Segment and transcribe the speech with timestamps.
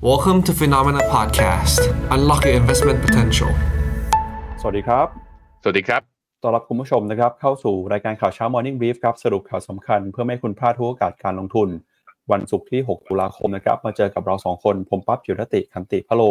[0.00, 1.80] Welcome to Phenomena Podcast.
[2.14, 3.50] Unlock your investment potential.
[4.60, 5.06] สวัสดีครับ
[5.62, 6.02] สวัสดีครับ
[6.42, 11.68] ต้อนรับคุณผู้ชมนะครับ เข้าสู่รายการข่าวเช้า Morning Brief ครับ สรุปข่าวสำคัญเพื่อไม่ให้คุณพลาดทุกโอกาสการลงทุน
[12.32, 16.22] วันศุกร์ที่ 6 ตุลาคมนะครับ มาเจอกับเรา 2 คน ผมปั๊บจิรติคันติพะโล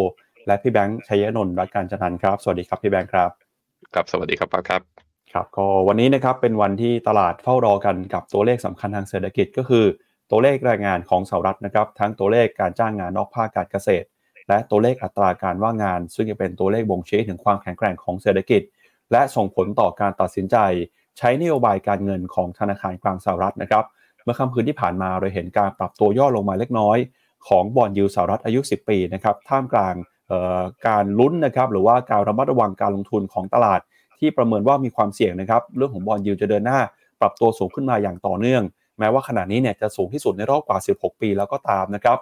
[0.48, 3.30] และพี่แบงค์ชัยนนท์รักการจันทร์ครับ สวัสดีครับพี่แบงค์ครับ
[3.94, 4.82] ครับ สวัสดีครับป้าครับ
[5.34, 9.86] ครับ ก็วันนี้นะครับ เป็นวันที่ตลาดเฝ้ารอกันกับตัวเลขสำคัญทางเศรษฐกิจก็คือ
[10.32, 14.08] ตัวเลขแรงงานของสหรัฐนะครับทั้งตัวเลขการจ้างงานนอกภาคการเกษตร
[14.50, 18.62] และตัวเลขอัตราการว่างงาน ซึ่งจะเป็นตัวเลขบ่งชี้ถึงความแข็งแกร่งของเศรษฐกิจ
[19.12, 20.58] และส่งผลต่อการตัดสินใจ
[21.18, 23.86] ใช้นโยบายการเงินของธนาคารกลางสหรัฐนะครับ
[24.24, 26.98] เมื่อค่ำคืนที่ผ่านมาเราเห็นการปรับตัวย่อลงมาเล็กน้อย
[27.48, 29.96] ของบอลยูสหรัฐอายุ 10 ปีนะครับท่ามกลาง
[30.28, 33.80] เอ่อการลุ้นนะครับหรือว่าการระมัดระวังการลงทุนของตลาด
[34.20, 36.80] ที่ประเมินว่ามีความเสี่ยงนะครับเรื่องของบอลยูจะเดินหน้า
[37.22, 38.64] ปรับตัวสูงขึ้นมาอย่างต่อเนื่อง
[39.00, 42.18] แม้ว่าขณะนี้เนี่ยจะสูงที่สุดในรอบกว่า 16 ปีแล้วก็ตามนะครับ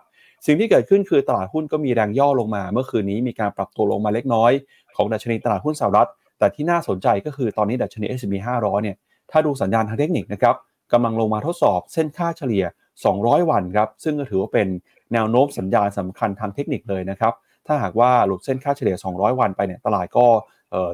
[0.45, 4.51] สิ่งที่เกิดขึ้นคือตลาดหุ้นก็มีแรงย่อลงมา เมื่อคืนนี้มีการปรับตัวลงมาเล็กน้อย
[4.95, 6.09] ของดัชนีตลาดหุ้นสหรัฐ
[6.39, 8.95] แต่ที่น่าสนใจก็คือตอนนี้ดัชนี S&P 500 เนี่ย
[9.31, 10.55] ถ้าดูสัญญาณทางเทคนิคนะครับ
[10.93, 12.65] กำลังลงมาทดสอบเส้นค่าเฉลี่ย
[13.05, 14.67] 200 วันครับซึ่งก็ถือว่าเป็น
[15.13, 17.33] แนวโน้มสัญญาณสำคัญทางเทคนิคเลยนะครับ
[17.67, 20.27] ถ้าหากว่าหลุดเส้นค่าเฉลี่ย 200 วันไปเนี่ยตลาดก็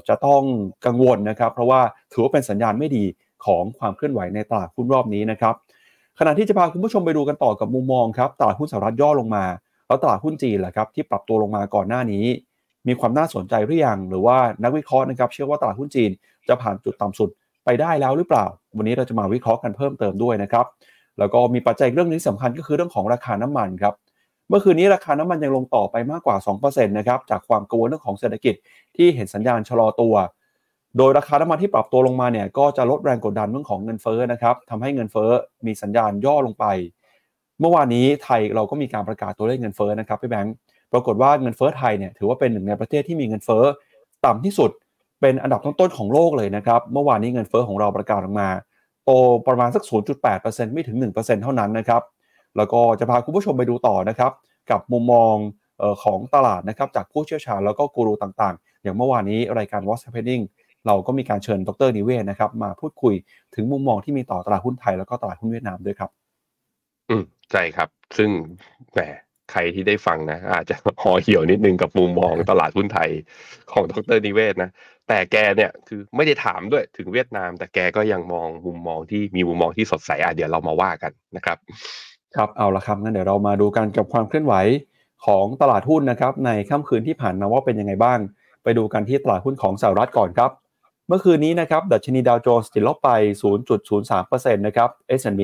[0.07, 0.41] จะต้อง
[0.85, 3.03] กังวลนะครับเพราะว่าถือว่าเป็นสัญญาณไม่ดี
[3.45, 5.55] ของความเคลื่อนไหวในตลาดหุ้นรอบนี้นะครับ
[6.23, 9.45] ขณะที่จะพาคุณผู้ชมไปดูกันต่อกับมุมมองครับตลาดหุ้นสหรัฐย่อลงมา
[9.87, 12.25] แล้วตลาดหุ้นจีนแหละครับที่ปรับตัวลงมาก่อนหน้านี้
[12.87, 16.11] มีความน่าสนใจหรือยังหรือว่านักวิเคราะห์นะครับเชื่อว่าตลาดหุ้นจีน
[16.47, 17.29] จะผ่านจุดต่ำสุด
[17.65, 18.45] ไปได้แล้วหรือเปล่า
[18.77, 20.65] วันนี้เราจะมาวิเคราะห์กันเพิ่มเติมด้วยนะครับ
[21.19, 23.93] แล้วก็มีปัจจัยเรื่องนึงที่สำคัญก็คือเรื่องของราคาน้ำมันครับ
[24.49, 28.55] เมื่อคืนนี้ราคาน้ำมันยังลงต่อไปมากกว่า2%นะครับจากความกังวลเรื่องของเศรษฐกิจ
[28.95, 30.13] ที่เห็นสัญญาณชะลอตัว
[30.97, 35.29] โดยราคาน้ำมันที่ปรับตัวลงมาเนี่ยก็จะลดแรงกดดันเรื่องของเงินเฟ้อนะครับทำให้เงินเฟ้อ
[35.65, 36.65] มีสัญญาณย่อลงไป
[37.59, 40.55] เมื่อวานนี้ไทยเราก็มีการประกาศตัวเลขเงินเฟ้อนะครับพี่แบงค์
[40.93, 43.63] ปรากฏว่าเงินเฟ้อไทยเนี่ยถือว่าเป็นหนึ่งในประเทศที่มีเงินเฟ้อ
[44.25, 44.71] ต่ำที่สุด
[45.21, 48.49] เป็นอันดับต้นๆของโลกเลยนะครับเมื่อวานนี้เงินเฟ้อของเราประกาศออกมา
[49.05, 49.11] โต
[49.47, 49.83] ประมาณสัก
[50.29, 52.01] 0.8%ไม่ถึง 1%เท่านั้นนะครับ
[52.57, 54.31] แล้วก็จะพาคุณผู้ชมไปดูต่อนะครับ
[54.71, 55.35] กับมุมมอง
[56.03, 60.43] ของตลาดนะครับจากผู้เชี่ยวชาญแล้วก็กูรูต่างๆ อย่างเมื่อวานนี้รายการ What's Happening
[60.87, 63.13] เราก็มีการเชิญดรนิเวศนะครับ มาพูดคุย
[63.55, 66.09] ถึงมุมมองที่มีต่อตลาดหุ้นไทยแล้วก็ตลาดหุ้นเวียดนามด้วยครับ
[67.09, 68.29] อืมใช่ครับ ซึ่ง
[68.93, 68.99] แหม
[69.51, 73.09] ใครที่ได้ฟังนะ อาจจะห่อเหี่ยวนิดนึงกับมุมมองตลาดหุ้นไทย
[73.71, 74.71] ของดรนิเวศนะ
[75.07, 81.57] แต่แกเนี่ยคือไม่ได้ถามด้วยถึงเวียดนาม แต่แกก็ยังมองมุมมองที่มีมุมมองที่สดใสอะเดี๋ยวเรามาว่ากันนะครับ
[82.35, 84.53] ครับเอาละครับงั้นเดี๋ยวเรามาดูกันกับความเคลื่อนไหว
[85.25, 88.19] ของตลาดหุ้นนะครับ ในค่ำคืนที่ผ่านมาว่าเป็นยังไงบ้าง
[88.63, 93.09] ไปดูกันที่ตลาดหุ้นของสหรัฐก่อนครับเมื่อคืนนี้นะครับดัชนีดาวโจนส์ติดลบไป
[93.83, 94.89] 0.03%นะครับ
[95.19, 95.41] S&P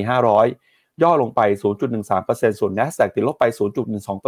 [0.49, 1.41] 500 ย่อลงไป
[2.01, 3.43] 0.13%ส่วน NASDAQ ติดลบไป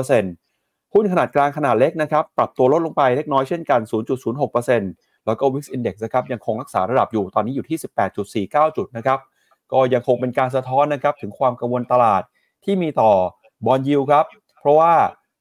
[0.09, 3.81] 0.12%หุ้นขนาดกลางขนาดเล็กนะครับปรับตัวลดลงไปเล็กน้อยเช่นกัน
[4.53, 7.77] 0.06%แล้วก็ Wix Index นะครับยังคงรักษาระดับอยู่ตอนนี้อยู่ที่
[8.47, 9.19] 18.49 จุดนะครับ
[9.73, 12.23] ก็ยังคงเป็นการสะท้อนนะครับถึงความกังวลตลาด
[12.65, 13.11] ที่มีต่อ
[13.65, 14.25] บอลยิวครับ
[14.59, 14.93] เพราะว่า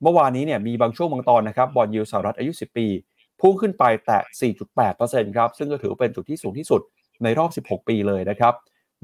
[0.02, 2.86] เมื่อวานนี้เนี่ยมีบางช่วงบางตอนนะครับบอลยิวสหรัฐอายุ 10 ปี
[3.40, 4.20] พุ่งขึ้นไปแตะ
[4.78, 6.80] 4.8%ครับ ซึ่งก็ถือเป็นจุดที่สูงที่สุด
[7.22, 8.54] ในรอบ 16 ปีเลยนะครับ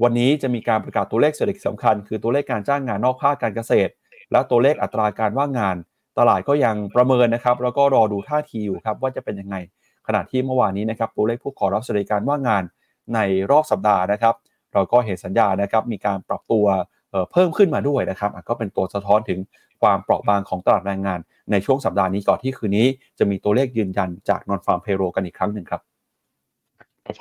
[0.03, 3.91] วันนี้จะมีการประกาศตัวเลขเศรษฐกิจสำคัญ คือตัวเลขการจ้างงานนอกภาคการเกษตร
[4.31, 5.75] และตัวเลขอัตราการว่างงาน
[6.19, 9.55] ตลาดก็ยังประเมินนะครับ แล้วก็รอดูท่าทีอยู่ครับว่าจะเป็นยังไง
[10.07, 12.63] ขณะที่เมื่อวานนี้นะครับ ตัวเลขผู้ขอรับสวัสดิการว่างงาน
[13.15, 13.19] ใน
[13.51, 14.35] รอบสัปดาห์นะครับ
[14.73, 16.65] เราก็เห็นสัญญานะครับ มีการปรับตัว
[17.31, 19.39] เพิ่มขึ้นมาด้วยนะครับ ก็เป็นตัวสะท้อนถึง
[19.81, 21.19] ความเปราะบางของตลาดแรงงาน
[21.51, 22.87] ในช่วงสัปดาห์นี้ก่อนที่คืนนี้
[23.19, 25.81] จะมีตัวเลขยืนยันจากนอนฟาร์มเพโรกันอีกครั้งหนึ่งครับ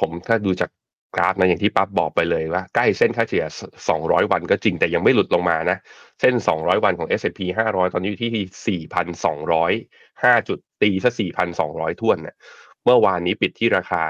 [0.01, 0.71] ผมถ้าดูจาก
[1.17, 3.45] กราฟนะอย่างที่ปั๊บบอกไปเลยว่า ใกล้เส้นค่าเฉลี่ย
[3.89, 5.79] 200 วันก็จริงแต่ยังไม่หลุดลงมานะ
[6.21, 8.81] เส้น 200 วันของ S&P 500 ตอนนี้อยู่ที่
[10.41, 11.11] 4,205 จุดตีซะ
[11.57, 12.37] 4,200 ท่วนเนี่ย
[12.85, 14.03] เมื่อวานนี้ปิดที่ราคา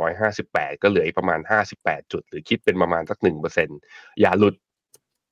[0.00, 1.40] 4,258 ก็เหลืออีกประมาณ
[1.76, 3.18] 58 จุด หรือคิดเป็นประมาณสัก
[3.68, 4.54] 1%อย่าหลุด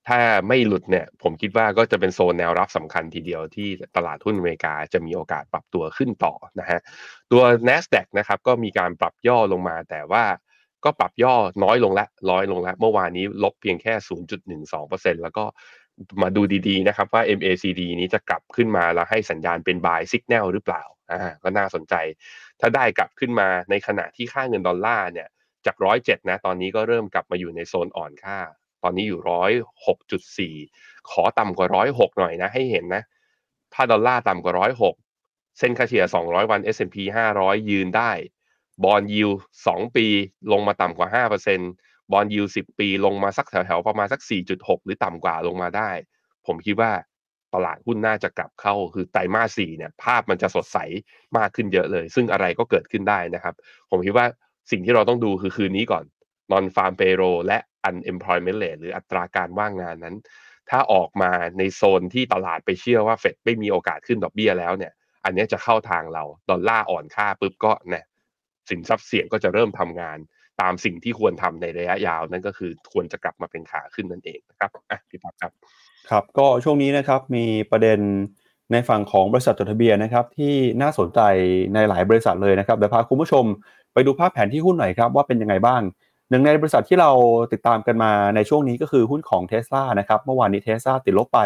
[0.09, 6.81] ถ้าไม่หลุดเนี่ยผมคิดว่าก็จะเป็นโซนแนวรับสำคัญทีเดียวที่ตลาดหุ้นอเมริกาจะมีโอกาสปรับตัวขึ้นต่อนะฮะ
[7.33, 10.25] ตัว NASDAQ นะครับก็มีการปรับย่อลงมาแต่ว่า
[10.85, 11.35] ก็ปรับย่อ
[11.65, 13.95] น้อยลงล้วร้อยลงล้วเมื่อวานนี้ลบเพียงแค่
[14.59, 15.45] 0.12%แล้วก็
[16.23, 21.95] มาดูดีๆนะครับว่า MACD นี้จะกลับขึ้นมาแล้วให้สัญญาณเป็น buy signal หรือเปล่าอ่าก็น่าสนใจ
[22.61, 25.29] ถ้าได้กลับขึ้นมาในขณะที่ค่าเงินดอลลาร์เนี่ย
[25.67, 28.39] จากร้อยเจ็ดนะ ตอนนี้ก็เริ่มกลับมาอยู่ในโซนอ่อนค่า
[28.83, 29.53] ตอนนี้อยู่ร้อย
[29.87, 30.55] หกจุดสี่
[31.11, 33.03] ขอต่ำกว่าร้อยหกหน่อยนะ ให้เห็นนะ
[33.75, 34.95] ถ้าดอลลาร์ต่ำกว่าร้อยหก
[35.59, 36.97] เส้นค่าเฉลี่ย200วัน S&P
[37.39, 38.13] 500ยืนได้
[38.85, 39.31] บอลยิว
[39.65, 40.07] 2ปี
[40.53, 41.25] ลงมาต่ำกว่า
[41.61, 44.21] 5%บอลยิว10ปีลงมาสักแถวๆ ประมาณสัก
[44.55, 45.91] 4.6หรือต่ำกว่าลงมาได้
[46.47, 46.93] ผมคิดว่า
[47.55, 50.79] ตลาดหุ้นน่าจะกลับเข้าคือไตรมาสสี่เนี่ยภาพมันจะสดใส
[51.37, 53.55] มากขึ้นเยอะเลย ซึ่งอะไรก็เกิดขึ้นได้นะครับ
[53.91, 54.27] ผมคิดว่า
[54.71, 56.05] สิ่งที่เราต้องดูคือคืนนี้ก่อน
[56.53, 57.59] non farm payroll และ
[57.89, 60.17] unemployment rate หรืออัตราการว่างงานนั้น
[60.71, 64.93] ถ้าออกมาในโซนที่ตลาดไปเชื่อว่าเฟดไม่มีโอกาสขึ้นดอกเบี้ยแล้วเนี่ย
[65.25, 68.05] อันนี้จะเข้าทางเรา ดอลลาร์อ่อนค่าปุ๊บก็เนี่ย
[68.71, 70.19] สินทรัพย์เสี่ยงก็จะเริ่มทำงาน
[70.61, 75.53] ตามสิ่งที่ควรทำในระยะยาวนั่นก็คือควรจะกลับมาเป็นขาขึ้นนั่นเองนะครับอะพี่ปั๊บครับ
[76.11, 77.99] ครับก็ช่วงนี้นะครับมีประเด็น
[78.73, 81.21] ในฝั่งของบริษัทจดทะเบียนนะครับที่น่าสนใจ
[81.75, 83.45] ในหลายบริษัทเลยนะครับเดี๋ยวพาคุณผู้ชม
[83.95, 85.83] ไปดูภาพแผนที่หุ้นหน่อยครับว่าเป็นยังไงบ้าง
[86.31, 87.11] หนึ่งในบริษัทที่เรา
[87.53, 91.41] ติดตามกันมาในช่วงนี้ก็คือหุ้นของเท s l a นะครับเมื่อวานนี้เท s l a ติดลบไป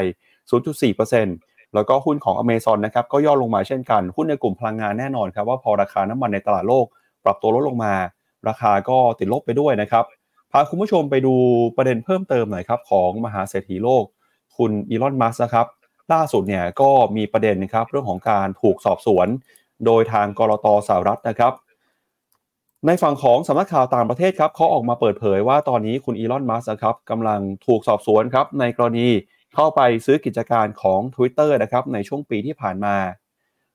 [0.50, 6.86] 0.4%แล้วก็หุ้นของ Amazon นะครับก็ย่อลงมาเช่นกัน หุ้นในกลุ่มพลังงานแน่นอนครับว่าพอราคาน้ำมันในตลาดโลก
[7.24, 7.94] ปรับตัวลดลงมา
[8.48, 10.04] ราคาก็ติดลบไปด้วยนะครับ
[10.52, 11.34] พาคุณผู้ชมไปดู
[11.76, 14.04] ประเด็นเพิ่มเติมหน่อยครับของมหาเศรษฐีโลก
[14.56, 15.66] คุณอีลอนมัสนะครับ
[16.12, 19.26] ล่าสุดเนี่ยก็มีประเด็นนะครับเรื่องของการถูกสอบสวน
[19.86, 21.52] โดยทางกรตสหรัฐนะครับ
[22.86, 29.08] ในฝั่งของสำนักข่าวต่างประเทศครับเขาออกมาเปิดเผยว่าตอนนี้คุณอีลอนมัสครับกำลังถูกสอบสวนครับในกรณี
[29.54, 32.96] เข้าไปซื้อกิจการของ Twitter นะครับในช่วงปีที่ผ่านมา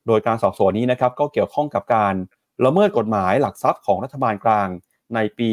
[0.08, 2.14] โดยการสอบสวนนี้นะครับก็เกี่ยวข้องกับการ
[2.66, 4.68] ละเมิดกฎหมายหลักทรัพย์ของรัฐบาลกลาง
[5.16, 5.50] ในปี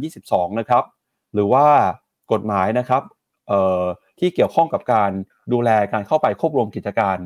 [0.00, 0.84] 2022 นะครับ
[1.34, 1.66] หรือว่า
[2.32, 3.02] กฎหมายนะครับ
[4.18, 5.10] ที่เกี่ยวข้องกับการ
[5.52, 7.18] ดูแลการเข้าไปควบรวมกิจการ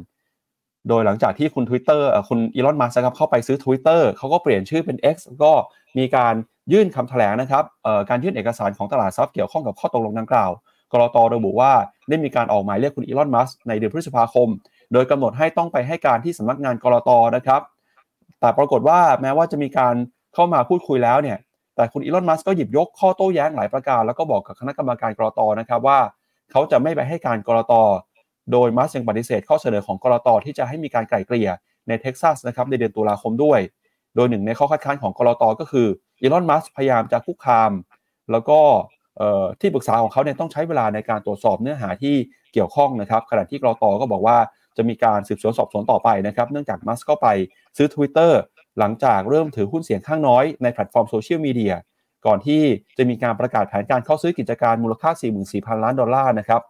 [0.88, 5.52] โดยหลังจากที่คุณ Twitter คุณอีลอนมัสก์ครับเข้าไปซื้อ Twitter เขาก็เปลี่ยนชื่อเป็น X ก็
[5.99, 6.34] มีการ
[6.73, 7.64] ยื่นคำแถลงนะครับ
[8.11, 10.50] การยื่นเอกสารของตลาดทรัพย์เกี่ยวข้องกับข้อตกลงดังกล่าว
[10.93, 11.73] กรตระบุว่า
[12.08, 14.49] ได้มีการออกหมายเรียกคุณอีลอนมัสในเดือนพฤษภาคม
[14.93, 17.61] โดยกำหนดให้ต้องไปให้การที่สำนักงานกรตนะครับ
[18.40, 19.94] แต่ปรากฏว่าแม้ว่าจะมีการ
[20.34, 21.38] เข้ามาพูดคุยแล้วเนี่ย
[21.76, 25.99] แต่คุณอีลอนมัสก็หยิบยกข้อโต้แย้งหลายประการ แล้วก็บอกกับคณะกรรมการกรตนะครับว่า
[26.50, 27.73] เขาจะไม่ไปให้การกรต
[28.53, 31.51] โดยมัสยังปฏิเสธข้อเสนอของกรตที่จะให้มีการไกล่เกลี่ย
[31.89, 33.61] ในเท็กซัสนะครับในเดือนตุลาคมด้วย
[34.17, 35.43] โดยหนึ่งในข้อคัดค้านของก.ล.ต.
[35.61, 35.87] ก็คือ
[36.21, 37.73] อีลอนมัสก์พยายามจะคุกคาม
[38.31, 38.59] แล้วก็
[39.61, 42.15] ที่ปรึกษาของเขาเนี่ยต้องใช้เวลาในการตรวจสอบเนื้อหาที่
[42.53, 43.85] เกี่ยวข้องนะครับขณะที่ก.ล.ต.
[44.01, 44.39] ก็บอกว่า
[44.77, 47.27] จะมีการสืบสวนสอบสวนต่อไปนะครับ เนื่องจากมัสก์ไป
[47.77, 48.33] ซื้อ Twitter
[48.79, 51.75] หลังจากเริ่มถือหุ้นเสียงข้างน้อยในแพลตฟอร์มโซเชียลมีเดีย
[52.27, 52.63] ก่อนที่
[52.99, 55.11] จะมีการประกาศแผนการเข้าซื้อกิจการมูลค่า
[55.47, 56.63] 44,000 ล้านดอลลาร์นะครับ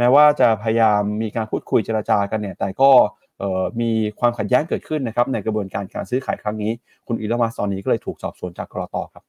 [0.00, 2.90] แม้ว่าจะพยายามมีการพูดคุยเจรจากันเนี่ย แต่ก็
[3.80, 6.72] มีความขัดแย้งเกิดขึ้นนะครับในกระบวนการการซื้อขายครั้งนี้
[7.06, 8.96] คุณอีลอนมัสก์ตอนนี้ก็เลยถูกสอบสวนจากก.ล.ต.
[9.14, 9.24] ครับ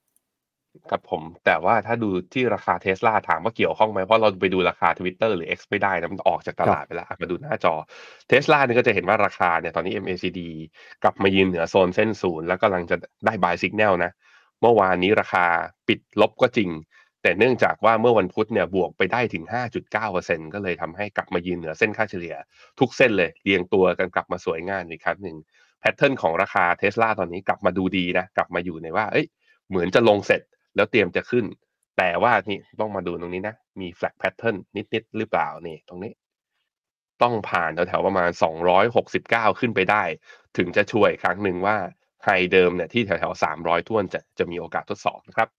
[0.90, 7.74] ครับผมแต่ว่าถ้าดูที่ราคาเทสลาถามว่าเกี่ยวข้องไหมเพราะเราไปดูราคา Twitter หรือ X ไม่ได้นะมันออกจากตลาดไปแล้วมาดูหน้าจอ
[8.28, 10.40] เทสลาเนี่ยก็จะเห็นว่าราคาเนี่ยตอนนี้ MACD
[11.04, 12.96] กลับมายืนเหนือโซนเส้นศูนย์แล้วกำลังจะ
[13.26, 14.12] ได้ buy signal นะ
[14.62, 15.46] เมื่อวานนี้ราคา
[15.88, 16.70] ปิดลบก็จริง
[17.24, 19.44] แต่เนื่องจากว่าเมื่อวันพุธเนี่ยบวกไปได้ถึง
[19.94, 22.36] 5.9%ก็เลยทำให้กลับมายืนเหนือเส้นค่าเฉลี่ย
[22.80, 25.38] ทุกเส้นเลยเรียงตัวกันกลับมาสวยงามอีกครั้งหนึ่ง
[25.80, 29.26] แพทเทิร์นของราคาเทสลาตอนนี้กลับมาดูดีนะ กลับมาอยู่ในว่าเอ้ย
[29.70, 30.42] เหมือนจะลงเสร็จ
[30.76, 31.46] แล้วเตรียมจะขึ้น
[31.98, 36.12] แต่ว่านี่ต้องมาดูตรงนี้นะ มี flag pattern นิด ๆ หรือเปล่านี่ตรงนี้
[37.22, 38.30] ต้องผ่านแถวๆประมาณ
[38.96, 40.04] 269 ขึ้นไปได้
[40.58, 41.78] ถึงจะช่วยครั้งหนึ่งว่า
[42.26, 45.50] high เดิมเนี่ยที่แถวๆ300ถ้วนจะจะมีโอกาสทดสอบนะครับ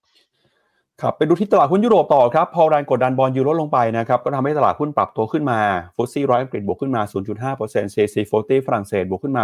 [1.02, 5.60] ครับไปดูที่ตลาดหุ้นยุโรปต่อครับ พอแรงกดดัน bond yield ลงไปนะครับ ก็ทำให้ตลาดหุ้นปรับตัวขึ้นมา
[5.94, 7.02] FTSE ร้อยอังกฤษบวกขึ้นมา
[7.52, 9.42] 0.5% CAC 40ฝรั่งเศสบวกขึ้นมา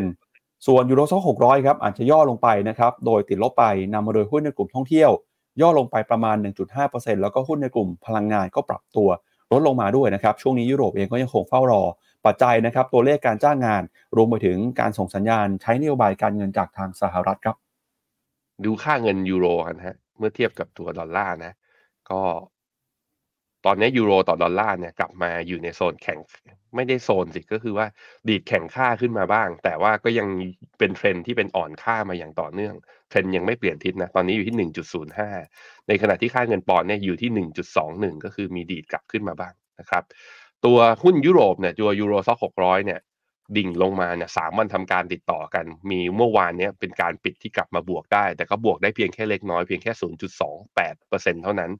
[0.00, 5.10] 0.02%ส่วน Euro Stoxx หกร้อยครับ อาจจะย่อลงไปนะครับ โดยติดลบไปนำมาโดยหุ้นในกลุ่มท่องเที่ยว
[5.60, 6.36] ย่อลงไปประมาณ
[6.78, 9.08] 1.5%แล้วก็หุ้นในกลุ่มพลังงานก็ปรับตัว
[9.52, 11.82] ลดลงมาด้วยนะครับ ช่วงนี้ยุโรปเองก็ยังคงเฝ้ารอ
[12.26, 13.82] ปัจจัยนะครับตัวเลขการจ้างงาน
[14.16, 17.56] รวมไปถึงการส่งสัญญาณใช้นโยบายการเงินจากทางสหรัฐครับ
[18.64, 21.52] ดูค่าเงินยูโรกันฮะ เมื่อเทียบกับตัวดอลลาร์นะ
[22.10, 22.20] ก็
[23.66, 26.18] ตอนนี้ยูโรต่อดอลลาร์เนี่ยกลับมาอยู่ในโซนแข็ง
[26.74, 27.86] ไม่ใช่โซนสิก็คือว่า
[28.28, 30.28] ดีดแข็งค่าขึ้นมาบ้าง แต่ว่าก็ยัง
[30.78, 32.74] เป็นเทรนที่เป็นอ่อนค่ามาอย่างต่อเนื่อง
[33.08, 34.70] เทรนยังไม่เปลี่ยนทิศนะตอนนี้อยู่ที่
[35.20, 37.30] 1.05ในขณะที่ค่าเงินปอนด์เนี่ยอยู่ที่
[37.76, 40.02] 1.21ก็คือมีดีดกลับขึ้นมาบ้างนะครับ
[40.64, 43.00] ตัวหุ้นยุโรปเนี่ยตัว Euro Stoxx 600เนี่ย
[43.56, 49.92] ดิ่งลงมาเนี่ยสามวันทำการติดต่อกัน มีเมื่อวานเนี้ยเป็นการปิดที่กลับมาบวกได้ แต่ก็บวกได้เพียงแค่เล็กน้อยเพียงแค่
[50.52, 51.70] 0.28%เท่านั้น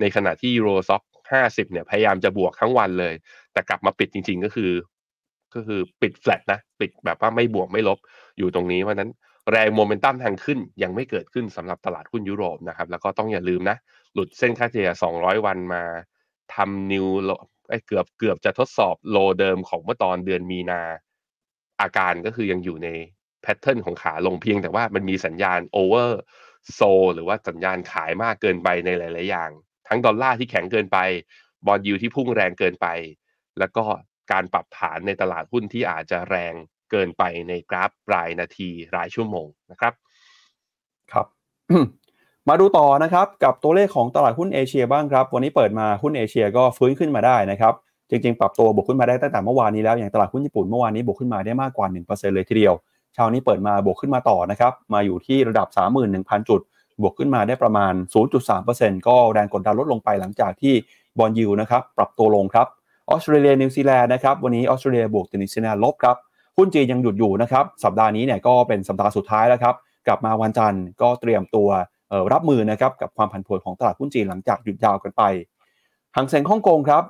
[0.00, 1.02] ในขณะที่ Euro Stoxx
[1.38, 3.14] 50 เนี่ยพยายามจะบวกทั้งวันเลย
[3.52, 4.72] แต่กลับมาปิดจริง ๆ ก็คือ
[5.54, 7.98] ก็คือปิดแฟลตนะ ปิดแบบว่าไม่บวกไม่ลบ
[8.38, 9.10] อยู่ตรงนี้เพราะนั้น
[9.50, 13.76] แรงโมเมนตัมทางขึ้นยังไม่เกิดขึ้นสำหรับตลาดหุ้นยุโรปนะครับ แล้วก็ต้องอย่าลืมนะ
[14.14, 15.82] หลุดเส้นค่าเฉลี่ย 200 วันมา
[16.54, 17.06] ทำ new
[17.86, 20.82] เกือบเกือบจะทดสอบ low เดิมของเมื่อตอนเดือนมีนา
[21.80, 22.88] อาการก็คือยังอยู่ใน
[23.42, 26.80] pattern ของขาลงเพียงแต่ว่ามันมีสัญญาณ oversold
[27.14, 29.50] หรือว่าสัญญาณขายมากเกินไปในหลาย ๆ อย่าง
[29.88, 30.98] ทั้งดอลลาร์ที่แข็งเกินไป
[31.66, 32.86] bond yield ที่พุ่งแรงเกินไป
[33.58, 33.84] แล้วก็
[34.32, 36.54] การปรับฐานในตลาดหุ้นที่อาจจะแรง
[36.90, 39.92] เกินไปในกราฟรายนาทีรายชั่วโมงนะครับ
[41.12, 41.26] ครับ
[42.48, 47.74] มาดูต่อนะครับกับตัวเลขของตลาดหุ้นเอเชียบ้างครับ วันนี้เปิดมาหุ้นเอเชียก็ฟื้นขึ้นมาได้นะครับ
[48.12, 52.74] จริงๆ ปรับตัวบวกขึ้นมาได้ตั้งแต่เมื่อวานนี้แล้วอย่างตลาดหุ้นญี่ปุ่นเมื่อวานนี้บวกขึ้นมาได้มากกว่า1%เลยทีเดียว
[53.14, 55.68] เช้านี้เปิดมาบวกขึ้นมาต่อนะครับมาอยู่ที่ระดับ
[56.08, 56.60] 31,000 จุด
[57.02, 57.92] บวกขึ้นมาได้ประมาณ
[58.50, 60.74] 0.3%ก็แรงกดดันลดลงไปหลังจากที่
[61.18, 62.66] bond yield นะครับปรับตัวลงครับ
[63.10, 66.16] ออสเตรเลียนิวซีแลนด์นะครับวันนี้ออสเตรเลียบวกแต่นิวซีแลนด์ลบครับ
[66.56, 69.74] หุ้นจีนยังหยุดอยู่นะครับสัปดาห์นี้เนี่ยก็เป็นสัปดาห์สุดท้ายแล้วครับ
[70.06, 71.68] กลับมาวันจันทร์ก็เตรียมตัว
[72.32, 75.22] รับมือนะครับกับความผันผวนของตลาดหุ้นจีนหลังจากหยุดยาวกันไป
[76.16, 77.04] ฮั่งเส็งฮ่องกงครับ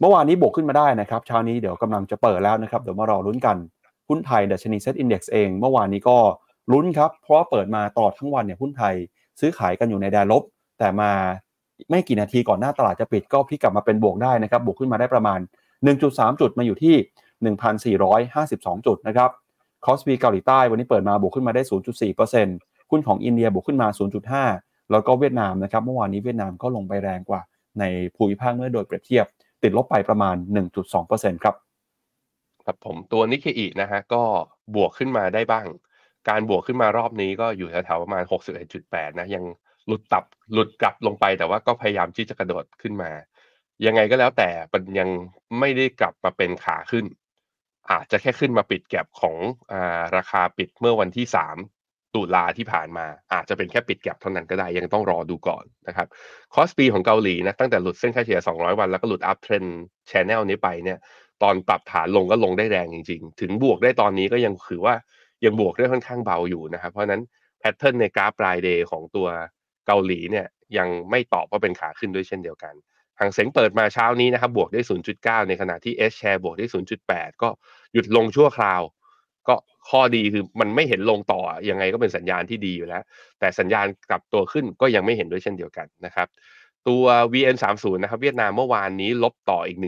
[0.00, 3.56] เมื่อวานนี้บวกขึ้นมาได้นะครับเช้านี้เดี๋ยวกำลังจะเปิดแล้วนะครับเดี๋ยวมารอลุ้นกัน
[4.08, 6.18] หุ้นไทยดัชนี SET Index เอง เมื่อวานนี้ก็
[6.72, 8.94] ลุ้นครับ เพราะว่าเปิดมาตลอดทั้งวันเนี่ยหุ้นไทย
[9.40, 10.42] ซื้อขายกันอยู่ในแดนลบ
[10.78, 11.12] แต่มา
[11.90, 15.38] ไม่กี่นาทีก่อนหน้าตลาดจะปิดก็พลิกกลับมาเป็นบวกได้นะครับบวกขึ้นมาได้ประมาณ
[15.90, 19.30] 1.3 จุดมาอยู่ที่ 1,452 จุดนะครับ
[19.84, 21.62] คอสปีเกาหลีใต้วันนี้เปิดมาบวกขึ้นมาได้
[22.26, 23.88] 0.4%หุ้นของอินเดียบวกขึ้นมา
[24.40, 27.40] 0.5 แล้วก็เวียดนามนะครับเมื่อวานนี้เวียดนามก็ลงไปแรงกว่า
[27.80, 27.84] ใน
[28.16, 29.26] ภูมิภาคเมื่อโดยเปรียบเทียบ
[29.62, 30.36] ติดลบไปประมาณ
[30.90, 31.56] 1.2%ครับ
[32.64, 34.22] ครับผมตัวนิกเกอินะฮะก็
[34.74, 35.66] บวกขึ้นมาได้บ้าง
[36.28, 38.24] การบวกขึ้นมารอบนี้ก็อยู่แถวๆประมาณ
[38.70, 39.44] 61.8 นะ ยัง
[39.86, 43.10] หลุดตับหลุดกลับลงไปแต่ว่าก็พยายามที่จะกระโดดขึ้นมา
[43.86, 45.08] ยังไงก็แล้วแต่มันยัง
[45.58, 47.04] ไม่ได้กลับมาเป็นขาขึ้น
[47.90, 49.36] อาจจะแค่ขึ้นมาปิด gap ของ
[49.72, 51.81] อาราคาปิดเมื่อวันที่3
[52.14, 56.06] ตุลาที่ผ่านมา อาจจะเป็นแค่ปิด gap เท่านั้นก็ได้ยังต้องรอดูก่อนนะครับ
[56.54, 59.64] คอสปีของเกาหลีนะตั้งแต่หลุดเส้นค่าเฉลี่ย 200 วันแล้วก็หลุด uptrend
[60.08, 60.98] channel นี้ไปเนี่ย
[61.42, 64.94] ตอนปรับฐานลงก็ลงได้แรงจริง ๆ ถึงบวกได้ตอนนี้ก็ยังถือว่า
[65.44, 67.22] ยังบวกได้ค่อนข้างเบาอยู่นะครับ เพราะนั้น
[67.58, 69.28] pattern ในกราฟราย day ของตัว
[69.86, 70.46] เกาหลีเนี่ย
[70.78, 72.74] ยังไม่ตอบว่าเป็นขาขึ้นด้วยเช่นเดียวกัน
[73.20, 74.80] หางเสงเปิดมาเช้านี้นะครับบวกได้
[75.14, 76.66] 0.9 ในขณะที่ S share บวกได้
[77.04, 77.48] 0.8 ก็
[77.94, 78.82] หยุดลงชั่วคราว
[79.88, 83.02] ข้อดีคือมันไม่เห็นลงต่อยังไงก็เป็นสัญญาณที่ดีอยู่แล้ว
[83.40, 86.28] แต่สัญญาณกลับตัวขึ้นก็ยังไม่เห็นด้วยเช่นเดียวกันนะครับ
[86.88, 89.78] ตัว VN30 นะครับ เวียดนามเมื่อวานนี้ลบต่ออีก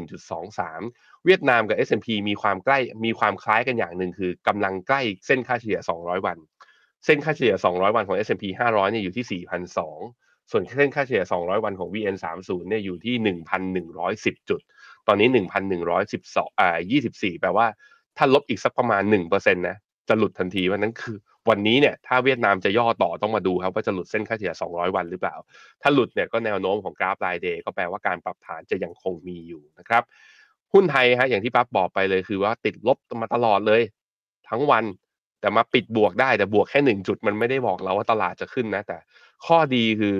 [0.56, 6.38] 1.23 เวียดนามกับ S&P มีความใกล้มีความคล้ายกันอย่างหนึ่งคือกำลังใกล้เส้นค่าเฉลี่ย 200 วัน
[7.04, 13.14] เส้นค่าเฉลี่ย 200 วันของ S&P 500เนี่ยอยู่ที่4,200ส่วนเส้นค่าเฉลี่ย 200 วันของ VN30 เนี่ยอยู่ที่
[13.84, 14.60] 1,110 จุด
[15.06, 15.28] ตอนนี้
[15.94, 17.66] 1,112อ่า24 แปลว่า
[18.16, 19.76] ถ้าลบอีกสักประมาณ1%นะ
[20.08, 21.16] จะหลุดทันทีวันนั้นคือ
[21.50, 25.36] วันนี้เนี่ยถ้าเวียดนามจะย่อต่อต้องมาดูครับว่าจะหลุดเส้นค่าเฉลี่ย 200 วันหรือเปล่า
[25.82, 30.02] ถ้าหลุดเนี่ยก็แนวโน้มของกราฟรายเดย์ก็แปลว่าการปรับฐานจะยังคงมีอยู่นะครับ
[30.72, 33.82] หุ้นไทยฮะอย่างที่ปั๊บบอกไปเลยคือว่าติดลบมาตลอดเลย
[34.48, 34.84] ทั้งวัน
[35.40, 38.98] แต่มาปิดบวกได้แต่บวกแค่หนึ่งจุดมันไม่ได้บอกเราว่าตลาดจะขึ้นนะ แต่
[39.46, 40.16] ข้อดีคือ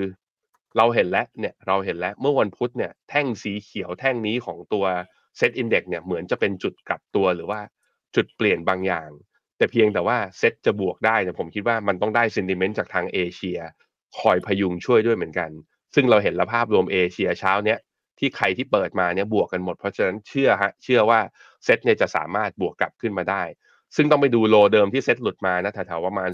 [0.77, 4.85] เราเห็นแล้วเนี่ยเราเห็นแล้วเมื่อวันพุธเนี่ยแท่งสีเขียวแท่งนี้ของตัว
[5.37, 7.61] SET Index เนี่ยเหมือนจะเป็นจุดกลับตัวหรือว่า
[8.17, 9.09] จุดเปลี่ยนบางอย่าง
[9.59, 13.59] แต่เพียงแต่ว่าเซตจะบวกได้เนี่ยผมคิดว่ามันต้องได้ sentiment จากทางเอเชีย
[14.19, 15.51] คอยพยุงช่วยด้วยเหมือนกัน
[15.95, 17.79] ซึ่งเราเห็นแล้วภาพรวมเอเชียเช้าเนี้ย
[18.19, 21.21] ที่ใครที่เปิดมาเนี่ยบวกกันหมดเพราะฉะนั้นเชื่อฮะเชื่อว่า
[21.65, 23.43] เซตเนี่ยจะสามารถบวกกลับขึ้นมาได้
[23.97, 26.31] ซึ่งต้องไปดู low เดิมที่เซตหลุดมานะแถวๆประมาณ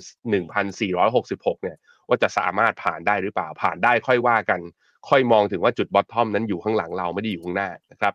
[0.80, 1.76] 1,466 เนี่ย
[2.08, 4.60] ว่าจะสามารถผ่านได้หรือเปล่าผ่านได้ค่อยว่ากัน
[5.08, 8.14] ค่อยมองถึงว่าจุด bottom นั้นอยู่ข้างหลังเราไม่ได้อยู่ข้างหน้านะครับ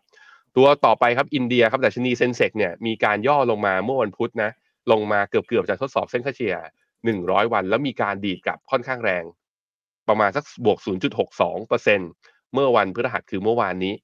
[0.56, 4.50] ตัวต่อไปครับอินเดียครับดัชนี Sensex เนี่ยมีการย่อลงมาเมื่อวันพุธนะ
[4.90, 6.56] ลงมาเกือบเกือบจะทดสอบเส้นค่าเฉลี่ย
[7.04, 9.24] 100 วัน แล้วมีการดีดกลับค่อนข้างแรง
[10.08, 10.78] ประมาณสักบวก
[11.46, 13.94] 0.62%เมื่อวันพฤหัสคือเมื่อวานนี้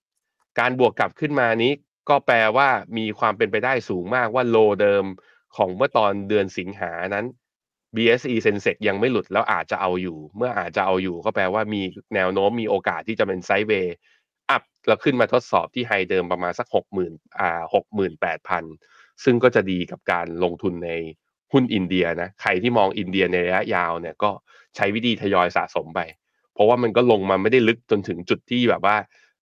[0.58, 1.72] การบวกกลับขึ้นมานี้
[2.08, 5.04] ก็แปลว่ามีความเป็นไปได้สูงมากว่าโลเดิม
[5.56, 7.26] ของเมื่อตอนเดือนสิงหานั้น
[7.96, 11.82] BSE Sensex ยังไม่หลุดแล้วอาจจะเอาอยู่ เมื่ออาจจะเอาอยู่ก็แปลว่ามี
[12.14, 13.96] แนวโน้มมีโอกาสที่จะเป็นไซด์เวย์
[14.50, 16.66] อัพแล้วขึ้นมาทดสอบที่ไฮเดิมประมาณสัก
[17.02, 17.62] 60,000อ่า
[18.12, 20.90] 68,000 ซึ่งก็จะดีกับการลงทุนใน
[21.52, 24.30] หุ้นอินเดียนะใครที่มองอินเดียในระยะยาวเนี่ยก็
[24.76, 26.00] ใช้วิธีทยอยสะสมไป
[26.54, 28.96] เพราะว่ามันก็ลงมาไม่ได้ลึกจนถึงจุดที่แบบว่า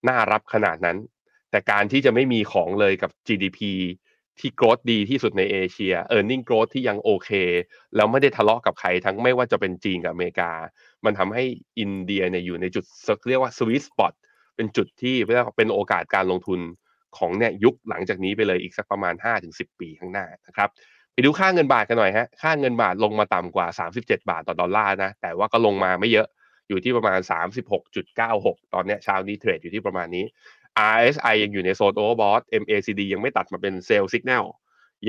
[0.09, 0.99] น่ารับขนาดนั้น
[1.51, 3.59] แต่การที่จะไม่มีของเลยกับ GDP
[4.39, 7.31] ที่โกรธดีที่สุดในเอเชีย e a r n i n g growth ที่ยังโอเค
[7.97, 10.51] แล้วไม่ได้ทะเลาะกับใครทั้งไม่ว่าจะเป็นจีนกับอเมริกา
[11.05, 11.45] มันทำให้
[11.81, 12.85] อินเดียเนี่ยอยู่ในจุด
[13.29, 14.13] เรียกว่า sweet spot
[14.57, 16.61] เป็นจุดที่เรียกว่าเป็นโอกาสการลงทุน
[17.19, 19.15] ของเนี่ยยุคหลังจากนี้ไปเลยอีกสักประมาณ
[19.47, 20.69] 5-10 ปีข้างหน้านะครับ
[21.13, 26.27] ไปดูค่าเงินบาทกันหน่อยฮะค่าเงินบาทลงมาต่ำกว่า 37 บาทต่อดอลลาร์นะแต่ว่าก็ลงมาไม่เยอะ
[26.69, 27.19] อยู่ที่ประมาณ
[27.97, 30.25] 36.96 ตอนนี้เช้านี้เทรดอยู่ที่ประมาณนี้
[30.93, 34.47] RSI ยังอยู่ในโซนโอเวอร์บอท MACD ยังไม่ตัดมาเป็นเซลล์สัญญาณ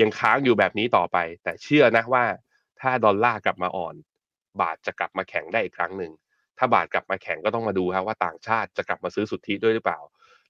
[0.00, 2.24] ยังค้างอยู่แบบนี้ต่อไป แต่เชื่อนะว่า
[2.80, 3.94] ถ้าดอลลาร์กลับมาอ่อน
[4.60, 6.12] บาทจะกลับมาแข็งได้อีกครั้งหนึ่ง
[6.58, 10.00] ถ้าบาทกลับมาแข็งก็ต้องมาดูครับว่าต่างชาติจะกลับมาซื้อสุทธิด้วยหรือเปล่า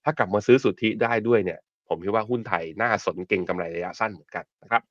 [0.04, 4.82] ถ้ากลับมาซื้อสุทธิได้ด้วยเนี่ย ผมคิดว่าหุ้นไทยน่าสนเก่งกำไรระยะสั้นเหมือนกันนะครับ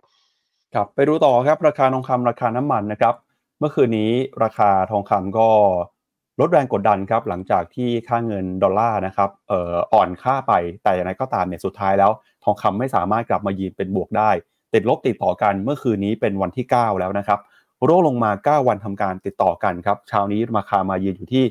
[0.74, 3.16] ครับไปดูต่อครับราคาทองคำราคาน้ำมันนะครับ
[3.60, 4.12] เมื่อคืนนี้
[4.44, 5.50] ราคาทองคำก็
[6.40, 10.54] ลดแรงกดดันครับหลังจากที่ค่าเงินดอลลาร์นะครับเอ่ออ่อนค่าไป
[10.84, 12.12] แต่อย่างไรก็ตามเนี่ยสุดท้ายแล้ว
[12.44, 14.30] ทองคำไม่สามารถกลับมายืนเป็นบวกได้
[14.74, 17.40] ติดลบติดต่อกันเมื่อคืนนี้เป็นวันที่ 9 แล้วนะครับ
[17.88, 21.46] ร่วงลงมา 9 วันทำการติดต่อกันครับเช้านี้ราคามายืนอยู่ที่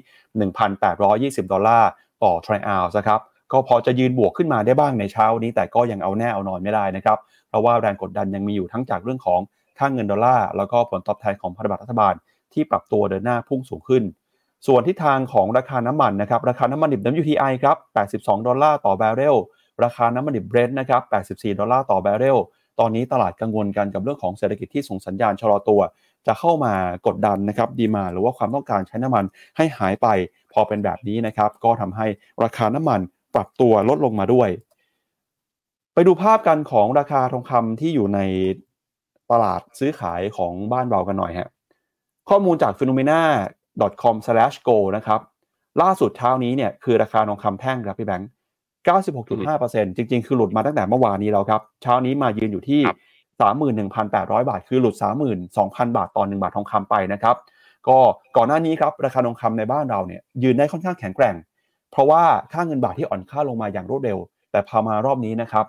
[1.43, 1.91] 1,820 ดอลลาร์
[2.23, 3.21] ต่อทรอยออนซ์นะครับ
[3.53, 9.41] ก็พอจะยืนบวกขึ้นมาได้บ้างในเช้านี้ แต่ก็ยังเอาแน่เอานอนไม่ได้นะครับ เพราะว่าแรงกดดันยังมีอยู่ทั้งจากเรื่องของ
[9.79, 12.15] ค่าเงินดอลลาร์แล้วก็ผลตอบแทนของพันธบัตรรัฐบาล
[12.53, 14.03] ที่ปรับตัวเดินหน้าพุ่งสูงขึ้น
[14.67, 17.77] ส่วนทิศทางของราคาน้ำมันนะครับ ราคาน้ำมันดิบ WTI ครับ
[18.13, 19.37] 82 ดอลลาร์ต่อบาร์เรล
[19.85, 22.39] ราคาน้ำมันดิบเบรนท์นะครับ 84 ดอลลาร์ต่อบาร์เรล
[22.81, 25.81] ตอนนี้ตลาดกังวลกันกับเรื่องของเศรษฐกิจที่ส่งสัญญาณชะลอตัว
[26.27, 26.75] จะเข้ามา
[27.07, 29.25] กดดันนะครับ demand หรือว่าความต้องการใช้น้ำมัน
[29.57, 30.07] ให้หายไป
[30.53, 32.07] พอเป็นแบบนี้นะครับ ก็ทำให้
[32.45, 33.01] ราคาน้ำมัน
[33.35, 34.49] ปรับตัวลดลงมาด้วย
[35.95, 38.21] ไปดูภาพกันของราคาทองคำที่อยู่ใน
[39.31, 41.49] ตลาดซื้อขายของบ้านเรากันหน่อยฮะ
[42.29, 45.21] ข้อมูลจาก finnomena.com/gold นะครับ
[45.83, 48.29] ล่าสุดเช้านี้เนี่ยคือราคาทองคำแท่งครับพี่แบงค์
[49.17, 52.81] 96.5%จริง ๆ คือหลุดมาตั้งแต่เมื่อวานนี้แล้วครับเช้านี้มายืนอยู่ที่
[54.01, 54.95] 31,800 บาท คือหลุด
[55.47, 57.37] 32,000 บาทต่อ1บาททองคำไปนะครับ
[57.89, 57.99] ก็
[58.37, 61.35] ก่อนหน้านี้ครับราคาทองคำในบ้านเราเนี่ยยืนได้ค่อนข้างแข็งแกร่ง
[61.91, 64.19] เพราะว่าค่าเงินบาทที่อ่อนค่าลงมาอย่างรวดเร็ว
[64.53, 65.67] แต่พอมารอบนี้นะครับ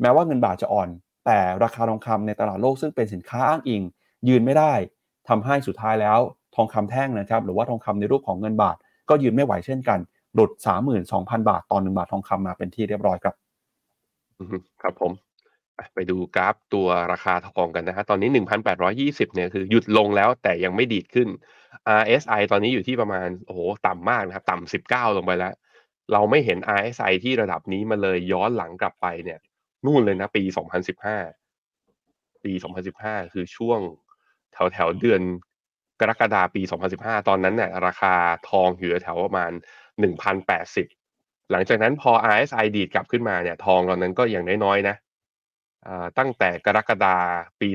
[0.00, 0.88] แม้ว่าเงินบาทจะอ่อน
[1.26, 3.82] แต่ราคาทองคำในตลาดโลกซึ่งเป็นสินค้าอ้างอิง
[4.28, 4.72] ยืนไม่ได้
[5.28, 6.18] ทำให้สุดท้ายแล้ว
[6.56, 8.76] ทองคำแท่งนะครับ หรือว่าทองคำในรูปของเงินบาท
[9.08, 9.98] ก็ยืนไม่ไหวเช่นกัน
[10.34, 10.50] หลุด
[11.00, 13.34] 32,000 บาทต่อ1บาททองคำมาเป็นที่เรียบร้อยครับ
[14.82, 15.12] ครับผม
[15.94, 18.28] ไปดูกราฟตัวราคาทองกันนะฮะตอนนี้
[18.82, 21.28] 1,820เนี่ยคือหยุดลงแล้วแต่ยังไม่ดีดขึ้น
[22.00, 25.54] RSI ตอนนี้อยู่ที่ประมาณโอ้โหต่ำมากนะครับ ต่ำ19ลงไปแล้ว
[26.12, 29.38] เราไม่เห็น RSI ที่ระดับนี้มาเลยย้อนหลังกลับไปเนี่ย
[29.84, 30.42] นู่นเลยนะปี
[31.64, 32.52] 2015ปี
[32.92, 33.80] 2015คือช่วง
[34.52, 35.22] แถวแถวเดือน
[36.00, 36.62] กรกฎาปี
[36.94, 38.14] 2015 ตอนนั้นเนี่ยราคา
[38.48, 39.52] ทองอยู่แถวประมาณ
[40.76, 44.96] 1,080 หลังจากนั้นพอ RSI ดีดกลับขึ้นมาเนี่ยทองตอนนั้นก็อย่างน้อยๆนะ
[45.86, 47.16] อ่าตั้งแต่กรกฎา
[47.60, 47.68] ปี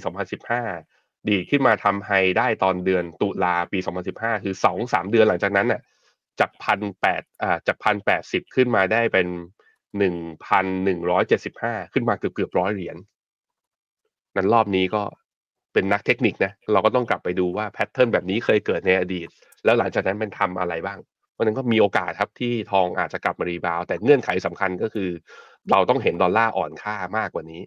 [0.60, 3.80] 2015 ดีขึ้นมาทำไฮได้ตอนเดือนตุลาปี
[4.12, 5.82] 2015 คือสองสามเดือนหลังจากนั้นน่ะ
[6.40, 9.28] จากพันแปดอ่าจากพันแปดสิบขึ้นมาได้เป็น
[9.98, 12.98] หนึ่งพันหนึ่งร้อยเจ็ดสิบห้าขึ้นมาเกือบเกือบร้อยเหรียญ
[14.36, 15.04] นั้นรอบนี้ก็
[15.74, 19.28] เป็นนักเทคนิคนะ เราก็ต้องกลับไปดูว่า pattern แบบนี้เคยเกิดในอดีต
[19.64, 21.00] แล้วหลังจากนั้นเป็นทำอะไรบ้าง
[21.34, 25.10] เพราะนั้นก็มีโอกาสครับที่ทองอาจจะกลับมา rebound แต่เงื่อนไขสำคัญก็คือ
[25.72, 27.62] เราต้องเห็นดอลลาร์อ่อนค่ามากกว่านี้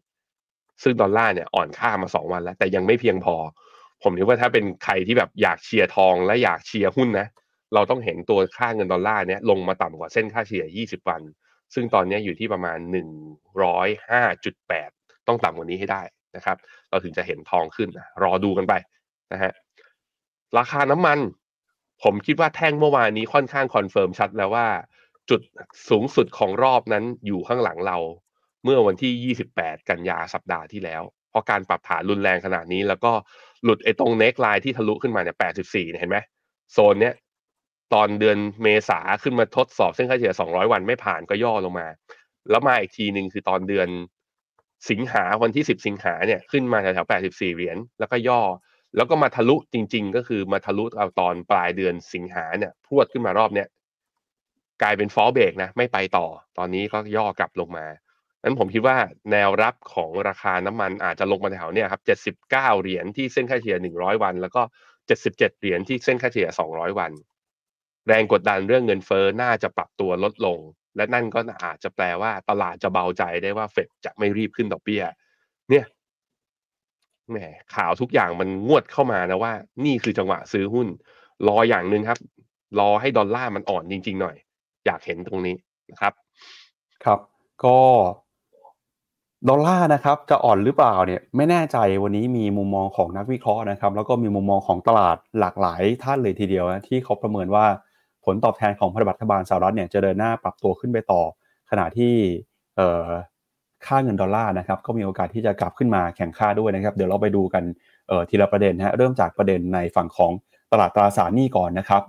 [0.82, 3.36] ซึ่งดอลลาร์เนี่ยอ่อนค่ามาสองวันแล้ว แต่ยังไม่เพียงพอ
[4.02, 7.26] ผมคิดว่าถ้าเป็นใครที่แบบอยากเชียร์ทองและอยากเชียร์หุ้นนะ
[7.74, 11.22] เราต้องเห็นตัวค่าเงินดอลลาร์เนี่ยลงมาต่ำกว่าเส้นค่าเฉลี่ย 20 วัน
[11.74, 12.78] ซึ่งตอนนี้อยู่ที่ประมาณ
[14.02, 16.02] 105.8 ต้องต่ำกว่านี้ให้ได้
[16.36, 16.56] นะครับ
[16.90, 18.74] เราถึงจะเห็นทองขึ้นนะรอดูกันไป
[19.32, 19.52] นะฮะ
[20.58, 21.18] ราคาน้ำมัน
[22.02, 24.66] ผมคิดว่าแท่งเมื่อวานนี้ค่อนข้าง confirm ชัดแล้วว่า
[25.30, 25.40] จุด
[25.88, 27.98] สูงสุดของรอบนั้นอยู่ข้างหลังเรา
[28.64, 33.12] เมื่อวันที่ 28 กันยาสัปดาห์ที่แล้ว เพราะการปรับฐานรุนแรงขนาดนี้ แล้วก็
[33.64, 36.18] หลุดไอ้ตรงเน็กไลน์ที่ทะลุขึ้นมาเนี่ย84เนี่ยเห็นไหม
[36.72, 37.14] โซนเนี้ย
[37.94, 41.86] ตอนเดือนเมษาขึ้นมาทดสอบเส้นค่าเฉลี่ย200 วันไม่ผ่านก็ย่อลงมา
[42.50, 43.88] แล้วมาอีกทีหนึ่งคือตอนเดือน
[44.90, 48.42] สิงหาวันที่ 10 สิงหาเนี่ยขึ้นมาแถวๆ84 เหรียญแล้วก็ย่อ
[48.96, 53.68] แล้วก็มาทะลุจริง ๆ ก็คือมาทะลุเอาตอนปลายเดือนสิงหาเนี่ยพรวดขึ้นมารอบเนี้ย
[54.82, 56.26] กลายเป็นฟอลเบรกนะไม่ไปต่อ
[56.58, 57.86] ตอนนี้ก็ย่อกลับลงมา
[58.44, 58.96] นั้นผมคิดว่า
[59.32, 62.02] แนวรับของราคาน้ำมันอาจจะลงมาแถวเนี่ยครับ
[62.48, 64.62] 79 เหรียญที่เส้นค่าเฉลี่ย 100 วัน แล้วก็
[65.06, 67.12] 77 เหรียญที่เส้นค่าเฉลี่ย 200 วัน
[68.08, 70.58] แรงกดดันเรื่องเงินเฟ้อน่าจะปรับตัวลดลง
[70.96, 75.02] และนั่นก็อาจจะแปลว่าตลาดจะเบาใจได้ว่าเฟดจะไม่รีบขึ้นดอกเบี้ย
[75.70, 75.84] เนี่ย
[77.30, 77.36] แหม
[77.74, 79.52] ข่าวทุกอย่างมันงวดเข้ามานะว่า
[79.84, 80.88] นี่คือจังหวะซื้อหุ้น
[81.48, 82.18] รออย่างหนึ่งครับ
[82.80, 84.36] รอให้ดอลลาร์มันอ่อนจริง ๆ หน่อย
[84.86, 85.56] อยากเห็นตรงนี้
[85.90, 86.12] นะครับ
[87.04, 87.20] ครับ
[87.64, 87.78] ก็
[89.48, 97.66] ดอลลาร์นะครับจะอ่อนหรือเปล่าเนี่ยไม่แน่ใจวันนี้มีมุมมองของนักวิเคราะห์นะครับ แล้วก็มีมุมมองของตลาดหลากหลายท่านเลยทีเดียวนะที่เขาประเมินว่า
[98.24, 101.22] ผลตอบแทนของพันธบัตรรัฐบาลสหรัฐเนี่ยจะเดินหน้าปรับตัวขึ้นไปต่อ
[101.70, 102.14] ขณะที่
[103.86, 107.64] ค่าเงินดอลลาร์นะครับก็มีโอกาสที่จะกลับขึ้นมาแข่งค่าด้วยนะครับ เดี๋ยวเราไปดูกัน
[108.30, 110.32] ทีละประเด็นนะฮะเริ่มจากประเด็นในฝั่งของ
[110.72, 112.02] ตลาดตราสารหนี้ก่อนนะครับ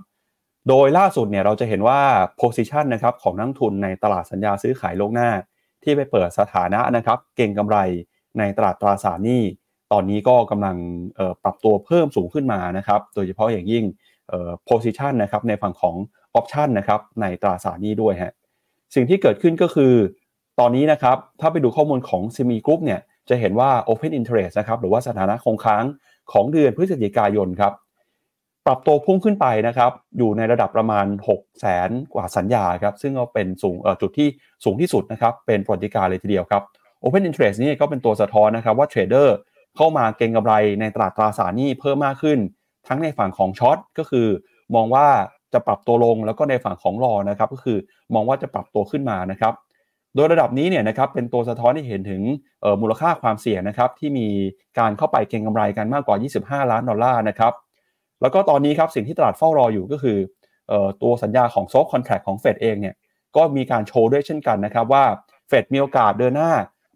[0.69, 1.99] โดยล่าสุดเนี่ยเราจะเห็นว่า
[2.41, 5.29] position นะครับของนักทุนในตลาดสัญญาซื้อขายโล่วงหน้า
[5.85, 7.77] ที่ไปเปิดสถานะนะครับ เก่งกำไร
[8.39, 9.43] ในตลาดตราสารหนี้
[9.91, 10.77] ตอนนี้ก็กำลัง
[11.43, 13.83] ปรับตัวเพิ่มสูงขึ้นมานะครับ โดยเฉพาะอย่างยิ่ง
[14.69, 15.95] position นะครับในฝั่งของ
[16.39, 18.33] option นะครับในตราสารหนี้ด้วยฮะ
[18.95, 19.93] สิ่งที่เกิดขึ้นก็คือ
[20.59, 25.83] ตอนนี้นะครับถ้าไปดูข้อมูลของ s มีกรุ๊ปเนี่ยจะเห็นว่า Open Interest นะครับหรือว่าสถานะคงค้าง
[26.31, 27.73] ของเดือนพฤศจิกายนครับ
[28.67, 34.27] ปรับตัวพุ่งขึ้นไปนะครับ อยู่ในระดับประมาณ 6 0แสนกว่าสัญญาครับ ซึ่งก็เป็นสูงจุดที่
[34.63, 36.63] สูงที่สุดนะครับ เป็นประวัติการณ์เลยทีเดียวครับ
[37.03, 39.35] Open Interest นี่ก็เป็นตัวสะท้อนนะครับว่า trader
[39.75, 42.39] เข้ามาเก็งกำไรในตลาดตราสารหนี้เพิ่มมากขึ้น
[42.87, 44.27] ทั้งในฝั่งของ short ก็คือ
[44.75, 45.07] มองว่า
[45.53, 47.77] จะปรับตัวลงแล้วก็ในฝั่งของรอนะครับ ก็คือ
[48.13, 49.53] มองว่าจะปรับตัวขึ้นมานะครับ
[50.15, 52.21] โดยระดับนี้เนี่ยนะครับเป็นตัวสะท้อนที่เห็นถึง
[52.81, 54.27] มูลค่าความเสี่ยงนะครับที่มี
[54.79, 56.17] การเข้าไปเก็งกำไรกันมากกว่า
[56.61, 57.53] 25 ล้านดอลลาร์นะครับ
[58.21, 60.17] แล้วก็ตอนนี้ครับสิ่งที่ตลาดเฝ้ารออยู่ก็คือ
[61.01, 62.95] ตัวสัญญาของ SOFR contract ของเฟดเองเนี่ย
[63.35, 65.03] ก็มีการโชว์ด้วยเช่นกันนะครับว่า
[65.47, 66.51] เฟดมีโอกาสเดินหน้า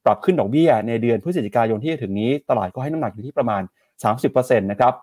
[0.05, 3.61] ปรับขึ้นดอกเบี้ยในเดือนพฤศจิกายนที่จะถึงนี้ ตลาดก็ให้น้ำหนักอยู่ที่ประมาณ
[4.13, 4.93] 30%นะครับ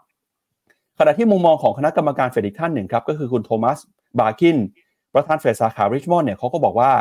[0.99, 3.79] ขณะที่มุมมองของคณะกรรมการเฟดอีกท่านหนึ่งครับก็คือคุณโทมัส
[4.19, 4.57] บาร์กิน
[5.15, 6.93] ประธานเฟดสาขาริชมอนด์เนี่ยเขาก็บอกว่า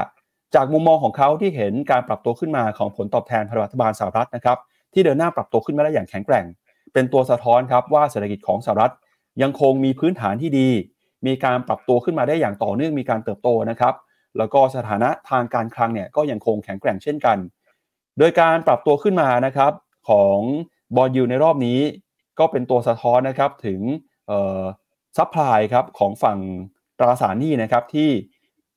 [0.56, 4.58] จากมุมมองของเขาที่เห็นการปรับตัวขึ้นมาของผลตอบแทนพันธบัตรรัฐบาลสหรัฐนะครับ
[4.94, 6.46] ที่เดินหน้าปรับตัวขึ้นมาได้อย่างแข็งแกร่ง
[6.94, 8.94] เป็นตัวสะท้อนครับว่าเศรษฐกิจของสหรัฐ
[9.42, 10.70] ยังคงมีพื้นฐานที่ดี
[11.28, 13.94] มีการปรับตัวขึ้นมาได้อย่างต่อเนื่องมีการเติบโตนะครับ
[14.38, 17.38] แล้วก็สถานะทางการคลังเนี่ยก็ยังคงแข็งแกร่งเช่นกัน
[18.20, 19.72] โดยการปรับตัวขึ้นมานะครับ
[20.10, 20.38] ของ
[20.96, 21.80] bond yield ในรอบนี้
[22.40, 23.82] ก็เป็นตัวสะท้อนนะครับถึง
[25.18, 26.40] supply ครับของฝั่ง
[27.00, 28.10] ตราสารหนี้นะครับที่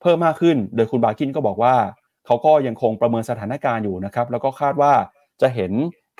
[0.00, 1.74] เพิ่มมากขึ้น โดยคุณบาร์กินก็บอกว่า
[2.26, 4.92] เขาก็ยังคงประเมินสถานการณ์อยู่นะครับ แล้วก็คาดว่า
[5.40, 5.72] จะเห็น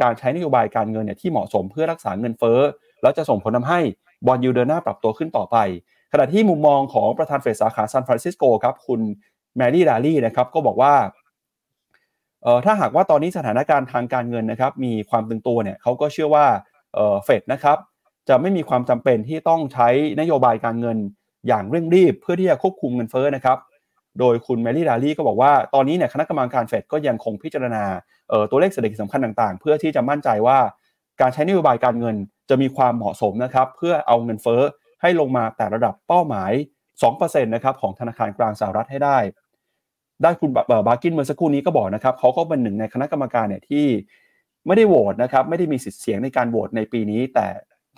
[0.02, 2.60] การใช้นโยบายการเงินเนี่ยที่เหมาะสมเพื่อรักษาเงินเฟ้อ
[3.02, 3.80] แล้วจะส่งผลทำให้
[4.26, 5.56] bond yield เดินหน้าปรับตัวขึ้นต่อไป
[6.12, 9.00] ขณะที่มุมมองของประธานเฟดสาขาซานฟรานซิสโกครับคุณ
[9.56, 10.94] แมรี่ดาลี่นะครับก็บอกว่า
[12.42, 16.46] เออถ้าหากว่าตอนนี้สถานการณ์ทางการเงินนะครับมีความตึงตัวเนี่ยเขาก็เชื่อว่า
[16.94, 17.78] เออเฟดนะครับ
[18.28, 19.88] จะไม่มีความจำเป็นที่ต้องใช้
[20.20, 20.98] นโยบายการเงิน
[21.48, 23.58] อย่างเร่งรีบ เพื่อที่จะควบคุมเงินเฟ้อนะครับ
[24.18, 27.84] โดยคุณแมรี่ดาลี่ก็บอกว่าตอนนี้เนี่ยคณะกรรมการเฟดก็ยังคงพิจารณา
[28.50, 30.58] ตัวเลขเศรษฐกิจสำคัญต่างๆ เพื่อที่จะมั่นใจว่า
[31.20, 32.16] การใช้นโยบายการเงิน
[32.50, 34.62] จะมีความเหมาะสมนะครับเพื่อเอาเงินเฟ้อ
[35.02, 36.52] ให้ลงมาแตะระดับเป้าหมาย
[36.98, 39.18] 2%นะครับของธนาคารกลางสหรัฐให้ได้
[40.22, 40.50] ได้คุณ
[40.86, 43.86] บาร์กินเมื่อสักครู่นี้ก็บอกนะครับเขาก็เป็นหนึ่งในคณะกรรมการเนี่ยที่
[44.66, 47.46] ไม่ได้โหวตนะครับไม่ได้มีสิทธิ์เสียงในการโหวตในปีนี้ แต่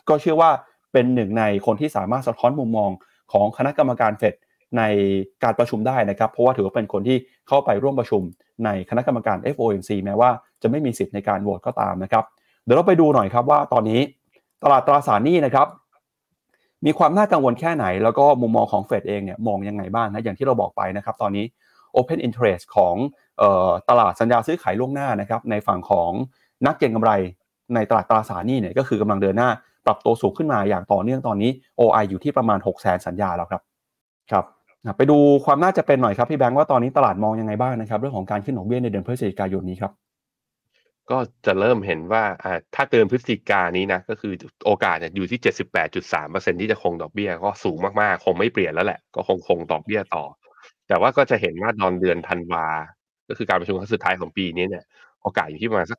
[0.09, 0.51] ก็เชื่อว่า
[0.93, 2.91] เป็นหนึ่งในคนที่สามารถสะท้อนมุมมอง
[3.33, 4.35] ของคณะกรรมการเฟด
[4.79, 4.83] ใน
[5.43, 8.23] การประชุมได้นะครับเพราะว่าถือว่าเป็นคนที่เข้าไปร่วมประชุม
[8.65, 10.31] ในคณะกรรมการ FOMC แม้ว่า
[10.63, 12.25] จะไม่มีสิทธิ์ในการโหวตก็ตามนะครับ
[12.65, 14.01] เดี๋ยวเราไปดูหน่อยครับว่าตอนนี้
[14.63, 15.67] ตลาดตราสารหนี้นะครับ
[16.87, 21.45] มีความน่ากังวลแค่ไหน แล้วก็มุมมองของเฟดเองเนี่ยมองยังไงบ้างนะอย่างที่เราบอกไปนะครับ ตอนนี้
[21.97, 22.95] Open Interest ของ
[23.41, 26.11] ออตลาดสัญญาซื้อขายล่วงหน้านะครับในฝั่งของ
[26.67, 27.13] นักเก็งกำไร
[27.75, 29.51] ในตลาดตราสารหนี้เนี่ยก็คือกำลังเดินหน้า
[29.87, 33.63] ปรับตัวสูงขึ้นมาอย่างต่อเนื่องตอนนี้ OI อยู่ที่ประมาณ 6 0 0 0 0สัญญาแล้วครับ
[34.31, 34.45] ครับ
[34.97, 39.93] ไปดูความน่าจะเป็นหน่อยครับพี่แบงค์ว่าตอนนี้ตลาดมองยังไงบ้างนะครับ เรื่องของการขึ้นดอกเบี้ยในเดือนพฤศจิกายนนี้ครับ
[41.11, 42.25] ก็จะเริ่มเห็นว่า
[42.75, 44.33] ถ้าเติมพฤศจิกานี้นะ ก็คือ
[44.67, 45.41] โอกาสเนี่ยอยู่ที่
[46.01, 50.25] 78.3%ที่จะคงดอกเบี้ย ก็สูงมากๆ คงไม่เปลี่ยนแล้วแหละ ก็คงคงดอกเบี้ยต่อ
[50.89, 52.67] แต่ว่าก็จะเห็นว่าตอนเดือนธันวา
[53.29, 54.85] ก็คือการประชุมครั้งสุดท้ายของปีนี้เนี่ย
[55.23, 55.99] โอกาสอยู่ที่ประมาณสัก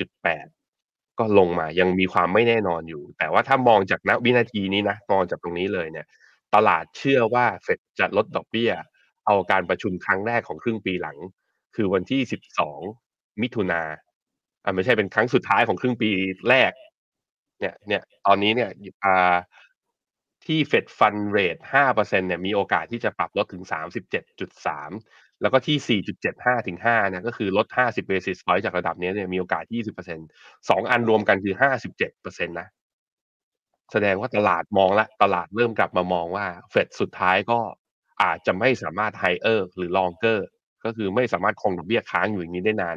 [0.00, 6.06] 65.8 ก็ลงมายังมีความไม่แน่นอนอยู่ แต่ว่าถ้ามองจากณวินาทีนี้นะ มองจากตรงนี้เลยเนี่ย
[6.54, 8.72] ตลาดเชื่อว่าเฟดจะลดดอกเบี้ย
[9.26, 11.16] เอาการประชุมครั้งแรกของครึ่งปีหลัง
[11.76, 12.20] คือวันที่
[12.80, 13.82] 12 มิถุนา
[14.64, 16.10] อ่าไม่ใช่เป็นครั้งสุดท้ายของครึ่งปี
[16.48, 16.72] แรก
[17.60, 18.70] เนี่ยเนี่ยตอนนี้เนี่ย
[19.04, 19.34] อ่า
[20.44, 24.90] ที่ Fed Fund Rate ห้าเปอร์เซ็นเนี่ยมีโอกาสที่จะปรับลดถึงสามสิบเจ็ดจุดสาม
[25.42, 30.18] แล้วก็ที่สี่จุดเจ็ดห้าถึงห้านะก็คือลดห้าสิบ basis point จากระดับนี้เนี่ยมีโอกาสยี่สิบเปอร์เซ็น
[30.68, 32.68] สองอันรวมกันคือห้าสิบเจ็ดเปอร์เซ็นตนะ
[33.92, 37.60] แสดงว่าตลาดมองละตลาดเริ่มกลับมามองว่าเฟดสุดท้ายก็
[38.22, 40.46] อาจจะไม่สามารถ higher for longer
[40.84, 42.96] ก็คือไม่สามารถคงดอกเบี้ยค้างอยู่อย่างนี้ได้นาน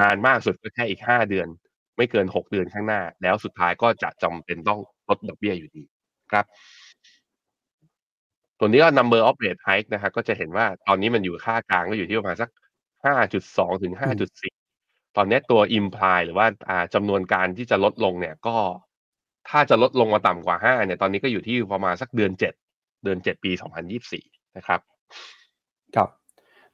[0.00, 1.48] นานมากสุดก็แค่อีกห้าเดือน
[1.96, 5.84] ไม่เกินหกเดือนข้างหน้า แล้วสุดท้ายก็จะจำเป็นต้องลดดอกเบี้ยอยู่ดี
[6.32, 6.44] ครับ
[8.58, 12.50] ตัวนี้ก็ number of rate hike นะครับก็จะเห็นว่าตอนนี้มันอยู่ค่ากลางก็อยู่ที่ประมาณสัก
[13.04, 14.54] ห้าจุดสองถึงห้าจุดสี่
[15.16, 18.56] ตอนนี้ตัว imply หรือว่าอ่าจำนวนการที่จะลดลงเนี่ยก็
[19.48, 22.54] ถ้าจะลดลงมาต่ำกว่าห้าเนี่ย ตอนนี้ก็อยู่ที่ประมาณสักเดือนเจ็ด
[23.04, 24.24] เดือนเจ็ดปีสองพันยี่สี่
[24.56, 24.80] นะครับ
[25.96, 26.08] ครับ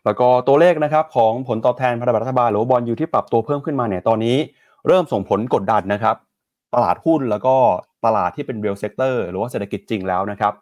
[0.05, 4.37] แล้วก็ตัวเลขนะครับของผลตอบแทนพันธบัตรรัฐบาลหรือบอลยูที่ปรับตัวเพิ่มขึ้นมาเนี่ยตอนนี้
[4.87, 6.17] เริ่มส่งผลกดดันนะครับ
[6.75, 7.55] ตลาดหุ้นแล้วก็
[8.05, 10.53] ตลาดที่เป็น real sector หรือว่าเศรษฐกิจจริงแล้วนะครับ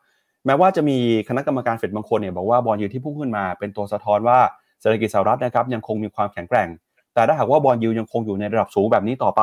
[0.47, 0.99] แม้ว่าจะมี
[1.29, 4.39] คณะกรรมการเฟดบางคนเนี่ยบอกว่า bond yield ที่พุ่งขึ้นมาเป็นตัวสะท้อนว่า
[4.81, 6.69] เศรษฐกิจสหรัฐนะครับยังคงมีความแข็งแกร่ง
[7.15, 9.43] แต่ถ้าหากว่า bond yield ยังคงอยู่ในระดับสูงแบบนี้ต่อไป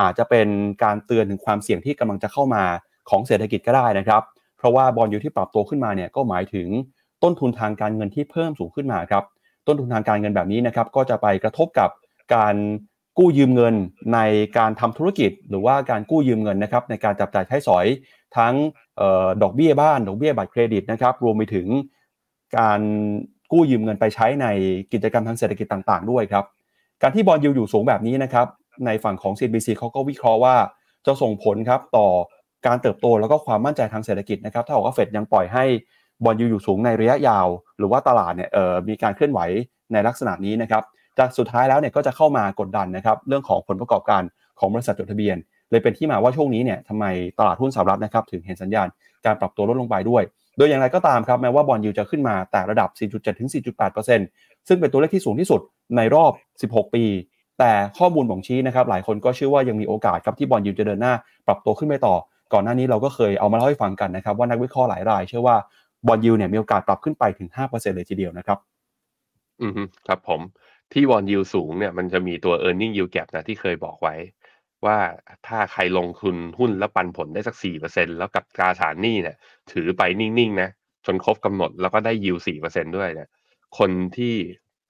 [0.00, 0.48] อาจจะเป็น
[0.84, 2.64] การเตือนถึงความเสี่ยงที่กำลังจะเข้ามา
[3.10, 4.22] ของเศรษฐกิจก็ได้นะครับ
[4.58, 6.68] เพราะว่า bond yield ที่ปรับตัวขึ้นมาเนี่ยก็หมายถึง
[7.24, 9.24] ต้นทุนทางการเงินที่เพิ่มสูงขึ้นมาครับ
[9.66, 11.90] ต้นทุนทางการเงินแบบนี้นะครับ ก็จะไปกระทบกับ
[12.34, 12.56] การ
[13.18, 13.74] กู้ยืมเงิน
[14.14, 14.18] ใน
[14.58, 17.86] การทำธุรกิจ หรือว่าการกู้ยืมเงินนะครับ ในการจับจ่ายใช้สอย
[18.36, 18.54] ทั้ง
[19.00, 21.66] ออดอกเบี้ยบ้านดอกเบี้ยบัตรเครดิตนะครับ รวมไปถึง
[22.58, 22.80] การ
[23.52, 24.46] กู้ยืมเงินไปใช้ใน
[24.92, 26.44] กิจกรรมทางเศรษฐกิจต่าง ๆ ด้วยครับ
[27.02, 28.46] การที่บอลยูอยู่สูงแบบนี้นะครับ
[28.86, 30.56] ในฝั่งของ CNBC เขาก็วิเคราะห์ว่า
[31.06, 32.08] จะส่งผลครับต่อ
[32.66, 35.64] การเติบโตแล้วก็ความมั่นใจทางเศรษฐกิจนะครับ ถ้าบอกว่าเฟดยังปล่อยให้
[36.24, 37.46] บอลยูอยู่สูงในระยะยาว
[37.78, 38.50] หรือว่าตลาดเนี่ย
[38.88, 39.40] มีการเคลื่อนไหว
[39.92, 40.82] ในลักษณะนี้นะครับ
[41.18, 44.22] จากสุดท้ายแล้วเนี่ยก็จะเข้ามากดดันนะครับเรื่องของผลประกอบการ
[44.58, 45.36] ของบริษัทจดทะเบียน
[45.70, 47.04] เลยเป็นที่มาว่าช่วงนี้เนี่ยทำไม
[47.38, 48.88] ตลาดหุ้นสหรัฐนะครับถึงเห็นสัญญาณ
[49.26, 50.22] การปรับตัวลดลงไปด้วย
[50.56, 53.50] โดยอย่างไรก็ตามครับแม้ว่าบอลยูจะขึ้นมาแต่ระดับ 4.7 ถึง
[54.08, 55.60] 4.8%ซึ่งเป็นตัวเลขที่สูงที่สุด
[55.96, 56.32] ในรอบ
[56.72, 57.04] 16 ปี
[57.58, 61.14] แต่ข้อมูลบ่งชี้นะครับหลายคนก็เชื่อว่ายังมีโอกาสครับที่บอลยูจะเดินหน้า
[61.46, 62.14] ปรับตัวขึ้นไปต่อ
[62.52, 65.56] ก่อนหน้านี้เราก็เคยเอามาเล่าให้ฟังกันนะครับว่านักวิเคราะห์หลายราย เชื่อว่า
[66.06, 68.58] บอลยูเนี่ยมีโอกาสปรับขึ้นไปถึง 5%เลยทีเดียวนะครับ
[69.62, 70.40] อืมครับผม
[70.92, 74.14] ที่วอนยิวสูงเนี่ยมันจะมีตัว e a r n i n g yield gap นะที่เคยบอกไว้
[74.84, 74.98] ว่า
[75.46, 79.36] ถ้าใครลงทุนหุ้นแล้วปันผลได้สักสี่เปอร์เซ็นแล้วกับตราสารหนี้เนี่ย
[79.72, 80.68] ถือไปนิ่งๆนะ
[81.06, 83.28] จนครบกำหนดแล้วก็ได้ยิวสี่เปอร์เซ็นด้วยเนี่ย
[83.78, 84.34] คนที่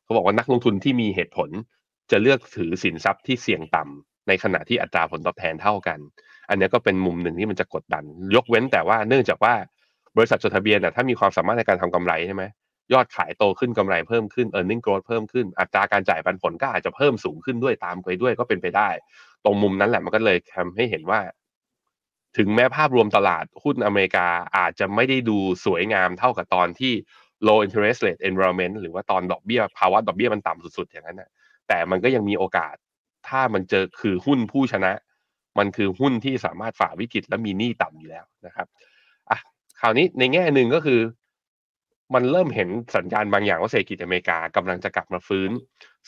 [0.05, 1.51] เขาบอกว่านักลงทุนที่มีเหตุผล
[2.11, 5.99] จะเลือกถือสินทรัพย์ที่เสี่ยงต่ำในขณะที่อัตราผลตอบแทนเท่ากัน
[6.49, 9.55] อันนี้ก็เป็นมุมหนึ่งที่มันจะกดดัน ยกเว้นแต่ว่าเนื่องจากว่า
[10.17, 12.45] บริษัทจดทะเบียนน่ะถ้ามีความสามารถในการทำกำไรใช่ไหม
[12.93, 18.89] ยอดขายโตขึ้นกำไรเพิ่มขึ้น e a r n i n g growth เพิ่มขึ้น อัตราการจ่ายปันผลก็อาจจะเพิ่มสูงขึ้นด้วยตามไปด้วยก็เป็นไปได้
[19.45, 21.21] ตรงมุมนั้นแหละมันก็เลยทำให้เห็นว่า
[22.37, 26.93] ถึงแม้ภาพรวมตลาดหุ้นอเมริกาอาจจะไม่ได้ดูสวยงามเท่ากับตอนที่
[27.47, 31.31] low interest rate environment หรือว่าตอนดอกเบี้ยภาวะดอกเบี้ยมันต่ำสุดๆ อย่างนั้นนะ
[31.69, 32.75] แต่มันก็ยังมีโอกาส
[33.29, 34.93] ถ้ามันเจอคือหุ้นผู้ชนะ
[35.59, 38.67] มันคือหุ้นที่สามารถฝ่าวิกฤตและมีหนี้ต่ำอยู่แล้วนะครับ
[39.81, 41.01] คราวนี้ในแง่หนึ่งก็คือ
[42.15, 45.51] มันเริ่มเห็นสัญญาณบางอย่างว่าเศรษฐกิจอเมริกากำลังจะกลับมาฟื้น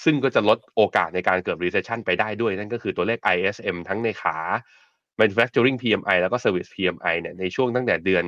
[0.05, 4.37] ซึ่งก็จะลดโอกาสในการเกิด recession ไปได้ด้วย นั่นก็คือตัวเลข ISM ทั้งในขา
[5.21, 8.25] manufacturing PMI แล้วก็ service PMI เนี่ยในช่วงตั้งแต่เดือน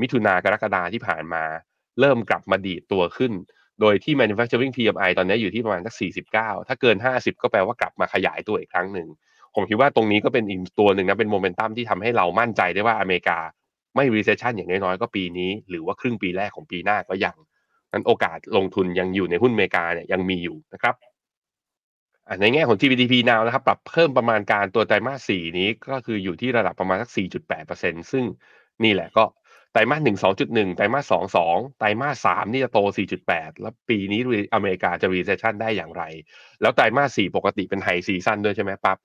[0.00, 1.44] มิถุนากรกฎาที่ผ่านมา
[2.00, 3.32] เริ่มกลับมาดีดตัวขึ้น
[3.80, 5.94] โดยที่ manufacturing PMI ตอนนี้อยู่ที่ประมาณสัก
[6.32, 9.08] 49 ถ้าเกิน 50 ก็แปลว่ากลับมาขยายตัวอีกครั้งหนึ่ง
[9.54, 13.38] ผมคิดว่าตรงนี้ก็เป็นอีกตัวหนึ่งนะเป็นโมเมนตัมที่ทำให้เรามั่นใจได้ว่าอเมริกา
[13.96, 17.36] ไม่ recession อย่างน้อยๆก็ปีนี้ หรือว่าครึ่งปีแรกของปีหน้าก็ยัง
[17.92, 20.94] นั้นโอกาสลงทุนยังอยู่ในหุ้นอเมริกาเนี่ยยังมีอยู่นะครับ
[22.40, 27.10] ในแง่ของ GDP now นะครับ ปรับเพิ่มประมาณการตัวไตรมาสสี่นี้ก็คืออยู่ที่ระดับประมาณสัก
[27.56, 28.24] 4.8%ซึ่ง
[28.84, 29.24] นี่แหละก็
[29.72, 32.78] ไตรมาสหนึ่งสองจุดหนึ่งไตรมาสสองสองไตรมาสสามนี่จะโต
[33.24, 34.20] 4.8 แล้วปีนี้
[34.54, 36.02] อเมริกาจะ recession ได้อย่างไร
[36.60, 38.98] แล้วไตรมาสสี่ปกติเป็น high season ด้วยใช่ไหมครับ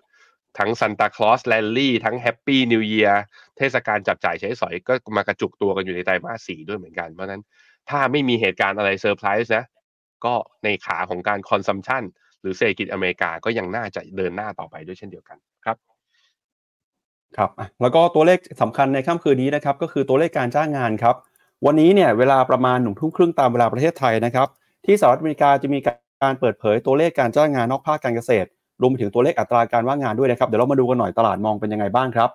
[0.60, 3.22] ทั้ง Santa Claus rally ทั้ง Happy New Year
[3.58, 7.42] เทศกาลจับจ่ายใช้สอยก็มากระจุกตัวกันอยู่ในไตรมาสสี่ด้วยเหมือนกัน เพราะนั้น
[7.90, 9.66] ถ้าไม่มีเหตุการณ์อะไรเซอร์ไพรส์นะ
[10.26, 10.34] ก็
[10.64, 12.04] ในขาของการ consumption
[12.42, 15.78] หรือเศรษฐกิจอเมริกาก็ยังน่าจะเดินหน้าต่อไปด้วยเช่นเดียวกันครับ
[17.38, 17.50] ครับ
[17.82, 21.16] แล้วก็ตัวเลขสำคัญในค่ำคืนนี้นะครับก็คือตัวเลขการจ้างงานครับ
[21.66, 24.48] วันนี้เนี่ยเวลาประมาณหนึ่งทุ่มครึ่งตามเวลาประเทศไทยนะครับ
[24.86, 25.80] ที่สหรัฐอเมริกาจะมี
[26.24, 28.50] การเปิดเผยตัวเลขการจ้างงานนอกภาคการเกษตร
[28.82, 32.30] รวมไปถึงตัวเลขอัตราการว่างงานด้วยนะครับ เดี๋ยวเรามาดูกันหน่อยตลาดมองเป็นยังไงบ้างครับ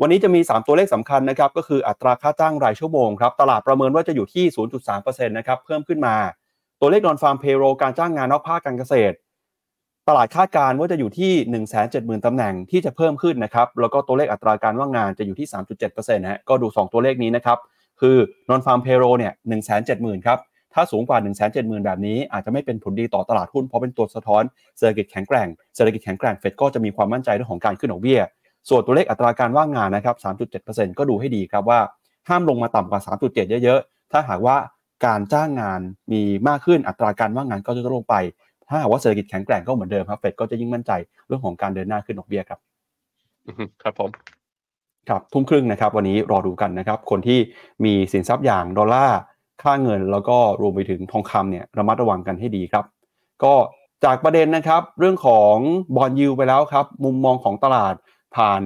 [0.00, 4.44] วันนี้จะมี 3 ตัวเลขสำคัญนะครับ ก็คืออัตราค่าจ้างรายชั่วโมงครับ ตลาดประเมินว่าจะอยู่ที่
[4.86, 6.16] 0.3%นะครับ เพิ่มขึ้นมา
[6.80, 9.14] ตัวเลขนอนฟาร์มเพโรการจ้างงานนอกภาคการเกษตร
[10.08, 11.32] ตลาดคาดการณ์ว่าจะอยู่ที่
[11.78, 15.48] 170,000ตำแหน่งที่จะเพิ่มขึ้นนะครับ แล้วก็ตัวเลขอัตราการว่างงานจะอยู่ที่
[15.80, 17.58] 3.7%นะฮะ ก็ดู 2 ตัวเลขนี้นะครับ
[18.00, 18.16] คือ
[18.48, 19.32] นอนฟาร์มเพโรเนี่ย
[19.78, 20.38] 170,000ครับ
[20.74, 24.42] ถ้าสูงกว่า 1 7 0 0 0 0 แบบนี้อาจจะไม่เป็นผลดีต่อตลาดหุ้นเพราะเป็นตัวสะท้อน
[24.78, 28.20] เศรษฐกิจแข็งแกร่งเศรษฐกิจแข็งแกร่งเฟดก็จะมีความมั่นใจเรื่องของการขึ้นดอกเบี้ย
[28.68, 30.16] ส่วนตัวเลขอัตราการว่างงานนะครับ
[30.56, 31.80] 3.7%ก็ดูให้ดีครับว่า
[32.28, 34.56] ห้ามลงมาต่ำกว่า 3.7 เยอะๆ ถ้าหากว่า
[35.06, 35.80] การจ้างงาน
[36.12, 38.14] มีมากขึ้นอัตราการว่างงานก็จะลงไป
[38.68, 40.92] ถ้าหากว่าเศรษฐกิจแข็งแกร่งก็เหมือนเดิมครับเฟดก็จะยิ่งมั่นใจ
[41.26, 42.58] เรื่องของการเดินหน้าขึ้นดอกเบี้ยครับ
[43.82, 44.10] ครับผม
[45.08, 47.38] ครับทุ่มครึ่งนะครับวันนี้รอดูกันนะครับคนที่
[47.84, 49.18] มีสินทรัพย์อย่างดอลลาร์
[49.62, 52.84] ค่าเงิน แล้วก็รวมไปถึงทองคำเนี่ยระมัดระวังกันให้ดีครับ
[53.44, 53.54] ก็
[54.04, 55.54] จากประเด็นนะครับ เรื่องของ
[55.96, 57.94] bond yield ไปแล้วครับ มุมมองของตลาด
[58.36, 58.62] ผ่าน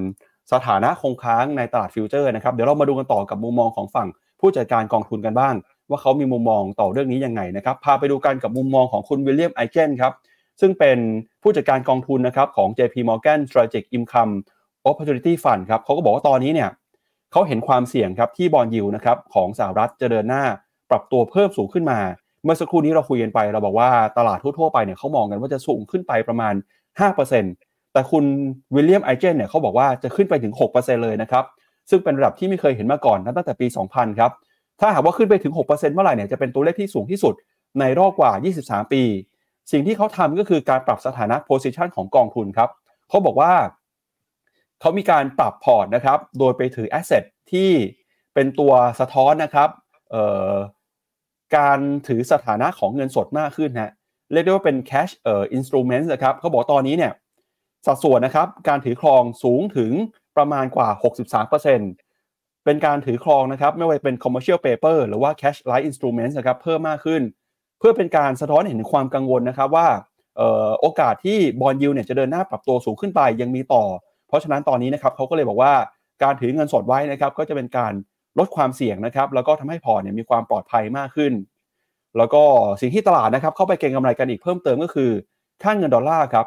[0.52, 4.08] สถานะคงค้างในตลาดฟิวเจอร์นะครับเดี๋ยวเรามาดูกันต่อกับมุมมองของฝั่ง
[4.40, 5.54] ผู้จัดการกองทุนกันบ้าง
[5.88, 10.12] ว่าเขามีมุมมองต่อเรื่องนี้ยังไงนะครับพาไปดูกันกับมุมมองของคุณวิลเลียมไอเกนครับ
[10.60, 10.98] ซึ่งเป็น
[11.42, 14.32] ผู้จัดการกองทุนนะครับของ JP Morgan Strategic Income
[14.88, 16.70] Opportunity Fund ครับเขาก็บอกว่าตอนนี้เนี่ย
[17.32, 20.44] เขาเห็นความเสี่ยงครับที่บอลยูนะครับของสหรัฐจะเดินหน้า
[20.92, 21.98] ปรับตัวเพิ่มสูงขึ้นมา
[22.44, 26.54] เมื่อสักครู่นี้เราคุยกันไป เราบอกว่าตลาดทั่วๆไปเนี่ยเขามองกันว่าจะสูงขึ้นไปประมาณ
[27.22, 28.24] 5%แต่คุณ
[28.74, 31.44] วิลเลียมไอเจนเนี่ยเขาบอกว่าจะขึ้นไปถึง 6%เลยนะครับ
[31.90, 34.32] ซึ่งเป็นระดับที่ไม่เคยเห็นมาก่อนตั้งแต่ปี 2000 ครับ
[34.80, 37.34] ถ้าหากว่าขึ้นไปถึง 6%เมื่อไหร่เนี่ยจะเป็นตัวเลขที่สูงที่สุด
[37.80, 39.02] ในรอบกว่า 23 ปี
[39.72, 42.70] สิ่งที่เขาทำก็คือการปรับสถานะ position ของกองทุนครับ
[43.08, 43.52] เขาบอกว่า
[44.80, 47.70] เขามีการปรับพอร์ตนะครับ โดยไปถือ asset ที่
[48.34, 49.68] เป็นตัวสะท้อนนะครับ
[51.56, 53.92] การถือสถานะของเงินสดมากขึ้นนะ
[54.32, 57.12] เรียกได้ว่าเป็น cash เอ่อ instrument นะครับเขาบอกตอนนี้เนี่ย
[57.86, 59.92] สัดส่วนนะครับการถือครองสูงถึง
[60.36, 60.88] ประมาณกว่า
[61.56, 67.22] 63%เป็นการถือครองนะครับไม่ว่าเป็น commercial paper หรือว่า cash like instruments นะครับเพิ่มมากขึ้น
[67.78, 69.88] เพื่อเป็นการสะท้อนเห็นความกังวลนะครับว่า
[70.80, 73.84] โอกาสที่ bond yield เนี่ยจะเดินหน้าปรับตัวสูงขึ้นไปยังมีต่อ
[74.28, 75.72] เพราะฉะนั้นตอนนี้นะครับเขาก็เลยบอกว่า
[76.22, 77.92] การถือเงินสดไว้นะครับก็จะเป็นการ
[78.38, 81.32] ลดความเสี่ยงนะครับ แล้วก็ทำให้พอร์ตเนี่ยมีความปลอดภัยมากขึ้น
[82.16, 82.42] แล้วก็
[82.80, 85.10] สิ่งที่ตลาดนะครับเข้าไปเก็งกำไรกันอีกเพิ่มเติมก็คือ
[85.62, 86.46] ค่าเงินดอลลาร์ครับ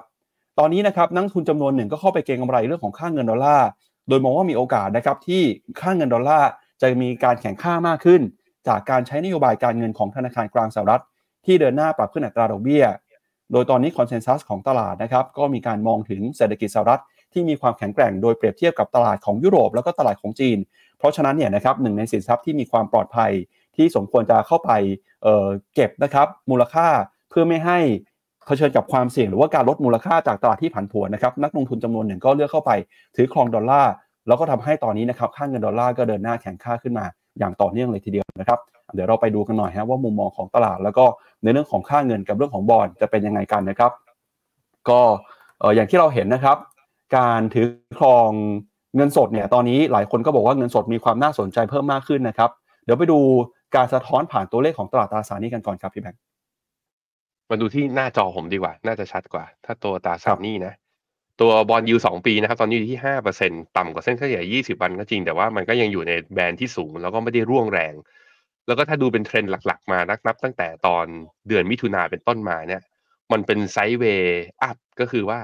[0.59, 3.67] ตอนนี้นะครับนักลงทุนจำนวนหนึ่งก็เข้าไปเก็งกำไรเรื่องของค่าเงินดอลลาร์
[4.09, 5.41] โดยมองว่ามีโอกาสนะครับที่
[5.81, 6.49] ค่าเงินดอลลาร์
[6.81, 8.21] จะมีการแข็งค่ามากขึ้น
[8.67, 11.03] จากการใช้นโยบายการเงินของธนาคารกลางสหรัฐ
[11.45, 12.85] ที่เดินหน้าปรับขึ้นอัตราดอกเบี้ย
[13.51, 17.01] โดยตอนนี้ consensus ของตลาดนะครับก็มีการมองถึงเศรษฐกิจสหรัฐ
[17.35, 20.57] ที่มีความแข็งแกร่งโดยเปรียบเทียบกับตลาดของยุโรปแล้วก็ตลาดของจีน
[20.97, 23.31] เพราะฉะนั้นเนี่ยนะครับหนึ่งในสินทรัพย์ที่มีความปลอดภัย
[23.75, 24.71] ที่สมควรจะเข้าไป
[25.23, 26.87] เเก็บนะครับมูลค่า
[27.29, 27.79] เพื่อไม่ให้
[28.45, 32.71] เผชิญกับความเสี่ยงหรือว่าการลดมูลค่าจากตลาดที่ผันผวนนะครับนักลงทุนจำนวนหนึ่งก็เลือกเข้าไป
[33.15, 33.91] ถือครองดอลลาร์
[34.27, 37.05] แล้วก็ทำให้ตอนนี้นะครับค่าเงินดอลลาร์ก็เดินหน้าแข็งค่าขึ้นมา
[37.39, 38.59] อย่างต่อเนื่องเลยทีเดียวนะครับ
[38.95, 41.05] เดี๋ยวเราไปดูกันหน่อยฮะว่ามุมมองของตลาด แล้วก็
[41.43, 43.91] ในเรื่องของค่าเงินกับเรื่องของบอลจะเป็นยังไงกันนะครับ
[44.89, 45.01] ก็
[45.75, 46.57] อย่างที่เราเห็นนะครับ
[47.15, 47.67] การถือ
[47.99, 48.31] ครอง
[48.95, 52.49] เงินสดเนี่ยตอนนี้หลายคนก็บอกว่าเงินสดมีความน่าสนใจเพิ่มมากขึ้นนะครับ
[52.85, 53.19] เดี๋ยวไปดู
[53.75, 56.21] การสะท้อนผ่านตัวเลขของตลาดตราสารหนี้กันก่อนครับพี่แบงค์
[57.49, 60.73] มาดูที่หน้าจอผมดีกว่า น่าจะชัดกว่า ถ้าตัวตราสารหนี้นะ
[61.41, 67.93] ตัว bond yield สองปีนะครับ ตอนนี้อยู่ที่ห้าเปอร์เซ็นต่ำกว่าเส้นเฉลี่ยยี่สิบวันก็จริง แต่ว่ามันก็ยังอยู่ใน band ที่สูง แล้วก็ไม่ได้ร่วงแรง
[68.67, 71.05] แล้วก็ถ้าดูเป็นเทรนด์หลักๆ มานับนับตั้งแต่ตอน
[71.47, 72.81] เดือนมิถุนาเป็นต้นมาเนี่ย
[73.31, 75.39] มันเป็น sideway up ก็คือว่า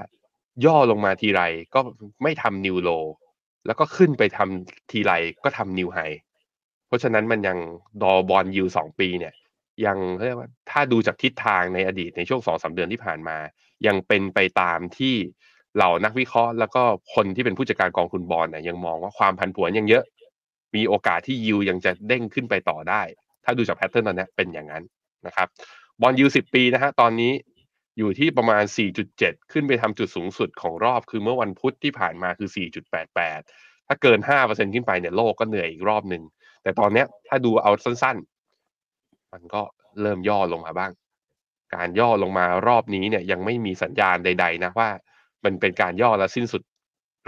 [0.65, 1.41] ย่อลงมาทีไร
[1.75, 1.79] ก็
[2.23, 2.89] ไม่ทำ new low
[3.65, 5.11] แล้วก็ขึ้นไปทำทีไร
[5.43, 5.99] ก็ทำ new high
[6.87, 7.57] เพราะฉะนั้นมันยัง
[8.01, 9.33] ดอบอลยูสองปีเนี่ย
[9.85, 13.37] ยังเรียกว่าถ้าดูจากทิศทางในอดีตในช่วงสองสามเดือนที่ผ่านมา
[13.87, 15.15] ยังเป็นไปตามที่
[15.75, 16.83] เหล่านักวิเคราะห์ แล้วก็
[17.13, 20.03] คนที่เป็นผู้จัดการกองทุนบอลเนี่ยยังมองว่าความผันผวนยังเยอะ
[20.75, 23.01] มีโอกาสที่ยิวยังจะเด้งขึ้นไปต่อได้
[23.43, 24.83] ถ้าดูจาก pattern ตอนนี้เป็นอย่างนั้น
[25.27, 25.47] นะครับ
[26.01, 27.31] bond yield สิบปีนะฮะตอนนี้
[28.01, 28.63] อยู่ที่ประมาณ
[29.07, 32.49] 4.7 ขึ้นไปทำจุดสูงสุดของรอบคือเมื่อวันพุธที่ผ่านมาคือ
[33.19, 36.23] 4.88 ถ้าเกิน 5%ขึ้นไปเนี่ยโลกก็เหนื่อยอีกรอบหนึ่ง
[36.63, 39.61] แต่ตอนนี้ถ้าดูเอาสั้นๆ มันก็
[40.01, 40.91] เริ่มย่อลงมาบ้าง
[41.75, 44.89] การย่อลงมารอบนี้เนี่ยยังไม่มีสัญญาณใด ๆ นะว่า
[45.43, 46.61] มันเป็นการย่อและสิ้นสุด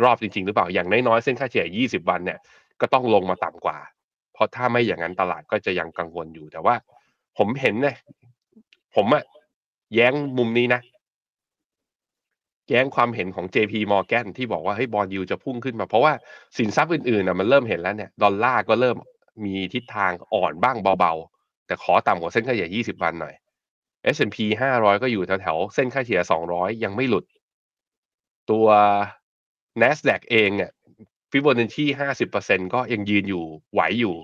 [0.03, 2.39] รอบจริงๆ หรือเปล่า อย่างน้อยๆ เส้นค่าเฉลี่ย 20 วันเนี่ย
[2.81, 3.77] ก็ต้องลงมาต่ำกว่า
[4.33, 6.75] เพราะถ้าไม่อย่างนั้นตลาดก็จะยังกังวลอยู่แต่ว่า
[7.37, 7.95] ผมเห็นเนี่ย
[8.95, 9.23] ผมอะ
[9.93, 10.81] แย้งมุมนี้นะ
[12.69, 16.13] แย้งความเห็นของ JP Morgan ที่บอกว่าเฮ้ยบอลยูจะพุ่งขึ้นมา เพราะว่า
[16.57, 18.97] สินทรัพย์อื่นๆอะมันเริ่มเห็นแล้วเนี่ย ดอลลาร์ก็เริ่ม
[19.45, 23.33] มีทิศทางอ่อนบ้างเบาๆ แต่ขอต่ำกว่าเส้นค่าเฉลี่ย 20 วันหน่อย
[24.15, 24.37] S&P
[24.75, 27.25] 500 ก็อยู่แถวๆเส้นค่าเฉลี่ย 200 ยังไม่หลุด
[28.49, 28.67] ตัว
[29.81, 30.71] NASDAQ เองเนี่ย
[31.31, 34.15] ฟิโบนัชชีห้าสิบเปอร์เซ็นก็ยังยืนอยู่ไหวอยู่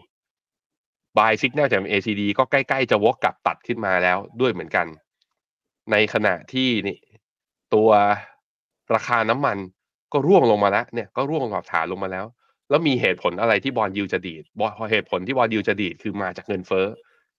[1.18, 4.88] Buy Signal จาก ACD ก็ใกล้ ๆ จะวกกลับตัดขึ้นมาแล้วด้วยเหมือนกัน
[5.92, 6.98] ในขณะที่นี่
[7.74, 7.90] ตัว
[8.94, 9.58] ราคาน้ำมัน
[10.14, 12.26] ก็ร่วงลงมาแล้วเนี่ยก็ร่วงหอบฐานลงมาแล้ว
[12.70, 16.86] แล้วมีเหตุผลอะไรที่บอลยูจะดีดบอลเหตุผลที่บอลยูจะดีดคือมาจากเงินเฟ้อ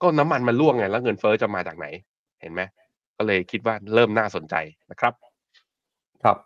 [0.03, 1.87] ก็น้ำมันมันร่วงไง แล้วเงินเฟ้อจะมาจากไหน
[2.41, 2.61] เห็นไหม
[3.17, 4.55] ก็เลยคิดว่าเริ่มน่าสนใจ
[4.91, 5.13] นะครับ
[6.23, 6.37] ครับ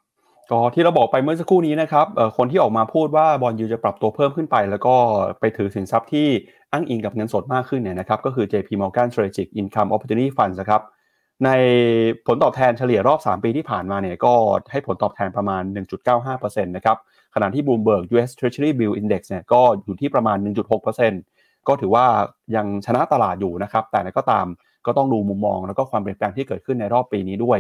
[0.51, 4.95] ก็ที่เราบอกไปเมื่อสักครู่นี้นะครับคนที่ออกมาพูดว่าบอลยูจะปรับตัวเพิ่มขึ้นไป แล้วก็
[5.40, 6.29] ไปถือสินทรัพย์ที่
[6.73, 10.83] อ้างอิงกับเงินสดมากขึ้นเนี่ยนะครับก็คือ JP Morgan Strategic Income Opportunity Fund นะครับ
[11.44, 11.50] ใน
[12.26, 14.35] ผลตอบแทนเฉลี่ยรอบ 3 ปีที่ผ่านมาเนี่ยก็
[14.72, 15.62] ให้ผลตอบแทนประมาณ
[16.14, 16.96] 1.95%นะครับ
[17.35, 20.37] ขณะที่ Bloomberg US Treasury Bill Index เนี่ยก็อยู่ที่ประมาณ
[21.02, 22.07] 1.6%ก็ถือว่า
[22.57, 24.46] ยังชนะตลาดอยู่นะครับแต่ก็ตาม
[24.87, 27.58] ก็ต้องดูมุมมอง แล้วก็ความเปลี่ยนแปลงที่เกิดขึ้นในรอบปีนี้ด้วย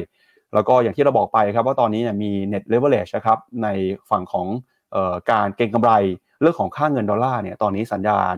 [0.54, 3.68] แล้วก็อย่างที่เราบอกไปครับว่าตอนนี้เนี่ยมี net leverage นะครับใน
[4.10, 4.46] ฝั่งของ
[4.94, 5.92] ออการเก็งกำไร
[6.40, 8.34] เรื่องของค่าเงินดอลลาร์เนี่ยตอนนี้สัญญาณ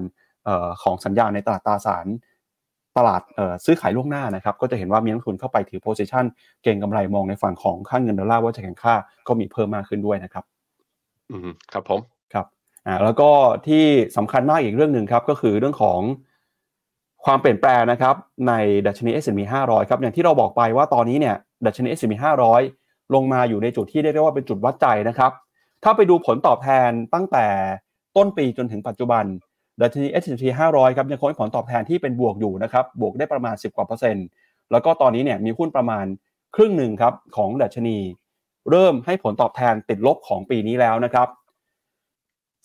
[0.49, 2.07] ออของสัญญาณในตลาดตราสาร
[2.97, 3.21] ตลาด
[3.65, 6.25] ซื้อขายล่วงหน้านะครับก็จะเห็นว่ามีนักทุนเข้าไปถือ position
[6.63, 8.95] เก็งกำไรมองในฝั่งของค่าเงินดอลลาร์ว่าจะแข็งค่า
[9.29, 10.45] ก็มีเพิ่มมากขึ้นด้วยนะครับ
[11.31, 12.01] อืมครับผม
[12.33, 12.47] ครับ
[12.87, 13.31] อ่าแล้วก็
[13.67, 13.85] ที่
[14.17, 16.01] สำคัญมากอีกเรื่องหนึ่งครับก็คือเรื่องของ
[17.25, 18.15] ความเปลี่ยนแปลงนะครับ
[18.49, 18.53] ใน
[18.87, 21.37] ดัชนี S&P 500 ครับอย่างที่เราบอกไปว่าตอนนี้เนี่ย
[21.67, 22.15] ดัชนี S&P
[22.63, 25.33] 500 ลงมาอยู่ในจุดที่เรียกว่าเป็นจุดวัดใจนะครับ
[25.85, 27.47] ถ้าไปดูผลตอบแทนตั้งแต่
[28.17, 29.25] ต้นปีจนถึงปัจจุบัน
[29.81, 34.27] ดัชนี S&P 500 ครับยังคงให้ผลตอบแทนที่เป็นบวกอยู่นะครับบวกได้ประมาณ 10 กว่าเปอร์เซ็นต์
[34.73, 36.07] แล้วก็ตอนนี้เนี่ยมีหุ้นประมาณ
[36.57, 37.99] ครึ่งหนึ่งครับของดัชนี
[38.71, 41.29] เริ่มให้ผลตอบแทนติดลบของปีนี้แล้วนะครับ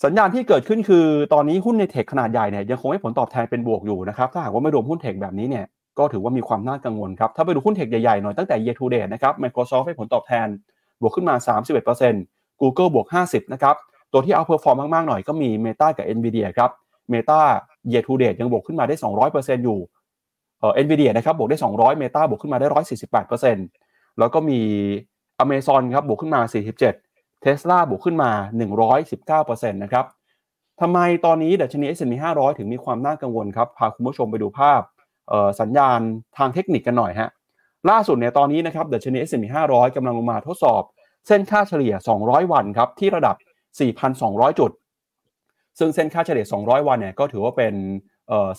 [0.04, 5.66] สัญญาณที่เกิดขึ้นคือ ตอนนี้หุ้นในเทคขนาดใหญ่เนี่ยยังคงให้ผลตอบแทนเป็นบวกอยู่นะครับถ้าหากว่าไม่รวมหุ้นเทคแบบนี้เนี่ย
[5.98, 10.48] ก็ถือว่ามีความน่ากังวลครับถ้าไปดูหุ้นเทคใหญ่ๆหน่อยตั้งแต่ year to date นะครับ Microsoft ให้ผลตอบแทน
[11.02, 11.36] บวกขึ้นมา
[12.00, 13.76] 31% Google บวก 50นะครับ
[14.12, 16.72] ตัวที่ outperform มากๆหน่อยก็มี Meta กับ Nvidia ครับ
[17.14, 17.42] Meta
[17.92, 18.96] year to date ยังบวกขึ้นมาได้
[19.30, 19.80] 200%อยู่
[20.60, 22.68] เอ่อ Nvidia นะครับบวกได้ 200 Meta บวกขึ้นมาได้
[23.24, 24.60] 148%แล้วก็มี
[25.44, 26.42] Amazon ครับบวกขึ้นมา
[26.94, 28.32] 47 Tesla บวกขึ้นมา
[29.02, 30.06] 119%นะครับ
[30.82, 34.82] ทำไมตอนนี้ดัชนี S&P 500 ถึงมีความน่ากังวลครับ พาคุณผู้ชมไปดูภาพ
[35.60, 36.00] สัญญาณ
[36.38, 37.30] ทางเทคนิคกันหน่อยฮะ
[37.90, 40.84] ล่าสุดเนี่ยตอนนี้นะครับดัชนี S&P 500กำลังลงมาทดสอบ
[41.28, 41.94] เส้นค่าเฉลี่ย
[42.24, 43.36] 200 วันครับที่ระดับ
[43.98, 44.72] 4,200 จุด
[45.80, 47.74] ซึ่งเส้นค่าเฉลี่ย 200 วันเนี่ยก็ถือว่าเป็น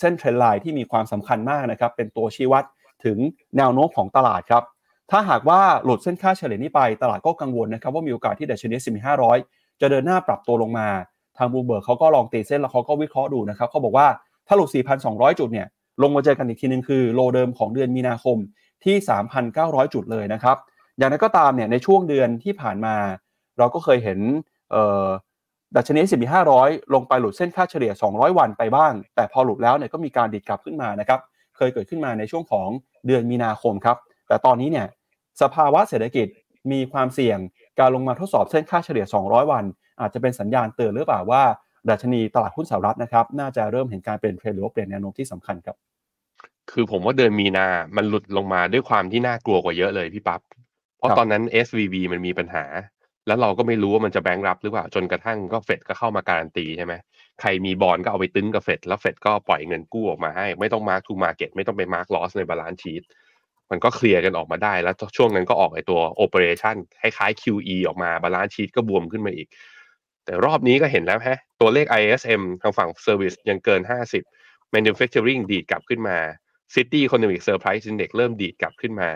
[0.00, 2.64] เส้นเทรนไลน์ที่มีความสำคัญมากนะครับ เป็นตัวชี้วัด
[3.04, 3.18] ถึง
[3.56, 4.62] แนวโน้มของตลาดครับ
[5.10, 8.98] ถ้าหากว่าหลุดเส้นค่าเฉลี่ยนี้ไป ตลาดก็กังวลนะครับว่ามีโอกาสที่ดัชนี S&P
[9.40, 10.88] 500จะเดินหน้าปรับตัวลงมา
[11.38, 14.06] ทางบูเบิร์กเขาก็ลองตีเส้นแล้วเขาก็วิเคราะห์ดูนะครับเขาบอกว่า
[14.46, 14.68] ถ้าหลุด
[15.04, 15.66] 4,200 จุดเนี่ย
[16.02, 18.36] ลงมาเจอกันอีกทีนึงคือโลเดิมของเดือนมีนาคม
[18.84, 18.96] ที่
[19.44, 20.56] 3,900 จุดเลยนะครับ
[20.98, 22.94] อย่างนั้นก็ตามเนี่ยในช่วงเดือนที่ผ่านมา
[23.58, 24.18] เราก็เคยเห็น
[25.76, 26.24] ดัชนี S&P
[26.58, 31.20] 500 ลงไปหลุดเส้นค่าเฉลี่ย 200 วันไปบ้าง แต่พอหลุดแล้วเนี่ยก็มีการดิดกลับขึ้นมานะครับ
[31.56, 32.68] เคยเกิดขึ้นมาในช่วงของ
[33.06, 33.96] เดือนมีนาคมครับ
[34.28, 34.86] แต่ตอนนี้เนี่ย
[35.42, 36.26] สภาวะเศรษฐกิจ
[36.72, 37.38] มีความเสี่ยง
[37.80, 39.64] การลงมาทดสอบเส้นค่าเฉลี่ย 200 วัน
[40.00, 41.42] อาจจะเป็นสัญญาณเตือนหรือเปล่าว่า
[41.90, 45.76] ดัชนีตลาดหุ้นสหรัฐนะครับน่าจะเริ่มเห็นการเปลี่ยนเทรนหรือว่าเปลี่ยนแนวโน้มที่สำคัญครับ
[46.70, 47.66] คือผมว่าเดือนมีนา
[47.96, 50.40] มันหลุดลงมาด้วยความที่น่ากลัวกว่าเยอะเลยพี่ปับ๊บ
[50.98, 52.64] เพราะตอนนั้น SVB มันมีปัญหา
[53.26, 56.94] แล้วเราก็ไม่รู้ว่ามันจะแบงค์รับหรือเปล่าจนกระทั่งก็เฟดก็เข้ามาการันตีใช่ไหม
[57.40, 63.02] ใครมีบอลก็เอาไปตึ๊งกับเฟดแล้วเฟดก็ปล่อยเงินกู้ออกมาให้ ไม่ต้อง mark to market ไม่ต้องไป mark loss ใน balance sheet
[63.70, 69.48] มันก็เคลียร์กันออกมาได้ แล้วช่วงนั้นก็ออกไอตัว operation คล้ายๆ QE ออกมา balance sheet ก็บวมขึ้นมาอีก
[70.24, 73.80] แต่รอบนี้ก็เห็นแล้วฮะตัวเลข ISM ทางฝั่ง Service ยังเกิน
[74.28, 76.18] 50 Manufacturing ดีดกลับขึ้นมา
[76.74, 79.10] Citi Economic Surprise Index เริ่มดีดกลับขึ้นมา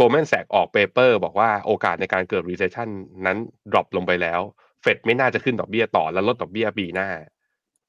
[0.00, 2.88] Goldman Sachs ออก paper บอกว่าโอกาสในการเกิด recession
[3.26, 3.38] นั้น
[3.72, 4.40] drop ลงไปแล้ว
[4.82, 7.08] เฟดไม่น่าจะขึ้นดอกเบี้ยต่อและลดดอกเบี้ยปีหน้า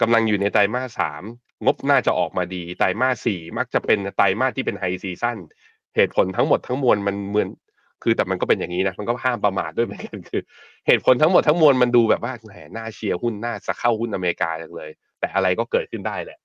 [0.01, 1.24] กำลังอยู่ในไตรมาสสาม
[1.66, 5.38] งบน่าจะออกมาดี ไตรมาสสี่มักจะเป็นไตรมาสที่เป็นไฮซีซั่น
[5.95, 7.49] เหตุผลทั้งหมดทั้งมวลมันเหมือน
[8.03, 10.41] คือแต่มันก็เป็นอย่างนี้นะมันก็ห้ามประมาทด้วยเหมือนกันคือ
[10.88, 16.39] เหตุผลทั้งหมดทั้งมวลมันดูแบบว่าแหมน่าเชียร์หุ้นน่าจะเข้าหุ้นอเมริกาจังเลย แต่อะไรก็เกิดขึ้นได้แหละ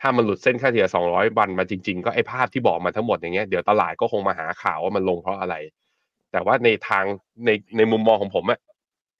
[0.00, 5.54] ถ้ามันหลุดเส้นค่าเฉลี่ย 200 วันมาจริง ๆ ก็ไอ้ภาพที่บอกมาทั้งหมดอย่างเงี้ยเดี๋ยวตลาดก็คงมาหาข่าวว่ามันลงเพราะอะไร
[6.32, 7.04] แต่ว่าในทาง
[7.46, 8.60] ในในมุมมองของผมอะ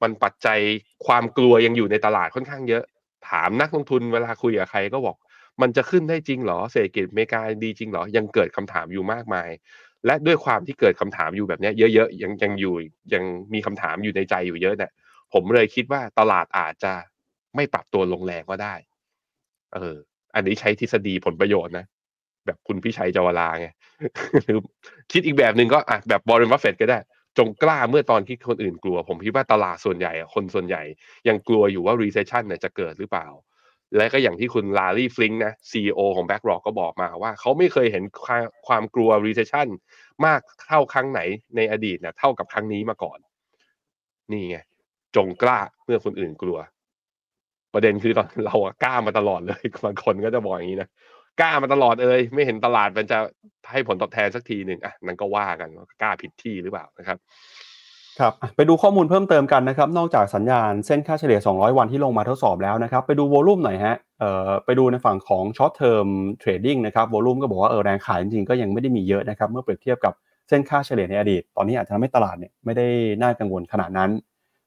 [0.02, 0.58] มันปัจจัย
[1.06, 2.84] ความกลัวยังอยู่ในตลาดค่อนข้างเยอะ
[3.28, 5.16] ถามนักลงทุนเวลาคุยกับใครก็บอก
[5.62, 9.48] มันจะขึ้นได้จริงเหรอเศรษฐกิจอเมริกาดีจริงเหรอยังเกิดคำถามอยู่มากมาย
[10.06, 12.74] และด้วยความที่เกิดคำถามอยู่แบบนี้เยอะๆยังยังอยู่
[13.12, 13.24] ยัง
[13.54, 14.90] มีคำถามอยู่ในใจอยู่เยอะเนี่ย
[15.32, 16.92] ผมเลยคิดว่าตลาดอาจจะ
[17.56, 18.74] ไม่ปรับตัวลงแรงก็ได้
[19.74, 19.96] เออ
[20.38, 21.84] อันนี้ใช้ทฤษฎีผลประโยชน์นะ
[22.46, 23.68] แบบคุณพี่ชัยจวราไง
[24.42, 24.58] หรือ
[25.12, 26.98] คิดอีกแบบหนึ่งก็อะแบบบริษัทเฟดก็ได้
[27.38, 30.82] จงกล้าเมื่อตอนที่คนอื่นกลัว ผมคิดว่าตลาดส่วนใหญ่คนส่วนใหญ่
[31.28, 33.26] ยังกลัวอยู่ว่า recession เนี่ยจะเกิดหรือเปล่า
[33.96, 39.68] และก็อย่างที่คุณลารีฟลิงนะ CEO ของ BlackRock ก็บอกมาว่า เขาไม่เคยเห็นความความกลัว recession
[40.26, 41.20] มากเท่าครั้งไหน
[41.56, 43.18] ในอดีตเนี่ยเท่ากับครั้งนี้มาก่อน
[44.32, 44.58] นี่ไง
[45.16, 46.58] จงกล้าเมื่อคนอื่นกลัว
[47.78, 50.88] ประเด็นคือตอนเราอะกล้ามาตลอดเลยบางคนก็จะบอกอย่างนี้นะ
[51.40, 53.18] กล้ามาตลอดเลยไม่เห็นตลาดมันจะ
[53.70, 55.68] ให้ผลตอบแทนสักทีหนึ่งอะนั่นก็ว่ากัน
[56.02, 57.18] กล้าผิดที่หรือเปล่านะครับ
[58.20, 66.06] ครับไปดูข้อมูลเพิ่มเติมกันนะครับ นอกจากสัญญาณเส้นค่าเฉลี่ย 200 วันที่ลงมาทดสอบแล้วนะครับ ไปดู volume หน่อยฮะเอ่อไปดูในฝั่งของ short term
[66.38, 70.12] trading นะครับ volume ก็บอกว่าเออแรงขายจริงๆก็ยังไม่ได้มีเยอะนะครับ เมื่อเปรียบเทียบกับ
[70.48, 72.86] เส้นค่าเฉลี่ยในอดีต ตอนนี้อาจจะทำให้ตลาดเนี่ยไม่ได้
[73.22, 74.10] น่ากังวลขนาดนั้น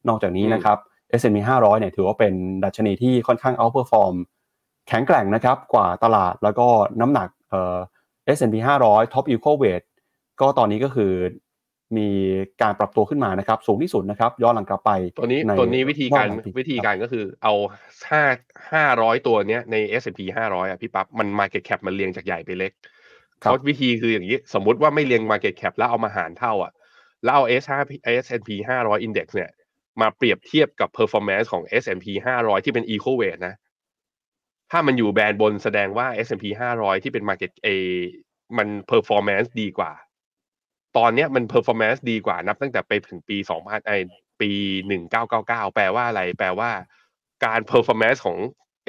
[0.08, 0.78] นอกจากนี้นะครับ
[1.20, 2.34] S&P 500เนี่ยถือว่าเป็น
[2.64, 4.16] ดัชนีที่ค่อนข้าง outperform
[4.88, 6.68] แข็งแกร่งนะครับกว่าตลาดแล้วก็
[7.02, 7.78] น้ำหนักเอ่อ
[8.38, 8.56] S&P
[8.86, 9.84] 500 Top Equal Weight
[10.42, 11.14] ก็ตอนนี้ก็คือ
[11.98, 12.10] มี
[12.62, 17.54] การปรับตัวขึ้นมานะครับ สูงที่สุดนะครับ ย้อนหลังกลับไปตัวนี้ในตัวนี้วิธีการรอบหลังปีวิธีการก็คือเอา
[18.10, 18.24] ห้า
[18.72, 22.72] ห้าร้อยตัวเนี้ยใน S&P ห้าร้อยอะพี่ปั๊บมัน Market Cap มันเรียงจากใหญ่ไปเล็ก
[23.44, 26.72] ครับเขาวิธีคืออย่างนี้ สมมุติว่าไม่เรียง Market Cap แล้วเอามาหารเท่าอะ
[27.24, 28.50] แล้วเอา S 5 S&P
[28.82, 29.50] 500 Index เนี่ย
[30.02, 32.06] มาเปรียบเทียบกับ performance ของ S&P
[32.40, 33.56] 500 ที่เป็น equal weight นะ
[34.72, 36.46] ถ้ามันอยู่แบรนด์บนแสดงว่า S&P
[36.78, 37.68] 500 ที่เป็น market A
[38.58, 39.92] มัน performance ดีกว่า
[40.98, 43.92] ตอนเนี้ยมัน performance ดีกว่านับตั้งแต่ไปถึงปี2000ไอ
[44.42, 44.52] ปี
[45.12, 46.72] 1999 แปลว่าอะไร แปลว่า
[47.46, 48.38] การ performance ของ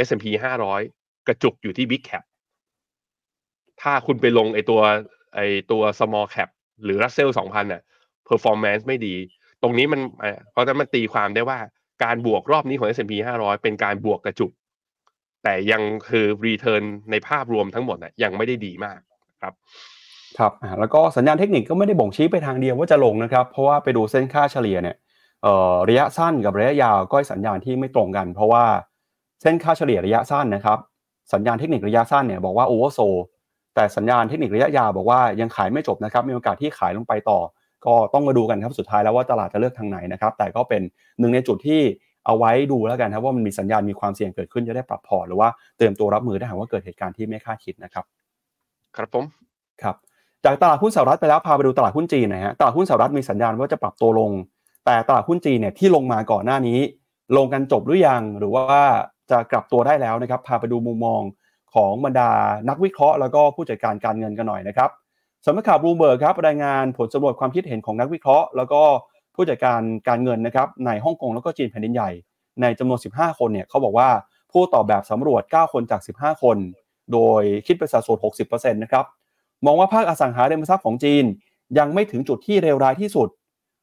[0.07, 0.25] S&P
[0.81, 2.25] 500 กระจุกอยู่ที่ Big Cap
[3.83, 4.81] ถ้าคุณไปลงไอตัว
[5.35, 5.41] ไอ
[5.71, 6.49] ตัว small cap
[6.85, 7.83] หรือ Russell 2000น่ะ
[8.29, 9.15] performance ไม่ดี
[9.63, 10.01] ตรงนี้มัน
[10.53, 11.59] เพราะฉะนั้นมันตีความได้ว่า
[12.05, 14.53] การบวกรอบนี้ของ S&P 500 เป็นการบวกกระจุก
[15.43, 18.99] แต่ยังคือ return ในภาพรวมทั้งหมดน่ะยังไม่ได้ดีมาก
[19.43, 19.55] ครับ
[20.39, 24.97] ครับแล้วก็สัญญาณเทคนิคก็ไม่ได้บ่งชี้ไปทางเดียวว่าจะลงนะครับ เพราะว่าไปดูเส้นค่าเฉลี่ยเนี่ย
[25.89, 28.65] ระยะสั้นกับระยะยาวก็สัญญาณที่ไม่ตรงกัน เพราะว่า
[29.43, 30.79] เส้นค่าเฉลี่ยระยะสั้นนะครับ
[31.33, 33.01] สัญญาณเทคนิคระยะสั้นเนี่ยบอกว่า oversold
[33.75, 37.39] แต่สัญญาณเทคนิคระยะยาวบอกว่ายังขายไม่จบนะครับมีโอกาสที่ขายลงไปต่อ
[37.87, 40.83] ก็ต้องมาดูกันครับสุดท้ายแล้วว่าตลาดจะเลือกทางไหนนะครับแต่ก็เป็น
[41.21, 41.81] หนึ่งในจุดที่
[42.27, 48.05] เอาไว้ดูแล้วกันครับว่ามันมีสัญญาณมีความเสี่ยงเกิดขึ้นจะได้ปรับพอร์ตหรือว่าเตรียมตัวรับมือถ้าหากว่าเกิดเหตุการณ์ที่ไม่คาดคิดนะครับ
[48.97, 49.25] ครับผม
[49.83, 49.97] ครับ
[50.45, 54.31] จากตลาดหุ้นสหรัฐไปแล้วพาไปดูตลาดหุ้นจีนนะฮะตลาดหุ้นสหรัฐมีสัญญาณว่าจะปรับตัวลง
[54.87, 56.79] แต่ตลาดหุ้นจีนเนี่ยที่ลงมาก่อนหน้านี้
[57.37, 58.81] ลงกันจบหรือยังหรือว่า
[59.31, 61.23] จะกลับตัวได้แล้วนะครับพาไปดูมุมมอง
[61.75, 62.31] ของบรรดา
[62.69, 64.91] นักวิเคราะห์แล้วก็ผู้จัดการการเงินกันหน่อยนะครับ
[65.47, 68.83] สำนักข่าวบลูเบิร์กครับรายงานผลสำรวจความคิดเห็นของนักวิเคราะห์ แล้วก็
[69.35, 72.11] ผู้จัดการการเงินนะครับในฮ่องกงแล้วก็จีนแผ่นดินใหญ่
[72.61, 74.09] ในจำนวน 15 คนเนี่ยเขาบอกว่า
[74.53, 76.57] ผู้ตอบแบบสำรวจ 9 คนจาก 15 คน
[77.13, 79.05] โดยคิดเป็นสัดส่วน 60%นะครับ
[79.67, 81.25] มองว่าภาคอสังหาริมทรัพย์ของจีน
[81.79, 83.29] ยังไม่ถึงจุดที่เลวร้ายที่สุด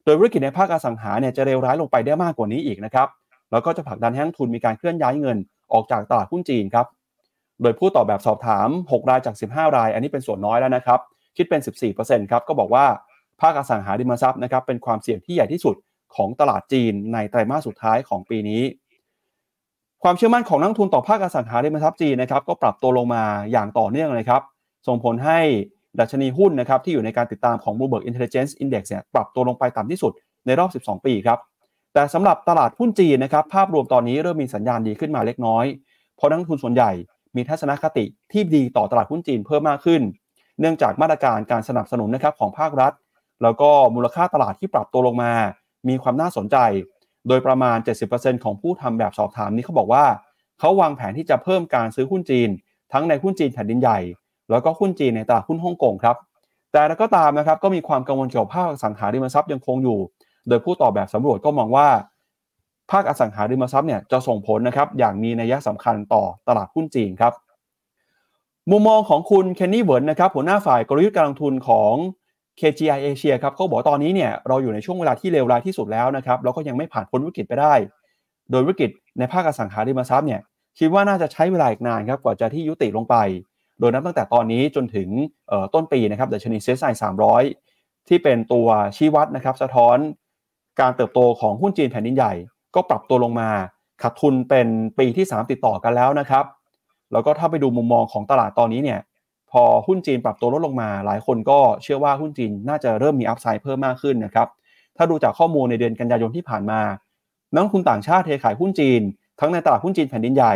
[0.04, 3.08] โดยธุรกิจในภาคอสังหาเนี่ยจะเลวร้ายลงไปได้มากกว่านี้อีกนะครับ
[3.52, 5.36] แล้วก็จะผลักดันให้นักทุนมีการเคลื่อนย้ายเงิน
[5.72, 6.86] ออกจากตลาดหุ้นจีนครับ
[7.62, 11.00] โดยผู้ตอบแบบสอบถาม 6 รายจาก 15 ราย อันนี้เป็นส่วนน้อยแล้วนะครับ
[11.36, 11.60] คิดเป็น
[11.96, 12.86] 14%ครับก็บอกว่า
[13.40, 15.76] ภาคอสังหาริมทรัพย์นะครับเป็นความเสี่ยงที่ใหญ่ที่สุด
[16.16, 18.62] ของตลาดจีนในไตรมาสสุดท้ายของปีนี้
[20.02, 24.42] ความเชื่อมั่นของนักทุนต่อภาคอสังหาริมทรัพย์จีนนะครับก็ปรับตัวลงมาอย่างต่อเนื่องเลยครับ
[24.86, 25.38] ส่งผลให้
[26.00, 30.12] ดัชนีหุ้นนะครับที่อยู่ในการติดตามของ Bloomberg Intelligence Index เนี่ยปรับตัวลงไปต่ำที่สุด
[30.46, 31.38] ในรอบ 12 ปีครับ
[31.94, 35.64] แต่สำหรับตลาดหุ้นจีนนะครับภาพรวมตอนนี้เริ่มมีสัญญาณดีขึ้นมาเล็กน้อย
[36.16, 36.90] เพราะนักทุนส่วนใหญ่
[37.36, 40.02] มีทัศนคติที่ดีต่อตลาดหุ้นจีนเพิ่มมากขึ้น
[40.60, 42.92] เนื่องจากมาตรการการสนับสนุนนะครับของภาครัฐ
[43.42, 45.32] แล้วก็มูลค่าตลาดที่ปรับตัวลงมา
[45.88, 46.56] มีความน่าสนใจ
[47.28, 47.76] โดยประมาณ
[48.10, 50.04] 70%ของผู้ทำแบบสอบถามนี้เขาบอกว่า
[50.58, 52.48] เขาวางแผนที่จะเพิ่มการซื้อหุ้นจีน
[52.92, 53.98] ทั้งในหุ้นจีนแผ่นดินใหญ่
[54.50, 56.16] แล้วก็หุ้นจีนในตลาดหุ้นฮ่องกงครับ
[56.72, 59.98] แต่แล้วก็ตามนะครับก็มีความกังวลเกี่ยวกับภาคสังหาริมทรัพย์ยังคงอยู่
[60.48, 61.88] โดยผู้ตอบแบบสำรวจก็มองว่า
[62.90, 67.32] ภาคอสังหาริมทรัพย์เนี่ยจะส่งผลนะครับอย่างมีนัยสำคัญต่อตลาดหุ้นจีนครับ
[68.70, 71.92] มุมมองของคุณเคนนี่เวิร์นนะครับหัวหน้าฝ่ายกลยุทธ์การลงทุนของ
[72.60, 77.74] KGI Asia ครับเขาบอกตอนนี้เนี่ยเราอยู่ในช่วงเวลาที่เลวร้ายที่สุดแล้วนะครับแล้วก็ยังไม่ผ่านพ้นวิกฤตไปได้
[78.50, 80.40] โดยวิกฤตในภาคอสังหาริมทรัพย์เนี่ย
[80.78, 83.16] คิดว่าน่าจะใช้เวลาอีกนานครับกว่าจะที่ยุติลงไป
[83.80, 85.08] โดยนับตั้งแต่ตอนนี้จนถึง
[85.74, 86.84] ต้นปีนะครับดัชนีเซ็นไซ
[87.46, 89.96] 300ที่เป็นตัวชี้วัดนะครับสะท้อน
[90.80, 92.32] การเติบโตของหุ้นจีนแผ่นดินใหญ่
[92.74, 93.50] ก็ปรับตัวลงมา
[94.02, 96.44] ขาดทุนเป็นปีที่ 3 ติดต่อกันแล้วนะครับ
[97.12, 99.00] แล้วก็ถ้าไปดูมุมมองของตลาดตอนนี้เนี่ย
[99.50, 104.48] พอหุ้นจีนปรับตัวลดลงมา หลายคนก็เชื่อว่าหุ้นจีนน่าจะเริ่มมีอัพไซด์เพิ่มมากขึ้นนะครับ
[104.96, 106.80] ถ้าดูจากข้อมูลในเดือนกันยายนที่ผ่านมา
[107.52, 109.02] นักลงทุนต่างชาติเทขายหุ้นจีน
[109.40, 110.54] ทั้งในตลาดหุ้นจีนแผ่นดินใหญ่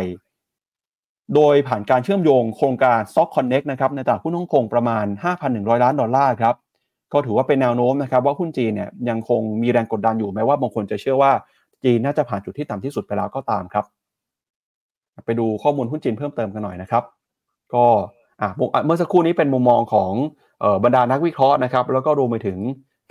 [1.35, 5.05] โดยผ่านการเชื่อมโยงโครงการ Stock Connect นะครับในตลาดหุ้นฮ่องกงประมาณ
[5.43, 6.55] 5,100 ล้านดอลลาร์ครับ
[7.13, 11.31] ก็ถือว่าเป็นแนวโน้มนะครับว่าหุ้นจีนเนี่ยยังคงมีแรงกดดันอยู่แม้ว่าบางคนจะเชื่อว่า
[11.83, 13.85] จีนน่าจะผ่านจุดที่ต่ำที่สุดไปแล้วก็ตามครับ
[15.25, 17.03] ไปดูข้อมูลหุ้นจีนเพิ่มเติมกันหน่อยนะครับ
[17.73, 17.85] ก็
[18.85, 20.11] เมื่อสักครู่นี้เป็นมุมมองของ
[20.83, 22.57] บรรดานักวิเคราะห์นะครับ แล้วก็รวมไปถึง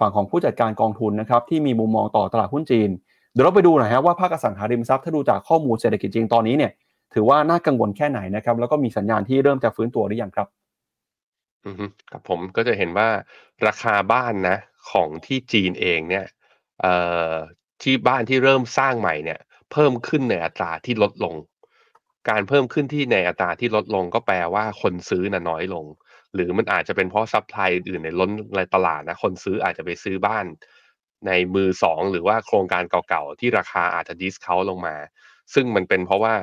[0.00, 2.90] ฝั่งของผู้จัดการกองทุนนะครับที่มีมุมมองต่อตลาดหุ้นจีน
[3.32, 6.72] เดี๋ยวเราไปดูหน่อยฮะว่าภาคอสังหาริมทรัพย์ถ้าดูจากข้อมูลเศรษฐกิจจริงตอนนี้เนี่ย
[7.14, 10.48] ถือว่าน่ากังวลแค่ไหนนะครับแล้วก็มีสัญญาณที่เริ่มจะฟื้นตัวหรือยังครับ
[11.64, 11.74] อืม
[12.10, 13.08] ครับผมก็จะเห็นว่า
[13.66, 14.56] ราคาบ้านนะ
[14.90, 16.24] ของที่จีนเองเนี่ย
[16.80, 16.94] เอ่
[17.30, 17.32] อ
[17.82, 19.40] ที่บ้านที่เริ่มสร้างใหม่เนี่ย
[19.72, 21.34] เพิ่มขึ้นในอัตราที่ลดลง
[22.28, 25.84] การเพิ่มขึ้นที่ในอัตราที่ลดลงก็แปลว่าคนซื้อน่ะน้อยลง
[26.34, 30.46] หรือมันอาจจะเป็นเพราะ supply อื่นในล้นในตลาดนะคนซื้ออาจจะไปซื้อบ้าน
[31.26, 34.96] ในมือสองหรือว่าโครงการเก่าๆ ที่ราคาอาจจะ discount ลงมา
[35.54, 36.34] ซึ่งมันเป็นเพราะว่า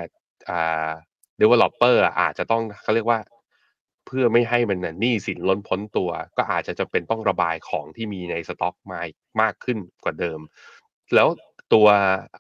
[0.50, 0.90] อ่า
[1.42, 3.20] developer อาจจะต้องเขาเรียกว่า
[4.06, 9.02] เพื่อไม่ให้มันหนี้สินล้นพ้นตัว ก็อาจจะจะเป็นต้องระบายของที่มีในสต็อกมา
[9.42, 10.40] มากขึ้นกว่าเดิม
[11.16, 11.28] แล้ว
[11.74, 11.88] ตัว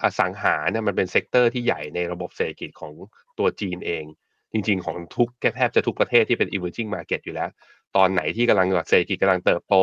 [0.03, 2.93] อสังหาเนี่ยมันเป็น sector ที่ใหญ่ในระบบเศรษฐกิจของ
[3.41, 4.05] ตัวจีนเอง
[4.53, 7.49] จริง ๆ ของทุกแทบจะทุกประเทศที่เป็น emerging market อยู่แล้ว
[7.97, 9.75] ตอนไหนที่กำลังเศรษฐกิจกำลังเติบโต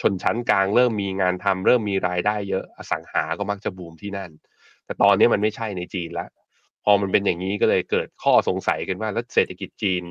[0.00, 4.30] ชนชั้นกลางเริ่มมีงานทำเริ่มมีรายได้เยอะอสังหาก็มักจะบูมที่นั่น
[4.84, 6.28] แต่ตอนนี้มันไม่ใช่ในจีนล้ว
[6.84, 10.02] พอมันเป็นอย่างนี้ก็เลยเกิดข้อสงสัยกันว่าแล้วเศรษฐกิจจีน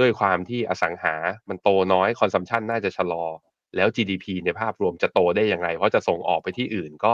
[0.00, 1.14] ด้วยความที่อสังหา
[1.48, 3.24] มันโตน้อยคอนซัมชันน่าจะชะลอ
[3.76, 7.12] แล้ว GDP ในภาพรวมจะโตได้อย่างไร เพราะจะส่งออกไปที่อื่นก็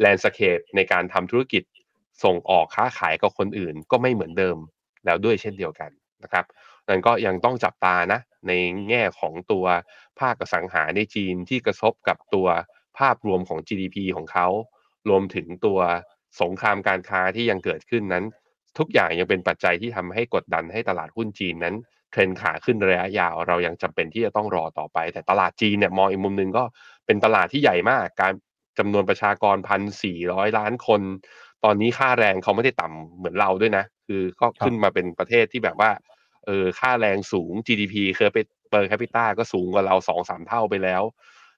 [0.00, 1.62] landscape ในการทำธุรกิจ
[2.24, 4.58] ส่งออกค้าขายกับคนอื่นก็ไม่เหมือนเดิม
[5.04, 5.90] แล้วด้วยเช่นเดียวกัน
[6.22, 6.44] นะครับ
[6.88, 8.52] นั้นก็ยังต้องจับตานะใน
[8.90, 9.64] แง่ของตัว
[10.20, 12.48] ภาคอสังหาในจีนที่กระทบกับตัว
[12.98, 14.48] ภาพรวมของ GDP ของเขา
[15.08, 15.80] รวมถึงตัว
[16.40, 18.24] สงครามการค้าที่ยังเกิดขึ้นนั้น
[18.78, 21.74] ทุกอย่างยังเป็นปัจจัยที่ทำให้กดดันให้ตลาดหุ้นจีนนั้น
[22.10, 26.64] เทรนขาขึ้นระยะยาว เรายังจำเป็นที่จะต้องรอต่อไป แต่ตลาดจีนเนี่ยมองอีกมุมหนึ่งก็
[27.06, 28.32] เป็นตลาดที่ใหญ่มาก การ
[28.78, 31.00] จำนวนประชากรพันสี่ร้อยล้านคน
[31.64, 35.90] ตอนนี้ค่าแรงเขาไม่ได้ต่ำเหมือนเราด้วยนะ คือก็ขึ้นมาเป็นประเทศที่แบบว่า
[36.46, 38.38] เออค่าแรงสูง GDP เคยไป
[38.70, 41.02] per capita ก็สูงกว่าเราสองสามเท่าไปแล้ว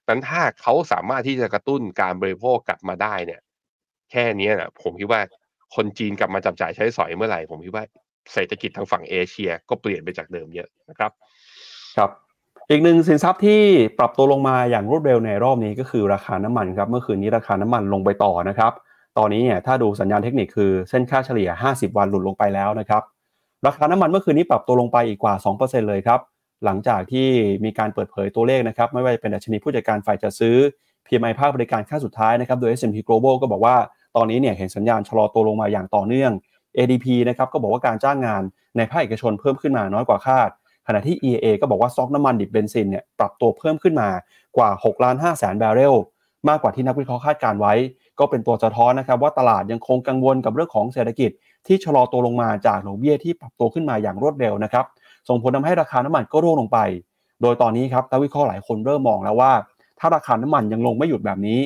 [0.07, 3.41] นั้นถ้าเขาสามารถที่จะกระตุ้นการบริโภคกลับมาได้เนี่ย
[4.11, 5.21] แค่นี้นะผมคิดว่า
[5.75, 7.83] คนจีนกลับมาจับจ่ายใช้สอยเมื่อไหร่ ผมคิดว่า
[8.33, 11.11] เศรษฐกิจทางฝั่งเอเชียก็เปลี่ยนไปจากเดิมเยอะนะครับ
[11.97, 12.11] ครับ
[12.69, 13.61] อีกหนึ่งสินทรัพย์ที่
[13.99, 18.73] ปรับตัวลงมาอย่างรวดเร็วในรอบนี้ก็คือราคาน้ำมันครับ เมื่อคืนนี้ราคาน้ำมันลงไปต่อนะครับ
[19.17, 23.01] ตอนนี้เนี่ยถ้าดูสัญญาณเทคนิคคือเส้นค่าเฉลี่ย 50 วันหลุดลงไปแล้วนะครับ
[23.65, 26.19] ราคาน้ำมันเมื่อคืนนี้ปรับตัวลงไปอีกกว่า 2%เลยครับ
[26.65, 27.27] หลังจากที่
[27.63, 30.55] มีการเปิดเผยตัวเลขนะครับ ไม่ว่าจะเป็นดัชนีผู้จัดการฝ่ายจัดซื้อ
[31.05, 33.75] PMI ภาคบริการค่าสุดท้ายนะครับโดย S&P Global ก็บอกว่า
[34.15, 36.31] ตอนนี้เนี่ยเห็นสัญญาณชะลอตัวลงมาอย่างต่อเนื่อง
[36.77, 38.43] ADP นะครับก็บอกว่าการจ้างงาน
[38.77, 40.49] ในภาคเอกชนเพิ่มขึ้นมาน้อยกว่าคาด
[40.87, 44.09] ขณะที่ EA ก็บอกว่าซอกน้ำมันดิบเบนซินเนี่ยปรับตัวเพิ่มขึ้นมา
[44.57, 45.95] กว่า6ล้าน5แสนบาร์เรล
[46.49, 47.73] มากกว่าที่นักวิเคราะห์คาดการไว้
[48.19, 51.31] ก็เป็นตัวสะท้อนนะครับว่าตลาดยังคงกังวลกับเรื่องของเศรษฐกิจ
[51.67, 54.85] ที่ชะลอตัวลงมาจากดอกเบี้ยที่ปรับตัวขึ้นมาอย่างรวดเร็วนะครับ
[55.27, 56.79] ส่งผลทาให้ราคาน้ำมันก็ร่วงลงไป
[57.41, 59.51] โดยตอนนี้ครับนักวิเคราะห์หลายคนเริ่มมองแล้วว่า
[59.99, 61.59] ถ้าราคาน้ำมันยังลงไม่หยุดแบบนี้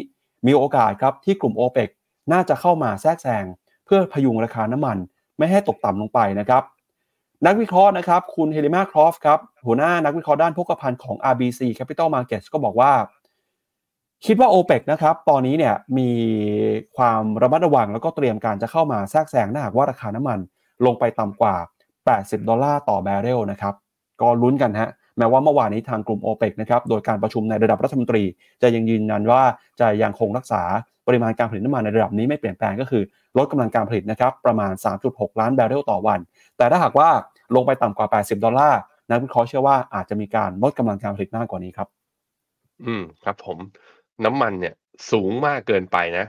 [0.48, 1.90] มีโอกาสครับที่กลุ่ม o อเปก
[2.32, 3.46] น่าจะเข้ามาแทรกแซง
[3.86, 4.98] เพื่อพยุงราคาน้ำมัน
[5.38, 6.64] ไม่ให้ตกต่ำลงไปนะครับ
[7.46, 12.92] นักวิเคราะห์นะครับคุณเฮลิมาครอฟครับหัวหน้านักวิเคราะห์ด้านพกพันธ์ของ RBC Capital Markets ก็บอกว่า
[14.26, 16.10] คิดว่า o p e ปนะครับตอนนี้เนี่ยมี
[16.98, 20.40] ความระมัดระวังแล้วก็เตรียมการจะเข้ามาแทรกแซงถ้าหากว่าราคาน้ำมัน
[20.86, 21.56] ลงไปต่ำกว่า
[22.02, 23.74] 80 ดอลลาร์ต่อแบเรลนะครับ
[24.22, 28.24] ก็ลุ้นกันฮะแม้ว่าเมื่อวานนี้ทางกลุ่ม o p e ปนะครับโดยการประชุมในระดับรัฐมนตรี
[28.62, 29.42] จะยังยืนยันว่า
[29.80, 30.62] จะยังคงรักษา
[31.08, 33.04] ปริมาณการผลิตน้ำมันในระดับนี้ไม่เปลี่ยนแปลงก็คือ
[33.38, 34.74] ลดกำลังการผลิตนะครับประมาณ
[35.08, 36.20] 3.6 ล้านแบเรลต่อวัน
[36.58, 37.10] แต่ถ้าหากว่า
[37.56, 41.88] ลงไปต่ำกว่า 80 ดอลลาร์นักวิเคราะห์เชื่อว่าอาจจะมีการลดกำลังการผลิตมากกว่านี้ครับ
[42.86, 43.58] อืมครับผม
[44.26, 44.74] น้ำมันเนี่ย
[45.12, 46.26] สูงมากเกินไปนะ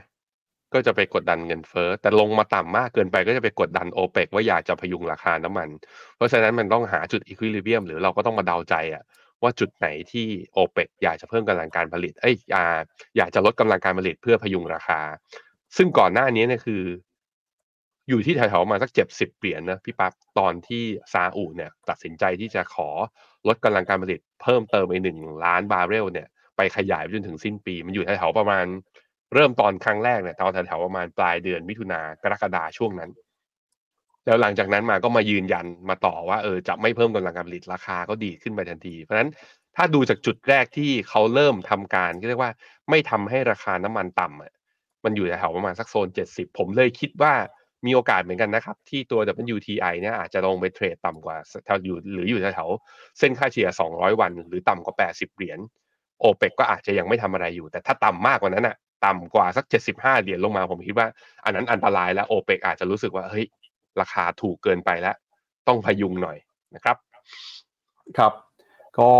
[0.73, 5.69] ก็จะไปกดดันเงินเฟ้อ แต่ลงมาต่ำมากเกินไปก็จะไปกดดันโอเปกว่าอยากจะพยุงราคาน้ำมัน
[6.15, 9.03] เพราะฉะนั้นมันต้องหาจุดอีควิลิเบียมหรือเราก็ต้องมาเดาใจอะ
[9.43, 12.83] ว่าจุดไหนที่โอเปกอยากจะเพิ่มกำลังการผลิต เอ้ยอยาก
[13.17, 15.01] อยากจะลดกำลังการผลิตเพื่อพยุงราคา
[15.77, 16.83] ซึ่งก่อนหน้านี้เนี่ยคือ
[18.09, 20.83] อยู่ที่แถวๆมาสักเจ็บสิบเหรียญนะพี่ปั๊บตอนที่
[21.13, 22.89] ซาอุเนี่ย ตัดสินใจที่จะขอ
[23.47, 26.27] ลดกำลังการผลิตเพิ่มเติมไปหนึ่งล้านบาร์เรลเนี่ย
[26.57, 28.65] ไปขยายไปจนถึงสิ้นปี มันอยู่แถวๆประมาณ
[29.33, 33.09] เริ่มตอนครั้งแรกเนี่ยตอนแถวๆประมาณปลายเดือนมิถุนากรกฎาช่วงนั้น
[34.25, 39.29] แล้วหลังจากนั้นมาก็มายืนยันมาต่อว่าเออจะไม่เพิ่มกำลังการผลิตราคาก็ดีขึ้นไปทันที เพราะฉะนั้น
[39.75, 42.51] ถ้าดูจากจุดแรกที่เขาเริ่มทำการเรียกว่า
[42.89, 44.53] ไม่ทำให้ราคาน้ำมันต่ำอะ
[45.03, 47.33] มันอยู่แถวประมาณสักโซน 70 ผมเลยคิดว่า
[47.85, 49.19] มีโอกาสเหมือนกันนะครับ ที่ตัว
[49.55, 52.69] WTI เนี่ยอาจจะลงไปเทรดต่ำกว่าแถวอยู่หรืออยู่แถว
[53.19, 55.59] เส้นค่าเฉลี่ย 200 วัน หรือต่ำกว่า 80 เหรียญ
[56.19, 61.07] โอเปกก็อาจจะยังไม่ทำอะไรอยู่ แต่ถ้าต่ำมากกว่านั้นอะต่ำกว่าสัก 75 เหรียญลงมาผมคิดว่า
[61.45, 63.45] อันนั้นอันตรายแล้วโอเปกอาจจะรู้สึกว่าเฮ้ย
[64.01, 65.15] ราคาถูกเกินไปแล้ว
[65.67, 66.37] ต้องพยุงหน่อย
[66.75, 66.97] นะครับ
[68.17, 68.33] ครับ
[68.99, 69.11] ก็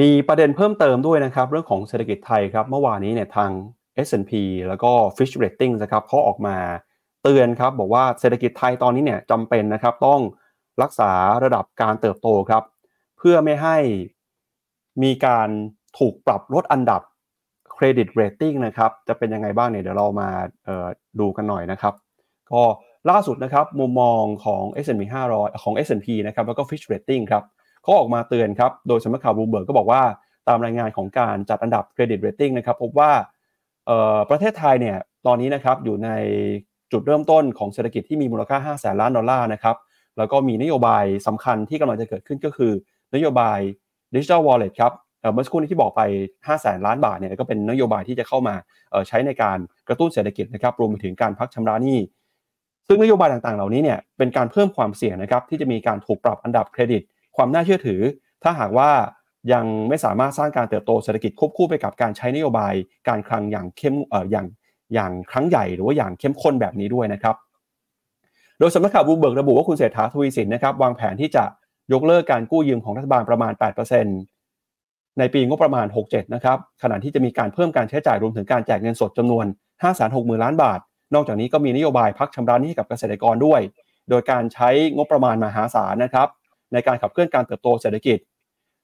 [0.00, 3.50] มีประเด็นเพิ่มเติมด้วยนะครับ เรื่องของเศรษฐกิจไทยครับ เมื่อวานนี้เนี่ยทาง
[4.06, 4.32] S&P
[4.68, 6.56] แล้วก็ Fitch Ratings นะครับเขาออกมา
[7.22, 10.20] เตือนครับ บอกว่าเศรษฐกิจไทยตอนนี้เนี่ยจำเป็นนะครับ ต้อง
[10.82, 11.12] รักษา
[11.44, 12.62] ระดับการเติบโตครับ
[13.18, 13.76] เพื่อไม่ให้
[15.02, 15.48] มีการ
[15.98, 17.02] ถูกปรับลดอันดับ
[17.72, 20.28] credit rating นะครับ จะเป็นยังไงบ้างเนี่ยเดี๋ยวเรามา
[21.20, 21.94] ดูกันหน่อยนะครับ
[22.52, 22.62] ก็
[23.10, 25.02] ล่าสุดนะครับมุมมองของ S&P
[25.34, 27.42] 500 ของ S&P นะครับแล้วก็ Fitch Rating ครับ
[27.82, 30.02] เขาออกมาเตือนครับ โดยสำนักข่าวบูเบิร์กก็บอกว่า
[30.48, 33.10] ตามรายงานของการจัดอันดับ credit rating นะครับพบว่า
[34.30, 36.10] ประเทศไทยเนี่ยตอนนี้นะครับอยู่ใน
[36.92, 39.76] จุดเริ่มต้นของเศรษฐกิจที่มีมูลค่า 5 แสนล้านดอลลาร์นะครับ
[40.18, 42.72] แล้วก็มีนโยบายสำคัญที่กำลังจะเกิดขึ้นก็คือ
[43.14, 43.58] นโยบาย
[44.14, 44.92] ดิจิทัลวอลเล็ตครับ
[45.34, 46.02] เมื่อสักครู่นี้ที่บอกไป
[46.36, 48.54] 5แสนล้านบาทเนี่ยก็เป็นนโยบายที่จะเข้ามา
[49.08, 49.58] ใช้ในการ
[49.88, 51.98] กระตุ้นเศรษฐกิจนะครับรวมไปถึงการพักชำระหนี้
[52.86, 57.02] ซึ่งนโยบายต่างๆ เหล่านี้เนี่ยเป็นการเพิ่มความเสี่ยงนะครับที่จะมีการถูกปรับอันดับเครดิต
[57.36, 58.00] ความน่าเชื่อถือ
[58.42, 58.90] ถ้าหากว่า
[59.52, 62.74] ยังไม่สามารถสร้างการเติบโตเศรษฐกิจควบคู่ไปกับการใช้นโยบาย
[63.08, 64.46] การคลังอย่างเข้มเอ่ออย่าง
[64.94, 67.36] อย่างครั้งใหญ่หรือว่าอย่างเข้มข้นแบบนี้ด้วยนะครับ
[68.58, 71.44] โดยสำนักข่าวบูเบิร์กระบุว่าคุณเศรษฐาทวีสินนะครับวางแผนที่จะ
[71.92, 73.52] ยกเลิกการกู้ยืมของรัฐบาลประมาณ
[74.36, 80.80] 8%ในปีงบประมาณ 67 นะครับ ขณะที่จะมีการเพิ่มการใช้จ่ายรวมถึงการแจกเงินสดจำนวน 5 6 0 0 0 0 ล้านบาท
[81.14, 83.60] นอกจากนี้ก็มีนโยบายพักชำระหนี้ให้กับเกษตรกรด้วย
[84.10, 86.28] โดยการใช้งบประมาณมหาศาลนะครับ
[86.72, 88.18] ในการขับเคลื่อนการเติบโตเศรษฐกิจ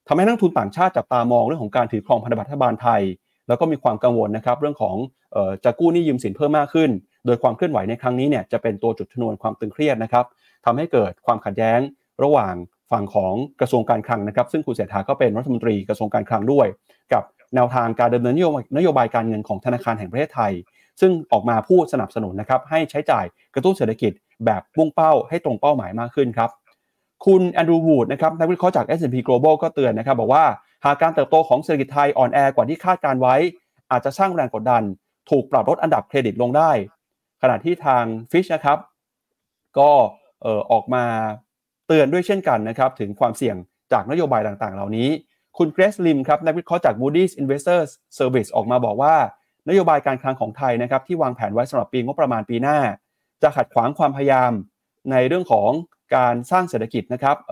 [0.07, 3.01] ทำให้นักทุนต่างชาติจับตามองเรื่องของการถือครองพันธบัตรรัฐบาลไทย
[3.47, 4.95] แล้วก็มีความกังวลนะครับเรื่องของ
[5.35, 6.89] ออจะกู้หนี้ยืมสินเพิ่มมากขึ้น
[7.25, 10.25] โดยความเคลื่อนไหวในครั้งนี้เนี่ยจะเป็นตัวจุดชนวนความตึงเครียดนะครับ
[10.65, 11.79] ทำให้เกิดความขัดแย้ง
[12.23, 12.53] ระหว่าง
[12.91, 16.67] ฝั่งของกระทรวงการคลังนะครับ ซึ่งคุณเศรษฐาก็เป็นรัฐมนตรีกระทรวงการคลังด้วย
[17.13, 17.23] กับ
[17.55, 18.35] แนวทางการดำเนิน
[18.77, 20.53] นโยบายการเงินของธนาคารแห่งประเทศไทย
[21.01, 23.25] ซึ่งออกมาพูดสนับสนุนนะครับให้ใช้จ่าย
[23.55, 24.11] กระตุ้นเศรษฐกิจ
[24.45, 26.49] แบบมุ่งเป้าให้ตรงเป้าหมายมากขึ้นครับ
[27.25, 30.45] คุณแอนดรูวูดนะครับนักวิเคราะห์จาก S&P Global ก็เตือนนะครับบอกว่า
[30.85, 33.35] หากการเติบโตของเศรษฐกิจไทยอ่อนแอกว่าที่คาดการไว้
[33.91, 34.83] อาจจะสร้างแรงกดดัน
[35.29, 36.71] ถูกปรับลดอันดับเครดิตลงได้
[37.41, 38.77] ขณะที่ทางฟิชนะครับ
[39.79, 39.91] ก็
[40.71, 41.05] ออกมา
[41.89, 43.55] เตือนด้วยเช่นกันนะครับถึงความเสี่ยง
[43.91, 45.09] จากนโยบายต่างๆ เหล่านี้
[45.57, 49.15] คุณเกรซลิมครับนักวิเคราะห์จาก Moody's Investors Service ออกมาบอกว่า
[49.69, 52.77] นโยบายการคลังของไทยนะครับที่วางแผนไว้สำหรับปีงบประมาณปีหน้า
[53.43, 54.51] จะขัดขวางความพยายาม
[55.11, 55.69] ในเรื่องของ
[56.15, 57.51] การสร้างเศรษฐกิจนะครับเ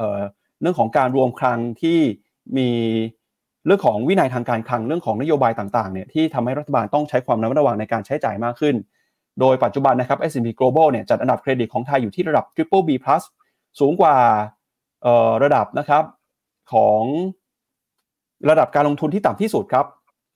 [0.61, 1.99] เรื่องของการรวมคลังที่
[2.57, 2.69] มี
[3.65, 8.75] เรื่องของวินัยทางการคลังเรื่องของนโยบายต่างๆเนี่ยที่ทำให้รัฐบาลต้องใช้ความระมัดระวังในการใช้จ่ายมากขึ้น
[9.39, 12.91] โดยปัจจุบันนะครับ S&P Global เนี่ยจัดอันดับเครดิตของไทยอยู่ที่ระดับ Triple B+
[13.79, 14.15] สูงกว่า
[15.43, 16.03] ระดับนะครับ
[16.73, 17.03] ของ
[18.49, 19.85] ระดับการลงทุนที่ต่ำที่สุดครับ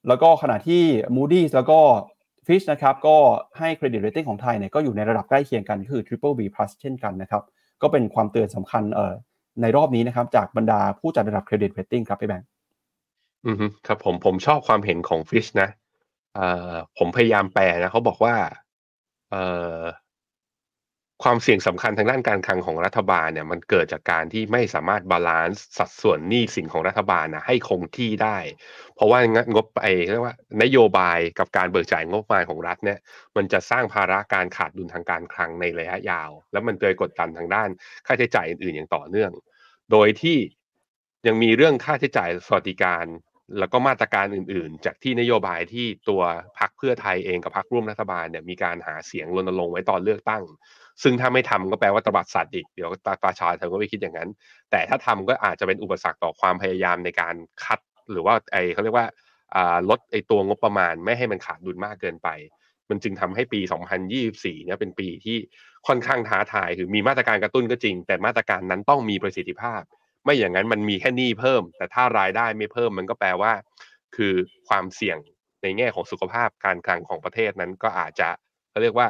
[0.08, 0.82] แล้วก็ขณะที่
[1.16, 1.78] Moody's แล้วก็
[2.46, 3.16] Fitch นะครับก็
[3.58, 6.40] ให้ credit rating ของไทยเนี่ยก็อยู่ในระดับใกล้เคียงกันคือ Triple B+
[6.80, 7.42] เช่นกันนะครับ
[7.82, 9.14] ก็เป็นความเตือนสำคัญเอ่อ
[9.62, 12.48] ในรอบนี้นะครับ จากบรรดาผู้จัดระดับ credit rating ครับพี่แบงค์
[13.44, 15.68] อืมครับผมผมชอบความเห็นของ Fitch นะ
[16.34, 18.34] เอ่อผมพยายามแปลนะเขาบอกว่า
[19.30, 19.44] เอ่
[19.76, 19.78] อ
[21.22, 28.38] ความเสี่ยงสำคัญทางด้านการคลังของรัฐบาลเนี่ยมันเกิดจากการที่ไม่สามารถ balance สัดส่วนหนี้สินของรัฐบาลนะให้คงที่ได้
[28.94, 29.18] เพราะว่า
[29.54, 32.98] งบไอเรียกว่านโยบายกับการเบิกจ่ายงบประมาณของรัฐเนี่ย
[33.36, 37.68] มันจะสร้างภาระการขาดดุลทางการคลังในระยะยาว แล้วมันเลยกดดันทางด้าน
[38.06, 39.30] ค่าใช้จ่ายอื่นๆอย่างต่อเนื่อง
[39.92, 40.38] โดยที่
[41.26, 43.04] ยังมีเรื่องค่าใช้จ่ายสวัสดิการ
[43.58, 46.22] แล้วก็มาตรการอื่น ๆ จากที่นโยบายที่ตัว
[46.58, 50.42] พักเพื่อไทยเองกับพักร่วมรัฐบาลเนี่ยมีการหาเสียงรณรงค์ไว้ตอนเลือกตั้ง
[51.02, 54.28] ซึ่งถ้าไม่ทำก็แปลว่าตบัดสัตว์อีกเดี๋ยวตาตาชาเธอก็ไม่คิดอย่างนั้น
[54.70, 57.34] แต่ถ้าทำก็อาจจะเป็นอุปสรรคต่อความพยายามในการ
[57.64, 57.78] คัด
[58.10, 59.06] หรือว่าไอเขาเรียกว่า
[59.90, 62.28] ลดไอตัวงบประมาณไม่ให้มันขาดดุลมากเกินไป
[62.90, 63.60] มันจึงทำให้ปี
[64.12, 65.36] 2024 เนี่ยเป็นปีที่
[65.86, 69.82] ค่อนข้างท้าทายคือมีมาตรการกระตุ้นก็จริง แต่มาตรการนั้นต้องมีประสิทธิภาพ
[70.24, 73.52] ไม่อย่างนั้นมันมีแค่หนี้เพิ่ม แต่ถ้ารายได้ไม่เพิ่มมันก็แปลว่า
[74.16, 74.34] คือ
[74.68, 75.18] ความเสี่ยง
[75.62, 78.28] ในแง่ของสุขภาพการคลังของประเทศนั้นก็อาจจะ
[78.70, 79.06] เขาเรียกว่า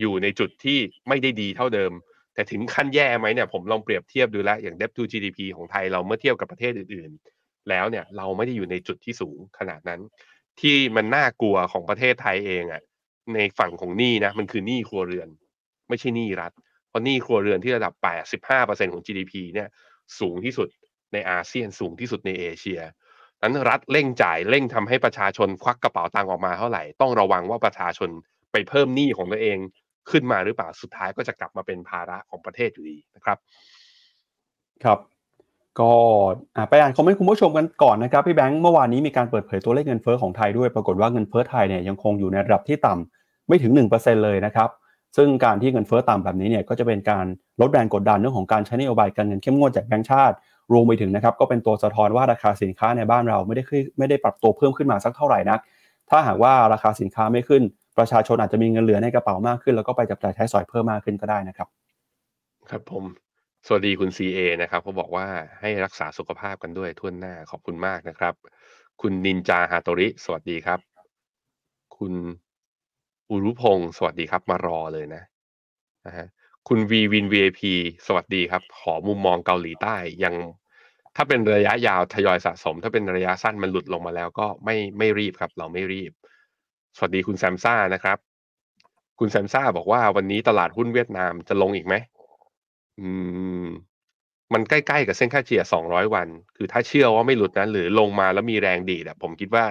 [0.00, 0.78] อยู่ในจุดที่
[1.08, 1.92] ไม่ได้ดีเท่าเดิม
[2.34, 10.00] แต่ถึงขั้นแย่ไหมเนี่ยผมลองเปรียบเทียบดูแล้วอย่าง debt to GDP ของไทยเราเมื่อเทียบกับประเทศอื่นๆ แล้วเนี่ยเราไม่ได้อยู่ในจุดที่สูงขนาดนั้น
[10.60, 12.82] ที่มันน่ากลัวของประเทศไทยเองอะ่ะ
[13.34, 15.28] ในฝั่งของหนี้นะมันคือหนี้ครัวเรือน
[15.88, 16.52] ไม่ใช่หนี้รัฐ
[16.88, 17.92] เพราะหนี้ครัวเรือนที่ระดับ
[18.44, 19.68] 85%ของ GDP เนี่ย
[20.20, 20.68] สูงที่สุด
[21.12, 22.80] ในอาเซียนสูงที่สุดในเอเชีย
[23.42, 28.10] นั้นรัฐเร่งจ่ายเร่งทำให้ประชาชนควักกระเป๋าตังค์ออกมาเท่าไหร่ ต้องระวังว่าประชาชน
[28.52, 29.58] ไปเพิ่มหนี้ของตัวเอง
[30.10, 33.38] ขึ้นมาหรือเปล่าสุดท้ายก็จะกลับมาเป็นภาระของประเทศอยู่ดีนะครับ
[34.84, 34.98] ครับ
[35.80, 35.92] ก็
[36.70, 44.68] ไปอ่านคอมเมนต์คุณผู้ชมกันก่อนนะครับพี่แบงค์เมื่อวานนี้มีการเปิดเผยตัวเลขเงินเฟ้อของไทยด้วยปรากฏว่าเงินเฟ้อไทยเนี่ยยังคงอยู่ในระดับที่ต่ำไม่ถึง 1%เลยนะครับ
[45.16, 47.26] ซึ่งการที่เงินเฟ้อต่ำแบบนี้เนี่ยก็จะเป็นการ
[47.60, 50.36] ลดแรงกดดันเรื่องของการใช้นโยบายการเงินเข้มงวดจากแบงก์ชาติ
[50.72, 53.62] รวมไปถึงนะครับก็เป็นตัวสะท้อนว่าราคาสินค้าในบ้านเราไม่ได้
[53.98, 55.60] ไม่ได้ปรับตัวเพิ่มขึ้นมาสักเท่าไหร่นัก
[56.10, 57.62] ถ้าหากว่าราคาสินค้าไม่ขึ้น
[57.98, 61.68] ประชาชนอาจจะมีเงินเหลือในกระเป๋ามากขึ้น แล้วก็ไปจับจ่ายใช้สอยเพิ่มมากขึ้นก็ได้นะครับ
[62.70, 63.04] ครับผม
[63.66, 65.26] สวัสดีคุณ CA นะครับเขาบอกว่า
[65.60, 68.34] ให้รักษาสุขภาพกันด้วยทุ่นหน้าขอบคุณมากนะครับ
[69.00, 70.80] คุณนินจาฮาโตริ สวัสดีครับ
[71.96, 72.12] คุณ
[73.30, 75.22] อุรุพงศ์สวัสดีครับ มารอเลยนะ
[76.06, 76.26] นะฮะ
[76.68, 77.60] คุณวีวิน VIP
[78.06, 80.34] สวัสดีครับ ขอมุมมองเกาหลีใต้ยัง
[81.16, 86.12] ถ้าเป็นระยะยาวทยอยสะสม ถ้าเป็นระยะสั้นมันหลุดลงมาแล้วก็ไม่ไม่รีบครับ เราไม่รีบ
[87.00, 88.18] สวัสดีคุณแซมซ่านะครับ
[89.18, 91.94] คุณแซมซ่าบอกว่าวันนี้ตลาดหุ้นเวียดนามจะลงอีกไหม
[93.00, 93.10] อื
[93.64, 93.66] ม
[94.52, 99.64] มันใกล้ๆกับเส้นค่าเฉลี่ย200 วัน คือถ้าเชื่อว่าไม่หลุดนะหรือลงมาแล้วมีแรงดีดผมคิดว่า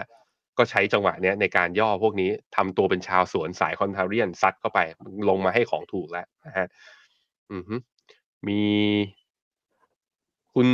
[0.57, 4.80] ก็ใช้จังหวะเนี้ยในการย่อพวกนี้ทำตัวเป็นชาวสวนสายคอนเทเรียนซัดเข้าไป
[5.30, 6.67] ลงมาให้ของถูกแล้วนะฮะ
[7.51, 7.75] อือฮึ
[8.47, 8.61] มี
[10.53, 10.67] คุณ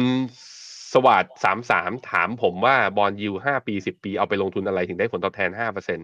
[0.93, 5.99] สวัสดสามสามถามผมว่าบอลยูห้าปีสิบปีเอาไปลงทุนอะไรถึงได้ผลตอบแทนห้าเปอร์เซ็น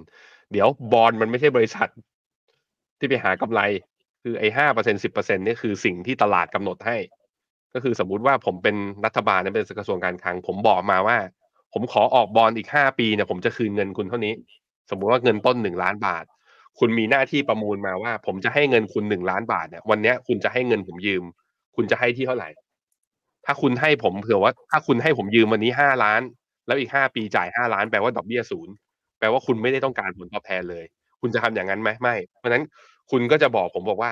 [0.51, 1.89] เดี๋ยวบอลมันไม่ใช่บริษัท
[2.99, 3.61] ที่ไปหากำไร
[4.23, 6.97] คือไอ้ห้าเปอร์เซ็นสิบเปอร์เซ็นนี่คือสิ่งที่ตลาดกำหนดให้
[7.73, 8.75] ก็คือสมมุติว่าผมเป็น
[9.05, 11.17] รัฐบาลเป็นกระทรวงการคลัง ผมบอกมาว่า
[11.73, 14.33] ผมขอออกบอลอีกห้าปีเนี่ยผมจะคืนเงินคุณเท่านี้
[14.89, 16.25] สมมุติว่าเงินต้นหนึ่งล้านบาท
[16.79, 21.23] คุณมีหน้าที่ประมูลมาว่า ผมจะให้เงินคุณหนึ่งล้านบาทเนี่ย วันนี้คุณจะให้เงินผมยืม
[21.75, 22.49] คุณจะให้ที่เท่าไหร่
[23.45, 26.21] ถ้าคุณให้ผมเผื่อว่า ถ้าคุณให้ผมยืมวันนี้ห้าล้าน
[26.67, 28.73] แล้วอีกห้าปีจ่ายห้าล้านแปลว่าดอกเบี้ยศูนย์
[29.20, 30.86] แปลว่าคุณไม่ได้ต้องการผลตอบแทนเลย
[31.22, 32.63] คุณจะทำอย่างนั้นไหมไม่ เพราะฉะนั้น
[33.11, 34.11] คุณก็จะบอกผมบอกว่า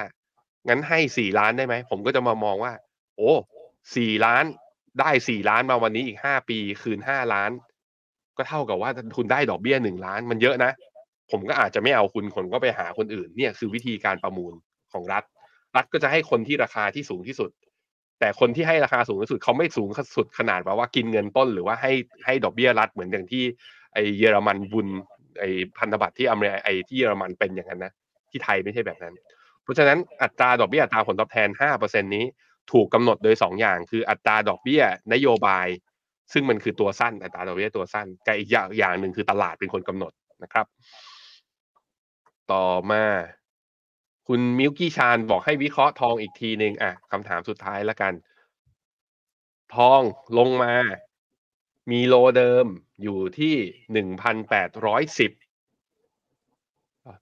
[0.70, 2.74] งั้นให้สี่ล้านได้ไหม ผมก็จะมามองว่า
[3.18, 3.32] โอ้
[3.96, 4.44] สี่ล้าน
[5.00, 7.52] ได้สี่ล้านมาวันนี้อีกห้าปี คืนห้าล้าน
[8.38, 10.72] ก็เท่ากับว่าคุณได้ดอกเบี้ยหนึ่งล้านมันเยอะนะ
[11.32, 14.54] ผมก็อาจจะไม่เอาคุณคนก็ไปหาคนอื่น เนี่ยคือวิธีการประมูล
[14.94, 15.24] ของรัฐ
[15.76, 17.50] รัฐก็จะให้คนที่ราคาที่สูงที่สุด
[18.20, 21.94] แต่คนที่ให้ราคาสูงที่สุดเขาไม่สูงสุดขนาดแบบว่ากินเงินต้น หรือว่าให้
[22.26, 23.44] ให้ดอกเบี้ยรัฐเหมือนอย่างที่
[23.94, 24.88] ไอเยอรมันบุญ
[25.40, 25.44] ไอ
[25.78, 27.94] พันธบัตรที่อเมริกาไอที่เยอรมันเป็นอย่างนั้นนะ
[28.30, 29.14] ที่ไทยไม่ใช่แบบนั้น
[29.64, 32.26] เพราะฉะนั้นอัตราดอกเบี้ยอัตราผลตอบแทน 5%นี้
[32.72, 34.82] ถูกกำหนดโดย 2 อย่าง คืออัตราดอกเบี้ย
[35.14, 35.68] นโยบาย
[36.34, 40.12] ซึ่งมันคือตัวสั้นอัตราดอกเบี้ยตัวสั้นกับอีกอย่างอย่างหนึ่งคือตลาดเป็นคนกำหนด
[40.44, 40.66] นะครับ
[42.52, 43.04] ต่อมา
[44.28, 48.14] คุณมิวกี้ชานบอกให้วิเคราะห์ทองอีกทีหนึ่งอะคำถามสุดท้ายแล้วกัน
[49.76, 50.02] ทอง
[50.38, 50.74] ลงมา
[51.92, 52.66] มีโลเดิม
[53.04, 53.56] อยู่ที่
[53.94, 55.32] หนึ่งพันแปดร้อยสิบ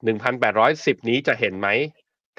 [0.06, 1.68] หนึ่งพันแปดร้อยสิบนี้จะเห็นไหม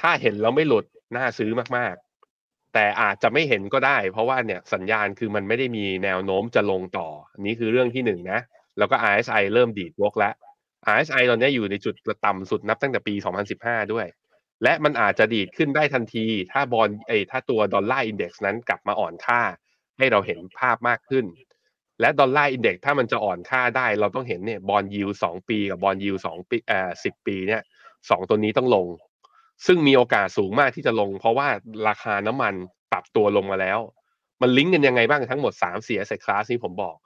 [0.00, 0.84] ถ้าเห็นแล้วไม่หลุด
[1.16, 7.08] น่าซื้อมากๆ แต่อาจจะไม่เห็นก็ได้ เพราะว่าเนี่ยสัญญาณคือมันไม่ได้มีแนวโน้มจะลงต่อ
[7.40, 8.40] นนี้คือเรื่องที่หนึ่งนะ
[8.78, 10.34] แล้วก็ RSI เริ่มดีดวกแล้ว
[10.94, 11.94] RSI ตอนนี้อยู่ในจุด
[12.26, 13.14] ต่ำสุดนับตั้งแต่ปี
[13.54, 14.06] 2015 ด้วย
[14.62, 19.40] และมันอาจจะดีดขึ้นได้ทันที ถ้าบอลไอถ้าตัว dollar index นั้นกลับมาอ่อนค่า
[19.98, 21.24] ให้เราเห็นภาพมากขึ้น
[22.00, 27.62] และ dollar index ถ้ามันจะอ่อนค่าได้ เราต้องเห็นเนี่ย bond yield สองปีกับ bond yield สองปีเอ่อสิบปีเนี่ย
[28.10, 28.86] สองตัวนี้ต้องลง
[29.66, 31.48] ซึ่งมีโอกาสสูงมากที่จะลง เพราะว่า
[31.88, 32.54] ราคาน้ำมัน
[32.92, 33.78] ปรับตัวลงมาแล้ว
[34.42, 36.96] มันลิงก์กันยังไงบ้างทั้งหมด3 4 asset class นี้ผมบอก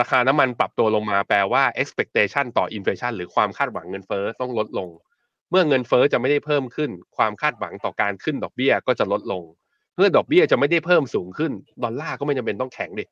[0.00, 4.88] ราคาน้ำมันปรับตัวลงมาแปลว่า expectation ต่อ inflation หรือความคาดหวังเงินเฟ้อต้องลดลง
[5.50, 9.42] เมื่อเงินเฟ้อจะไม่ได้เพิ่มขึ้น ความคาดหวังต่อการขึ้นดอกเบี้ยก็จะลดลง
[9.96, 13.04] เมื่อดอกเบี้ยจะไม่ได้เพิ่มสูงขึ้นดอลลาร์ก็ไม่จำเป็นต้องแข็งดิ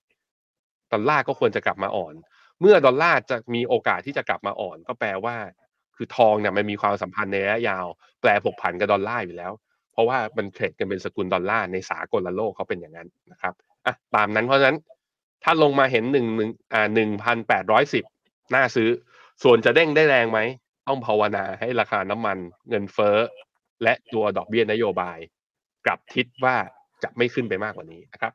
[0.92, 2.14] ดอลลาร์ก็ควรจะกลับมาอ่อน
[2.60, 5.36] เมื่อดอลลาร์จะมีโอกาสที่จะกลับมาอ่อน ก็แปลว่า
[5.96, 7.86] คือทองเนี่ยมันมีความสัมพันธ์ในระยะยาว
[8.20, 9.52] แปรผกผันกับดอลลาร์อยู่แล้ว
[9.92, 13.54] เพราะว่ามัน trade กันเป็นสกุลดอลลาร์ในสากลโลกเขาเป็นอย่างนั้นนะครับ
[13.86, 14.78] อะตามนั้นเพราะฉะนั้น
[15.44, 18.04] ถ้าลงมาเห็นหนึ่งหนึ่งอ่าหนึ่งพันแปดร้อยสิบ
[18.54, 18.88] น่าซื้อ
[19.42, 20.40] ส่วนจะเด้งได้แรงไหม
[20.88, 22.38] ต้องภาวนาให้ราคาน้ำมัน
[22.68, 23.16] เงินเฟ้อ
[23.82, 25.18] และตัวดอกเบี้ยนโยบาย
[25.86, 26.56] กลับทิศว่า
[27.02, 28.32] จะไม่ขึ้นไปมากกว่านี้นะครับ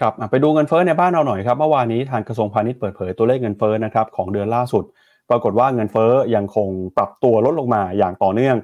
[0.00, 4.84] ครับไปดูเงินเฟ้อในบ้านเราหน่อยครับเมื่อวานนี้ทางกระทรวงพาณิชย์เปิดเผยตัวเลขเงินเฟ้อนะครับของเดือนล่าสุด
[5.30, 8.56] ปรากฏว่าเงินเฟ้อยังคงปรับตัวลดลงมาอย่างต่อเนื่อง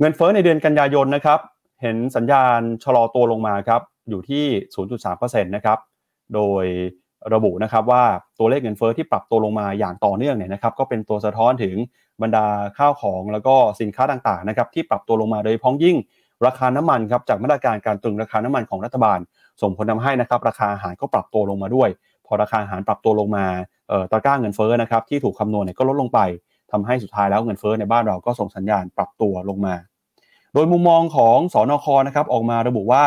[0.00, 1.38] เงินเฟ้อในเดือนกันยายนนะครับ
[1.82, 3.80] เห็นสัญญาณชะลอตัวลงมาครับ
[4.10, 4.44] อยู่ที่
[5.00, 5.78] 0.3%นะครับ
[6.34, 6.64] โดย
[7.34, 8.04] ระบุนะครับว่า
[8.38, 11.74] ตัวเลขเงินเฟ้อที่ปรับตัวลงมาอย่างต่อเนื่องเนี่ยนะครับก็เป็นตัวสะท้อนถึง
[12.22, 12.46] บรรดา
[12.78, 15.96] ข้าวของแล้วก็สินค้าต่างๆนะครับที่ปรับตัวลงมาโดยพ้องยิ่ง
[16.46, 19.18] ราคาน้ำมันครับจากมาตรการการตรึงราคาน้ำมันของรัฐบาล
[19.62, 21.88] ส่งผลทาให้นะครับราคาอาหารก็ปรับตัวลงมาด้วย
[22.26, 23.46] พอราคาอาหารปรับตัวลงมา
[23.88, 26.20] เอ่อตะกร้าเงินเฟ้อนะครับที่ถูกคำนวณเนี่ยก็ลดลงไป
[26.72, 29.74] ทำให้สุดท้ายแล้วเงินเฟ้อในบ้านเราก็ส่งสัญญาณปรับตัวลงมา
[30.54, 33.04] โดยมุมมองของสอนคนะครับออกมาระบุว่า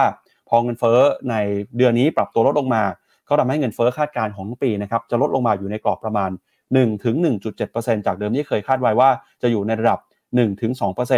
[0.50, 1.36] พอเงินเฟ้อใน
[1.78, 2.84] เดือนนี้ปรับตัวลดลงมา
[3.30, 6.32] ก็ทำให้เงินเฟ้อคาดการณ์ของปีนะครับจะลดลงมาอยู่ในกรอบประมาณ
[6.68, 7.16] 1ถึง
[7.62, 9.10] 1.7%จากเดิมที่เคยคาดไว้ว่า
[9.42, 10.72] จะอยู่ในระดับ1ถึง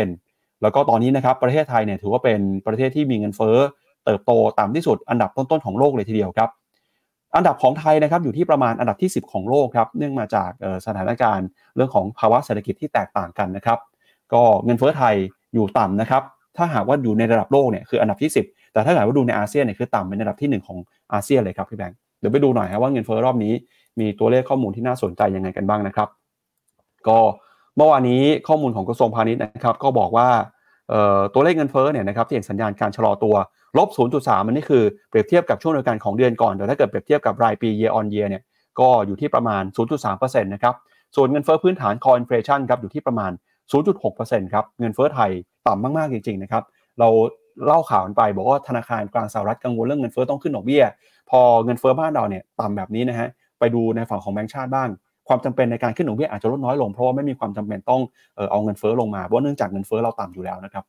[0.07, 3.57] 2%แล้วก็ตอนนี้นะครับประเทศไทยเนี่ยถือว่าเป็นประเทศที่มีเงินเฟ้อ
[4.05, 6.49] เติบโตต่ำที่สุดอันดับต้นๆของโลกเลยทีเดียวครับ
[7.35, 10.49] อันดับของไทยนะครับอยู่ที่ประมาณอันดับที่ 10 ของโลกครับเนื่องมาจาก
[10.85, 13.79] สถานการณ์เรื่องของภาวะเศรษฐกิจที่แตกต่างกันนะครับ
[14.33, 15.15] ก็เงินเฟ้อไทย
[15.53, 16.23] อยู่ต่ำนะครับ
[16.57, 20.77] ถ้าหากว่าอยู่ในระดับโลกเนี่ยคืออันดับที่ 10 แต่ถ้าหากว่าดูในอาเซียนเนี่ยคือต่ำเป็นอันดับที่ 1 ของ
[21.13, 23.53] อาเซียนเลยครับพี่แบงค์เดี๋ยวไปดูหน่อยครับว่าเงินเฟ้อรอบนี้
[23.99, 26.09] มีตัวเลขข้อมูลที่น่าสนใจยังไงกันบ้างนะครับ
[27.07, 27.19] ก็
[27.75, 30.27] เมื่อวานนี้ข้อมูลของกระทรวงพาณิชย์นะครับ ก็บอกว่า
[31.33, 33.35] ตัวเลขเงินเฟ้อเนี่ยนะครับที่เห็นสัญญาณการชะลอตัว
[33.77, 38.43] ลบ 0.3 มันนี่คือเปรียบเทียบกับช่วงเดียวกันของเดือนก่อนแต่ถ้าเกิดเปรียบเทียบกับรายปี year on year เนี่ย
[38.79, 39.63] ก็อยู่ที่ประมาณ
[40.03, 40.75] 0.3%นะครับ
[41.15, 43.31] ส่วนเงินเฟ้อพื้นฐาน core inflation ครับอยู่ที่ประมาณ
[43.91, 45.31] 0.6%ครับเงินเฟ้อไทย
[45.67, 46.63] ต่ำมากๆจริงๆนะครับ
[46.99, 47.09] เรา
[47.65, 50.83] เล่าข่าวไปบอกว่าธนาคารกลางสหรัฐกังวลเรื่องเงินเฟ้อต้องขึ้นดอกเบี้ย
[51.29, 53.29] พอเงินเฟ้อบ้านเราเนี่ยต่ำแบบนี้นะฮะ
[53.59, 54.89] ไปดูในฝั่งของแบงก์ชาติบ้าง
[55.29, 58.01] ความจำเป็นในการขึ้นดอกเบี้ยอาจจะลดน้อยลงเพราะว่าไม่มีความจำเป็นต้อง
[58.51, 60.83] เอาเงินเฟ้อลงมาเพราะเนื่องจากเงินเฟ้อเราต่ำอยู่แล้วนะครับ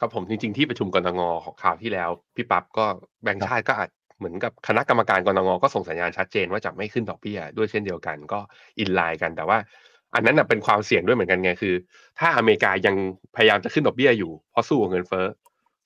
[0.00, 2.84] ครับผมจริงๆที่ประชุมกรงของข่าวที่แล้วพี่ปั๊บก็
[3.22, 3.88] แบงค์ชาติก็อาจ
[4.18, 8.38] เหมือนกับคณะกรรมการกรงก็ส่งสัญญาณชัดเจนว่าจะไม่ขึ้นดอกเบี้ยด้วยเช่นเดียวกันก็
[8.78, 9.58] อินไลน์กันแต่ว่า
[10.14, 11.74] อันนั้นเป็นความเสี่ยงด้วยเหมือนกันไงคือ
[12.18, 12.96] ถ้าอเมริกายัง
[13.36, 15.26] พยายามจะขึ้นดอกเบี้ยอยู่เพราะสู้กับเงินเฟ้อ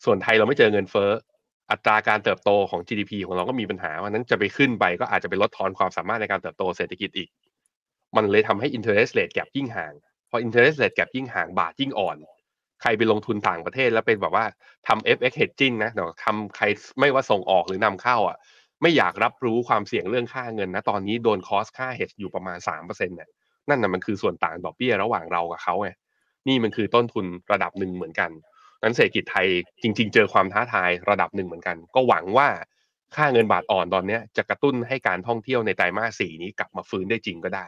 [0.04, 1.10] ส่วนไทยเราไม่เจอเงินเฟ้อ
[1.70, 7.28] อัตราการเติบโตของ GDP ของเราก็มีปัญหาวันนั้นจะไปขึ้นไปก็อาจจะไปลดทอนความสามารถในการเติบโตเศรษฐกิจอีก
[8.16, 9.92] มันเลยทำให้ interest rate gap ยิ่งห่าง
[10.30, 12.16] พอ interest rate gap ยิ่งห่างบาทยิ่งอ่อน
[12.82, 14.44] ใครไปลงทุนต่างประเทศแล้วเป็นแบบว่า
[14.88, 16.64] ทำ FX hedging นะเดี๋ยวทำใคร
[17.00, 18.36] ไม่ว่าส่งออกหรือนำเข้าอะ
[18.82, 23.30] ไม่อยากรับรู้ความเสี่ยงเรื่องค่าเงินนะ ตอนนี้โดนคอสค่า hedge อยู่ประมาณ3%เนี่ย
[23.68, 25.90] นั่นน่ะมันคือส่วนต่างดอกเบี้ยระหว่างเรากับเขาไง
[26.48, 28.30] นี่มันคือต้นทุนระดับหนึ่งเหมือนกัน
[28.82, 29.46] นั้นเศรษฐกิจไทย
[29.82, 32.48] จริง ๆ เจอความท้าทายระดับหนึ่งเหมือนกัน ก็หวังว่า
[33.16, 37.66] ค่าเงินบาทอ่อนตอนนี้จะกระตุ้นให้การท่องเที่ยวในไตรมาสสี่นี้กลับมาฟื้นได้จริงก็ได้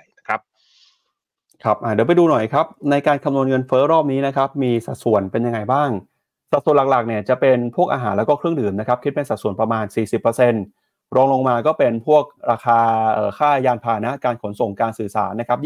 [1.65, 5.91] ครับเดี๋ยวไปดูหน่อยครับ ในการคำนวณเงินเฟ้อรอบนี้นะครับ มีสัดส่วนเป็นยังไงบ้าง
[6.53, 9.85] สัดส่วนหลักๆเนี่ยจะเป็นพวกอาหารแล้วก็เครื่องดื่มนะครับ คิดเป็นสัดส่วนประมาณ
[10.51, 12.79] 40%รองลงมาก็เป็นพวกราคา
[13.39, 15.59] ค่ายานพาหนะการขนส่งการสื่อสารนะครับ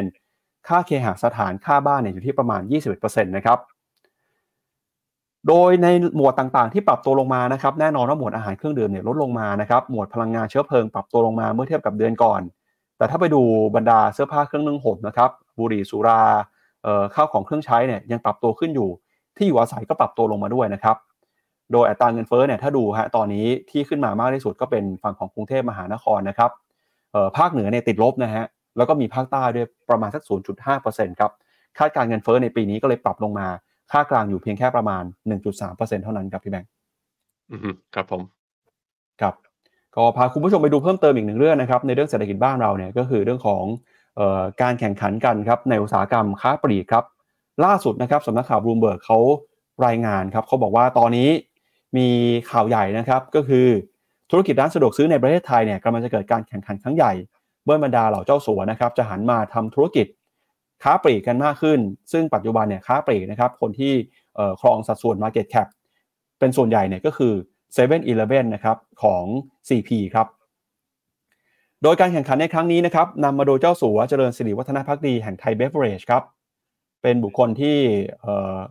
[0.00, 2.62] 23%ค่าเคหสถานค่าบ้านเนี่ยอยู่ที่ประมาณ
[2.94, 3.58] 21%นะครับ
[5.48, 12.40] โดยในหมวดต่างๆ ที่ปรับตัวลงมานะครับแน่นอนว่าหมวดอาหารเครื่องดื่มเนี่ยลดลงมานะครับหมวดพลังงานเชื้อเพลิงปรับตัวลงมาเมื่อเทียบกับเดือนก่อน
[12.98, 13.42] แต่ถ้าไปดู
[13.76, 16.20] บรรดาเสื้อผ้าเครื่องนึ่งห่มนะครับบุหรี่สุรา
[17.14, 18.90] ข้าวของเครื่องใช้เนี่ยยังปรับตัวขึ้นอยู่
[19.36, 20.96] ที่อยู่อาศัยก็ปรับตัวลงมาด้วยนะครับ
[21.72, 26.50] โดยอัตราเงินเฟ้อเนี่ยถ้าดูฮะตอนนี้ที่ขึ้นมามากที่สุดก็เป็นฝั่งของกรุงเทพมหานครนะครับ
[27.38, 28.44] ภาคเหนือเนี่ยติดลบนะฮะ
[28.76, 30.22] แล้วก็มีภาคใต้ด้วยประมาณสัก
[30.70, 31.32] 0.5%ครับ
[31.78, 33.46] คาดการเงินเฟ้อในปีนี้ก็เลยปรับลงมา
[33.92, 35.02] ค่ากลางอยู่เพียงแค่ประมาณ
[35.48, 36.70] 1.3%เท่านั้นครับพี่แบงค์
[37.94, 38.22] ครับผม
[39.20, 39.34] ครับ
[39.96, 43.64] ก็พาคุณผู้ชมไปดูเพิ่มเติมอีกหนึ่งเรื่องนะครับในเรื่องเศรษฐกิจบ้านเราเนี่ยก็คือเรื่องของ
[44.18, 47.04] ออการแข่งขันกันครับในอุตสาหกรรมค้าปลีกครับ
[47.64, 49.18] ล่าสุดนะครับสำนักข่าวบลูมเบิร์กเขา
[49.86, 51.28] รายงานครับเขาบอกว่าตอนนี้
[51.96, 52.08] มี
[52.50, 53.66] ข่าวใหญ่นะครับก็คือ
[54.30, 57.12] ธุรกิจร้านสะดวกซื้อในประเทศไทยเนี่ยกำลังจะเกิดการแข่งขันครั้งใหญ่
[57.64, 60.06] เมื่อบรรดาเหล่าเจ้าสัวนะครับจะหันมาทำธุรกิจ
[60.82, 61.78] ค้าปลีกกันมากขึ้น
[62.12, 63.92] ซึ่งปัจจุบันเนี่ยค้าปลีกนะครับคนที่
[64.60, 65.68] ครองสัดส่วน Market Cap
[66.38, 67.32] เป็นส่วนใหญ่เนี่ยก็คือ
[67.74, 67.98] 7 e เ e ่
[68.38, 69.24] e อนะครับของ
[69.68, 70.26] CP ครับ
[71.82, 76.22] โดยการแข่งขันในครั้งนี้นะครับนำมาโดยเจ้าสัวเจริญสิริวัฒนพักดีแห่งไทยเบฟเวอร์เรจครับ
[77.02, 77.76] เป็นบุคคลที่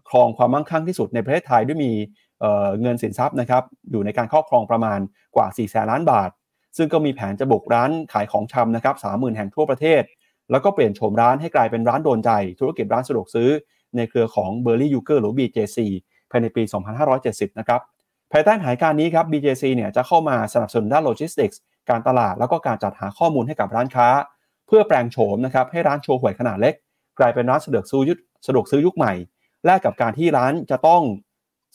[0.09, 1.91] ครองความมั่งคั่งที่สุดในประเทศไทยด้วยมี
[2.81, 4.99] เงินสินทรัพย์นะครับอยู่ในการครอบครองประมาณ
[5.35, 6.29] กว่า4แสนล้านบาท
[6.77, 10.03] ซึ่งก็มีแผนจะบุกร้านขายของชำนะครับ30,000แห่งทั่วประเทศ
[10.51, 13.49] แล้วก็เปลี่ยนโฉมร้านให้กลายเป็นร้านโดนใจ ธุรกิจร้านสะดวกซื้อ
[13.95, 15.77] ในเครือของ b u r r y u g e r หรือ BJC
[16.31, 16.63] ภายในปี
[17.11, 17.81] 2570 นะครับ
[18.37, 21.59] ภายใต้แผนการนี้ครับ BJC เนี่ยจะเข้ามาสนับสนุนด้านโลจิสติกส์
[21.89, 24.07] การตลาดแล้วก็การจัดหาข้อมูลให้กับร้านค้า
[24.67, 26.73] เพื่อแปลงโฉมนะครับให้ร้านโชห่วยขนาดเล็ก
[27.19, 28.13] กลายเป็นร้านสะดวกซื้อยุ
[28.47, 29.13] สะดวกซื้อยุคใหม่
[29.65, 31.01] แลกกับการที่ร้านจะต้อง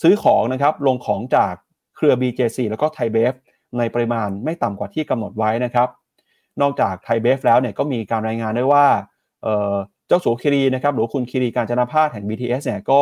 [0.03, 1.55] ซื้อของนะครับลงของจาก
[1.97, 3.33] เครือ BJC แล้วก็ไทยเบฟ
[3.79, 5.89] ในปริมาณไม่ต่ำกว่าที่กำหนดไว้นะครับ
[6.61, 8.87] นอกจากไทยเบฟแล้วเนี่ยก็มีการรายงานด้วยว่า
[10.09, 13.01] เจ้าสัวคิรีนะครับหรือคุณคิรีการจนาพาแห่ง BTS เนี่ยก็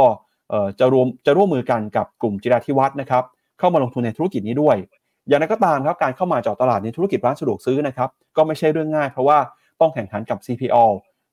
[0.78, 3.24] จะรวมจะร่วมมือกันกับกลุ่มจิราธิวัฒน์นะครับ
[3.58, 4.76] เข้ามาลงทุนในธุรกิจนี้ด้วย
[5.28, 9.38] อย่างไรก็ตามครับการเข้ามาจาะตลาดในธุรกิจร้านสะดวกซื้อนะครับก็ไม่ใช่เรื่องง่ายเพราะว่า
[9.80, 10.84] ต้องแข่งขันกับ CPO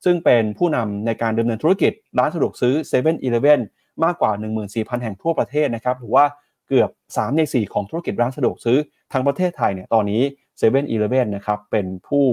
[0.06, 3.60] ซึ่งเป็นผู้นำในการดำเนินธุรกิจร้านสะดวกซื้อ7 e เ e ่ e อ
[4.04, 4.32] มากกว่า
[4.68, 6.26] 14,000 แห่งทั่วประเทศนะครับหรือว่า
[6.68, 8.78] เกือบ 3 ใน 4 ของธุรกิจร้านสะดวกซื้อ
[9.14, 12.26] ทั้งประเทศไทยเนี่ยตอนนี้7 e เ e ่ e อนะครับเป็นผู้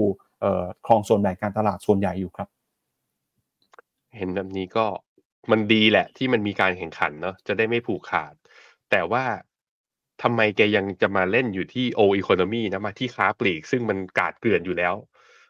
[0.85, 2.47] ครองส่วนแบ่งการตลาดส่วนใหญ่อยู่ครับ
[4.17, 4.85] เห็นแบบนี้ก็
[5.51, 8.33] มันดีแหละที่มันมีการแข่งขันเนาะจะได้ไม่ผูกขาด
[8.91, 9.23] แต่ว่า
[10.21, 14.93] ทำไมแกยังจะมาเล่นอยู่ที่ old economy นะมาที่ค้าปลีก ซึ่งมันกลาดเกลื่อนอยู่แล้ว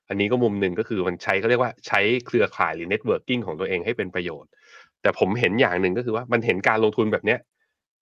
[0.10, 4.50] อันนี้ก็มุมหนึ่งก็คือมันใช้เขาเรียกว่าใช้เครือข่ายหรือ networking ของตัวเองให้เป็นประโยชน์
[5.02, 7.40] แต่ผมเห็นอย่างหนึ่งก็คือว่ามันเห็นการลงทุนแบบเนี้ย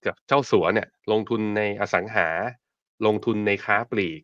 [0.06, 2.28] กับเจ้าสัวเนี่ย ลงทุนในอสังหา
[3.06, 4.22] ลงทุนในค้าปลีก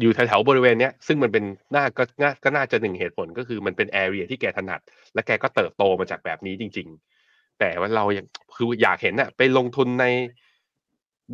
[0.00, 1.44] อยู่แถวๆบริเวณเนี้ยซึ่งมันเป็น
[1.74, 4.80] น่าก็น่าก็น่าจะหนึ่งเหตุผลก็คือมันเป็นแอเรียที่แกถนัด
[5.14, 6.88] และแกก็เติบโตมาจากแบบนี้จริง
[7.22, 10.06] ๆ แต่ว่าเรายังคืออยากเห็นอะไปลงทุนใน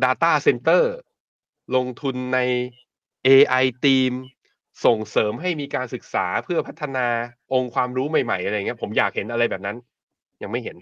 [0.03, 0.83] Data Center
[1.75, 2.39] ลงทุนใน
[3.27, 4.11] AI ทีม
[4.85, 7.07] ส่งเสริมให้มีการศึกษาเพื่อพัฒนา
[7.53, 9.77] องค์ความรู้ใหม่ๆอะไรเงี้ยผมอยากเห็นอะไรแบบนั้น
[10.41, 10.77] ยังไม่เห็น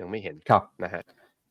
[0.00, 1.02] ยังไม่เห็นครับนะฮะ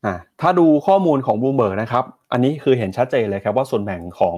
[0.04, 4.36] อ่าถ้าดูข้อมูลของบูมเบิร์กนะครับ อันนี้คือเห็นชัดเจนเลยครับว่าส่วนแบ่งของ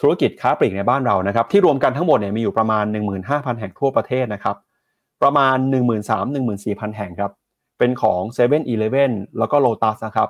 [0.00, 2.84] ธุรกิจค้าปลีกในบ้านเรานะครับ ที่รวมกันทั้งหมดเนี่ยมีอยู่ประมาณ
[3.22, 4.56] 15,000 แห่งทั่วประเทศนะครับ
[5.22, 5.56] ประมาณ
[6.32, 7.32] 13,000-14,000 แห่งครับ
[7.78, 10.28] เป็นของ7 e เ e ่ e อแล้วก็ Lotus นะครับ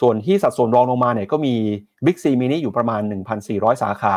[0.00, 1.54] ส่วนที่สัดส่วนรองลงมาเนี่ยก็มี
[2.06, 3.00] Big C Mini อยู่ประมาณ
[3.42, 4.16] 1,400 สาขา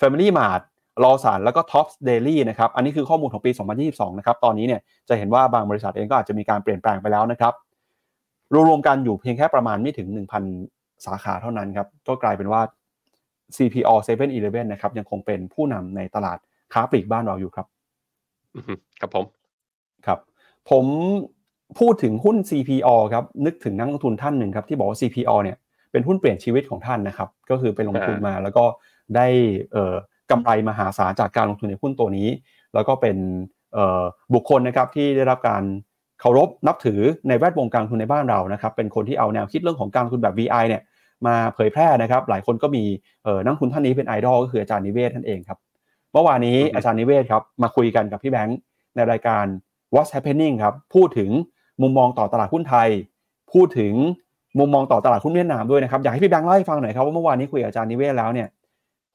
[0.00, 0.62] Family Mart
[1.04, 3.50] รอสารแล้วก็ Tops Daily นะครับ อันนี้คือข้อมูลของปี
[3.84, 7.54] 2022 นะครับ ตอนนี้เนี่ยจะเห็นว่าบางบริษัทเองก็อาจจะมีการเปลี่ยนแปลงไปแล้วนะครับ
[8.68, 10.08] รวมๆกันอยู่เพียงแค่ประมาณไม่ถึง
[10.56, 12.62] 1,000 สาขาเท่านั้นครับ ก็กลายเป็นว่า
[13.56, 16.38] CPO 7-Eleven นะครับยังคงเป็นผู้นำในตลาด
[16.72, 17.66] ค้าปลีกบ้านเราอยู่ครับ
[19.00, 19.24] ครับผม
[20.06, 20.18] ครับ
[20.70, 20.86] ผม
[21.78, 25.56] พูดถึงหุ้น CPO ครับนึกถึงนักลงทุนท่านหนึ่งครับที่บอกว่า CPO เนี่ย
[25.92, 28.64] เป็นหุ้นเปลี่ยนชีวิตของท่านนะครับก็คือไปลงทุนมาแล้วก็
[29.16, 29.26] ได้
[29.72, 29.94] เอ่อ
[30.30, 32.28] กำไรมหาศาลจากการลงทุนในหุ้นตัวนี้
[32.74, 33.16] แล้วก็เป็น
[34.34, 35.62] บุคคลนะครับที่ได้รับการ
[36.20, 40.82] เคารพนับถือในแวดวงการลงทุนในบ้านเรานะครับเป็นคนที่เอาแนวคิดเรื่องของการลงทุนแบบ VI เนี่ย
[41.26, 42.84] มาเผยแพร่นะครับ หลายคนก็มี
[43.44, 45.58] นักทุนท่านนี้เป็นไอดอลก็คืออาจารย์นิเวศท่านเองครับ
[46.12, 48.58] เมื่อวานนี้อาจารย์นิเวศครับมาคุยกันกับพี่แบงค์
[48.96, 49.44] ในรายการ
[49.94, 51.30] What's Happening ครับพูดถึง
[51.82, 52.88] มุมมองต่อตลาดหุ้นไทย
[53.52, 53.94] พูดถึง
[54.58, 58.48] มุมมองต่อตลาดหุ้นเวียดนามด้วยนะครับ อยากให้พี่แบงค์เล่าให้ฟังหน่อยครับว่าเมื่อวานนี้คุยกับอาจารย์นิเวศน์แล้วเนี่ย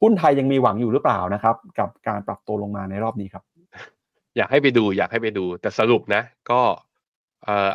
[0.02, 3.44] หุ้นไทยยังมีหวังอยู่หรือเปล่านะครับ กับการปรับตัวลงมาในรอบนี้ครับ
[4.38, 6.62] อยากให้ไปดูอยากให้ไปดูแต่สรุปนะ ก็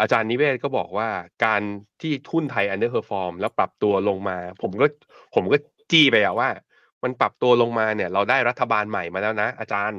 [0.00, 1.08] อาจารย์นิเวศน์ก็บอกว่า
[1.44, 1.60] การ
[2.00, 4.86] ที่หุ้นไทย underperform แล้วปรับตัวลงมา ผมก็
[5.34, 5.56] ผมก็
[5.90, 6.48] จี้ไปอะว่า
[7.02, 9.98] มันปรับตัวลงมาเนี่ย เราได้รัฐบาลใหม่มาแล้วนะ อาจารย์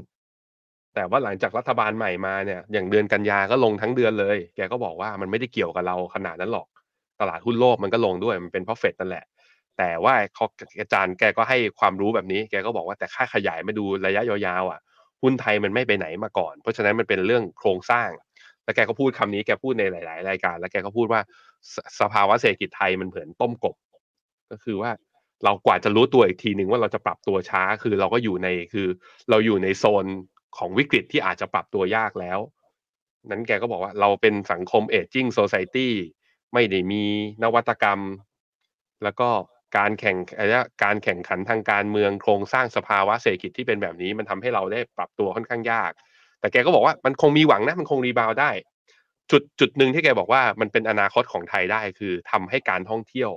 [0.95, 6.67] แต่ว่าหลังจากรัฐบาลใหม่มาเนี่ยอย่างเดือนกันยาก็ลงทั้งเดือนเลย แกก็บอกว่ามันไม่ได้เกี่ยวกับเราขนาดนั้นหรอก
[7.21, 9.25] ตลาดหุ้นโลกมันก็ลงด้วยมันเป็นเพราะเฟดนั่นแหละ
[9.77, 10.45] แต่ว่าเขา
[10.79, 14.79] อาจารย์แกก็ให้ความรู้แบบนี้แกก็บอกว่าแต่ค่าขยายมาดูระยะยาวๆอะ
[15.23, 18.09] หุ้นไทยมันไม่ไปไหนมาก่อน เพราะฉะนั้นมันเป็นเรื่องโครงสร้าง
[18.63, 21.21] แล้วแกก็พูดคำนี้แกพูดในหลาย ๆ รายการ แล้วแกก็พูดว่า
[21.99, 23.75] สภาวะเศรษฐกิจไทยมันเหมือนต้มกบ
[24.51, 24.91] ก็คือว่า
[25.43, 28.87] เรากว่าจะรู้ตัวอีกทีหนึ่งว่าเราจะปรับตัวช้า คือเราก็อยู่ในคือ
[29.29, 30.05] เราอยู่ในโซน
[30.57, 32.39] ของวิกฤตที่อาจจะปรับตัวยากแล้ว
[33.29, 35.93] นั้นแกก็บอกว่าเราเป็นสังคมเอจจิ้งโซซายตี้
[36.53, 37.03] ไม่ได้มี
[37.43, 37.99] นวัตกรรม
[39.03, 39.29] แล้วก็
[39.77, 40.17] การแข่ง
[40.83, 45.91] การแข่งขันทางการเมืองโครงสร้างสภาวะเศรษฐกิจที่เป็นแบบนี้ มันทำให้เราได้ปรับตัวค่อนข้างยาก
[46.39, 48.51] แต่แกก็บอกว่ามันคงมีหวังนะมันคงรีบาวได้
[49.31, 53.31] จุดจุดหนึ่งที่แกบอกว่ามันเป็นอนาคตของไทยได้คือทำให้การท่องเที่ยว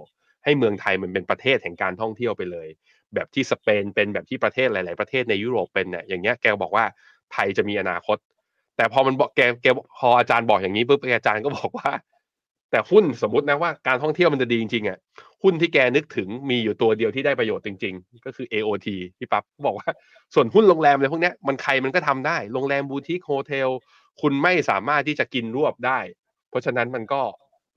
[0.44, 2.68] ให้เมืองไทยมันเป็นประเทศแห่งการท่องเที่ยวไปเลย
[3.14, 6.84] แบบที่สเปนเป็นแบบที่ประเทศหลาย ๆ ประเทศในยุโรปเป็นเนี่ยอย่างเงี้ยแกบอกว่า
[7.32, 8.16] ไทยจะมีอนาคต
[8.76, 9.66] แต่พอมันบอกแกแก
[9.98, 11.90] พออาจารย์บอกอย่างนี้ปุ๊บอาจารย์ก็บอกว่า
[12.70, 14.98] แต่หุ้นสมมตินะว่าการท่องเที่ยวมันจะดีจริงๆอะ
[15.42, 18.88] หุ้นที่แกนึกถึงมีอยู่ตัวเดียวที่ได้ประโยชน์จริง ๆ ก็คือ AOT
[19.18, 19.88] พี่ปั๊บบอกว่า
[20.34, 23.68] ส่วนหุ้นโรงแรมอะไรพวกนี้มันใครมันก็ทำได้โรงแรม boutique hotel
[24.20, 25.98] คุณไม่สามารถที่จะกินรวบได้
[26.50, 27.22] เพราะฉะนั้นมันก็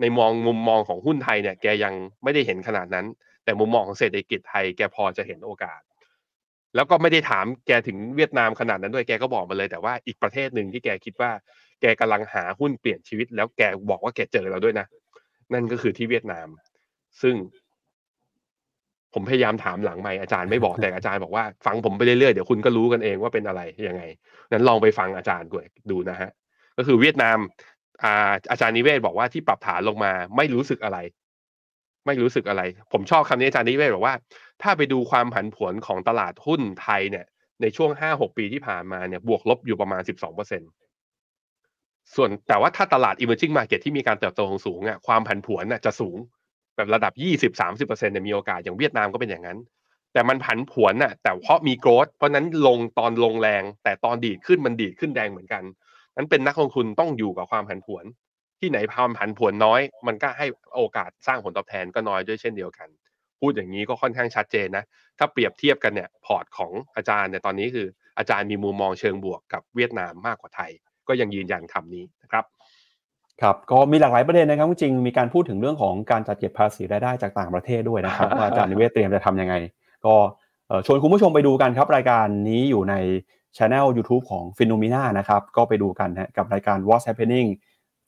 [0.01, 3.05] ในมองมุมมองของหุ้นไทยเนี่ยแกยังไม่ได้เห็นขนาดนั้น
[3.45, 5.81] แต่มุมมองของเศรษฐกิจไทยแกพอจะเห็นโอกาส
[6.75, 11.31] แล้วก็ไม่ได้ถามแกถึงเวียดนามขนาดนั้นด้วยแกก็บอกมาเลย แต่ว่าอีกประเทศหนึ่งที่แกคิดว่า
[11.81, 14.87] แกกำลังหาหุ้นเปลี่ยนชีวิต แล้วแกบอกว่าแกเจอเราด้วยนะ
[15.53, 16.47] นั่นก็คือที่เวียดนาม
[17.21, 17.35] ซึ่ง
[19.13, 24.03] ผมพยายามถามหลังไม่อาจารย์ไม่บอกแต่อาจารย์บอกว่าฟังผมไปเรื่อยๆเดี๋ยวคุณก็รู้กันเองว่าเป็นอะไรยังไง
[24.51, 25.47] นั้นลองไปฟังอาจารย์
[25.91, 26.29] ดูนะฮะ
[26.77, 27.37] ก็คือเวียดนาม
[28.03, 30.97] อาอาจารย์นิเวศบอกว่าที่ปรับฐานลงมาไม่รู้สึกอะไร
[32.05, 34.15] ไม่รู้สึกอะไร ผมชอบคำนี้อาจารย์นิเวศบอกว่า
[34.61, 37.25] ถ้าไปดูความผันผวนของตลาดหุ้นไทยเนี่ย
[37.61, 40.65] ในช่วงห้าหกปีที่ผ่านมาเนี่ยบวกลบอยู่ประมาณสิบสองเปอร์เซ็นต
[42.15, 46.17] ส่วนแต่ว่าถ้าตลาด emerging market ที่มีการเติบโตของสูงอะความผันผวนน่ะจะสูง
[46.75, 49.57] แบบระดับ 20-30%เนี่ยมีโอกาสอย่างเวียดนามก็เป็นอย่างนั้น
[50.13, 55.63] แต่มันผันผวนน่ะแต่เพราะมีโกรดเพราะนั้นลงตอนลงแรง แต่ตอนดีดขึ้นมันดีดขึ้นแรงเหมือนกัน
[56.15, 58.05] นั้นเป็นนักลงทุนต้องอยู่กับความผันผวน
[58.59, 60.45] ที่ไหนความผันผวนน้อย มันก็ให้
[60.75, 62.87] โอกาสสร้างผลตอบแทนก็น้อยด้วยเช่นเดียวกัน
[63.39, 64.83] พูดอย่างนี้ก็ค่อนข้างชัดเจนนะ
[65.17, 67.87] ถ้าเปรียบเทียบกันเนี่ยพอร์ตของอาจารย์เนี่ยตอนนี้คือ
[68.17, 70.71] อาจารย์มีมุมมองเชิงบวกกับเวียดนามมากกว่าไทย
[71.07, 72.45] ก็ยังยืนยันคำนี้นะครับ
[73.41, 79.55] ครับก็มีหลากหลายประเด็นนะครับจริงมีการพูดถึงเรื่องของการจัดเก็บภาษีรายได้จากต่างประเทศด้วยนะครับว่าอาจารย์นิเวศเตรียมจะทํำยังไง
[80.05, 80.13] ก็
[80.85, 82.95] ชวนคุณผู้ชมไปดูกันครับ รายการนี้อยู่ใน
[83.57, 87.47] ช anel YouTube ของ f i n o m e n a นะครับก็ไปดูกันนะกับรายการ What's Happening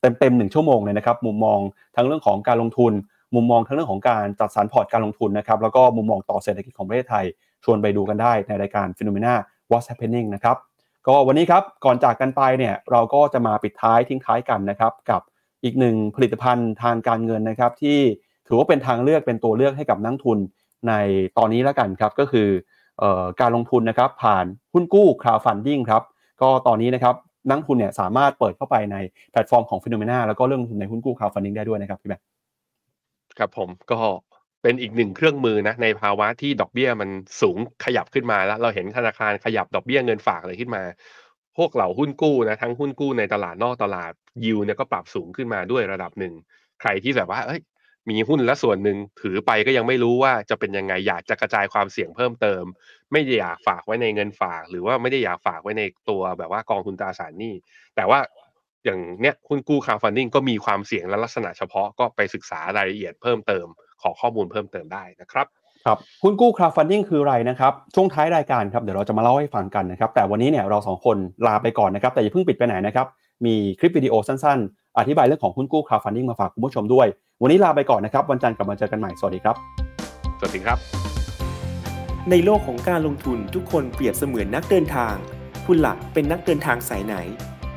[0.00, 1.58] เต็มๆหนึ่งชั่วโมงเลยนะครับ มุมมอง
[1.96, 2.92] ทั้งเรื่องของการลงทุน
[3.34, 7.24] มุมมองทั้งเรื่องของการจัดสรรพอร์ตการลงทุนนะครับ แล้วก็มุมมองต่อเศรษฐกิจของประเทศไทย
[7.64, 9.34] ชวนไปดูกันได้ในรายการ p h e n o m e n a
[9.70, 10.56] What's Happening นะครับ
[11.06, 15.20] ก็วันนี้ครับ ก่อนจากกันไปเนี่ย เราก็จะมาปิดท้ายทิ้งท้ายกันนะครับ กับ
[15.64, 17.98] อีกหนึ่งผลิตภัณฑ์ทางการเงินนะครับ ที่
[18.46, 20.38] ถือว่าเป็นทางเลือกเป็นตัวเลือกให้กับนักทุน
[20.88, 20.92] ใน
[21.38, 22.48] ตอนนี้แล้วกันครับ ก็คือ
[23.40, 26.02] การลงทุนนะครับผ่านหุ้นกู้ crowdfunding ครับ
[26.42, 27.14] ก็ตอนนี้นะครับ
[27.48, 28.96] นักลงทุนเนี่ยสามารถเปิดเข้าไปใน
[29.30, 32.18] แพลตฟอร์มของ FINNOMENA แล้วก็เลือกลงทุนในหุ้นกู้ crowdfunding ได้ด้วยนะครับพี่แม่
[33.38, 33.98] ครับผมก็
[34.62, 37.10] เป็นอีกหนึ่งเครื่องมือนะในภาวะที่ดอกเบี้ยมัน
[37.40, 40.82] สูงขยับขึ้นมาแล้ว เราเห็นธนาคารขยับดอกเบี้ยเงินฝากอะไรขึ้นมา
[41.56, 44.12] พวกเหล่าหุ้นกู้นะทั้งหุ้นกู้ในตลาดนอกตลาด
[44.44, 46.34] ยิวเนี่ยก็ปรับสูงขึ้นมาด้วยระดับหนึ่ง
[46.80, 47.60] ใครที่แบบว่าเอ้ย
[48.10, 52.62] มีหุ้นแล้วส่วนหนึ่งถือไปก็ยังไม่รู้ว่าจะเป็นยังไงอยากจะกระจายความเสี่ยงเพิ่มเติม
[53.12, 57.54] ไม่ได้อยากฝากไว้ในเงินฝาก หรือว่าไม่ได้อยากฝากไว้ในตัวแบบว่ากองทุนตราสารหนี้
[57.96, 58.20] แต่ว่า
[58.84, 63.66] อย่างเนี้ยหุ้นกู้ crowdfunding ก็มีความเสี่ยงและลักษณะเฉพาะก็ไปศึกษารายละเอียดเพิ่มเติม
[64.02, 65.46] ขอข้อมูลเพิ่มเติมได้นะครับ
[65.86, 71.16] ครับหุ้นกู้ crowdfunding คืออะไรนะครับช่วงท้ายรายการครับเดี๋ยวเราจะมาเล่าให้ฟังกันนะครับแต่วันนี้เนี่ยเราสองคน
[71.46, 73.06] ลาไปก่อนนะครับแต่อย่าเพิ่งปิดไปไหนนะครับ
[73.46, 77.06] มีคลิปวิดีโอสั้นๆ อธิบายเรื่องของหุ้นกู้ crowdfunding มาฝากคุณผู้ชมด้วย
[77.42, 79.56] วันนี้ลาไปก่อนนะครับ วันจันทร์กลับมาเจอกันใหม่ สวัสดีครับ
[80.38, 80.78] สวัสดีครับ
[82.30, 85.14] ในโลกของการลงทุนทุกคนเปรียบเสมือนนักเดินทาง
[85.66, 87.14] คุณละ่ะเป็นนักเดินทางสายไหน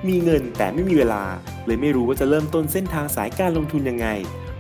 [0.08, 1.24] มีเงินแต่ไม่มีเวลา
[1.66, 4.08] เลยไม่รู้ว่าจะเริ่มต้นเส้นทางสายการลงทุนยังไง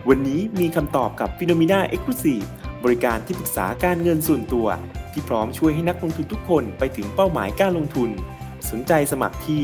[0.10, 2.48] วันนี้มีคำตอบกับ p h e n o m e n a Exclusive
[2.84, 4.68] บริการที่ปรึกษาการเงินส่วนตัว
[5.12, 8.10] ที่พร้อมช่วยให้นักลงทุนทุกคนไปถึงเป้าหมายการลงทุน
[8.70, 9.64] สนใจสมัครที่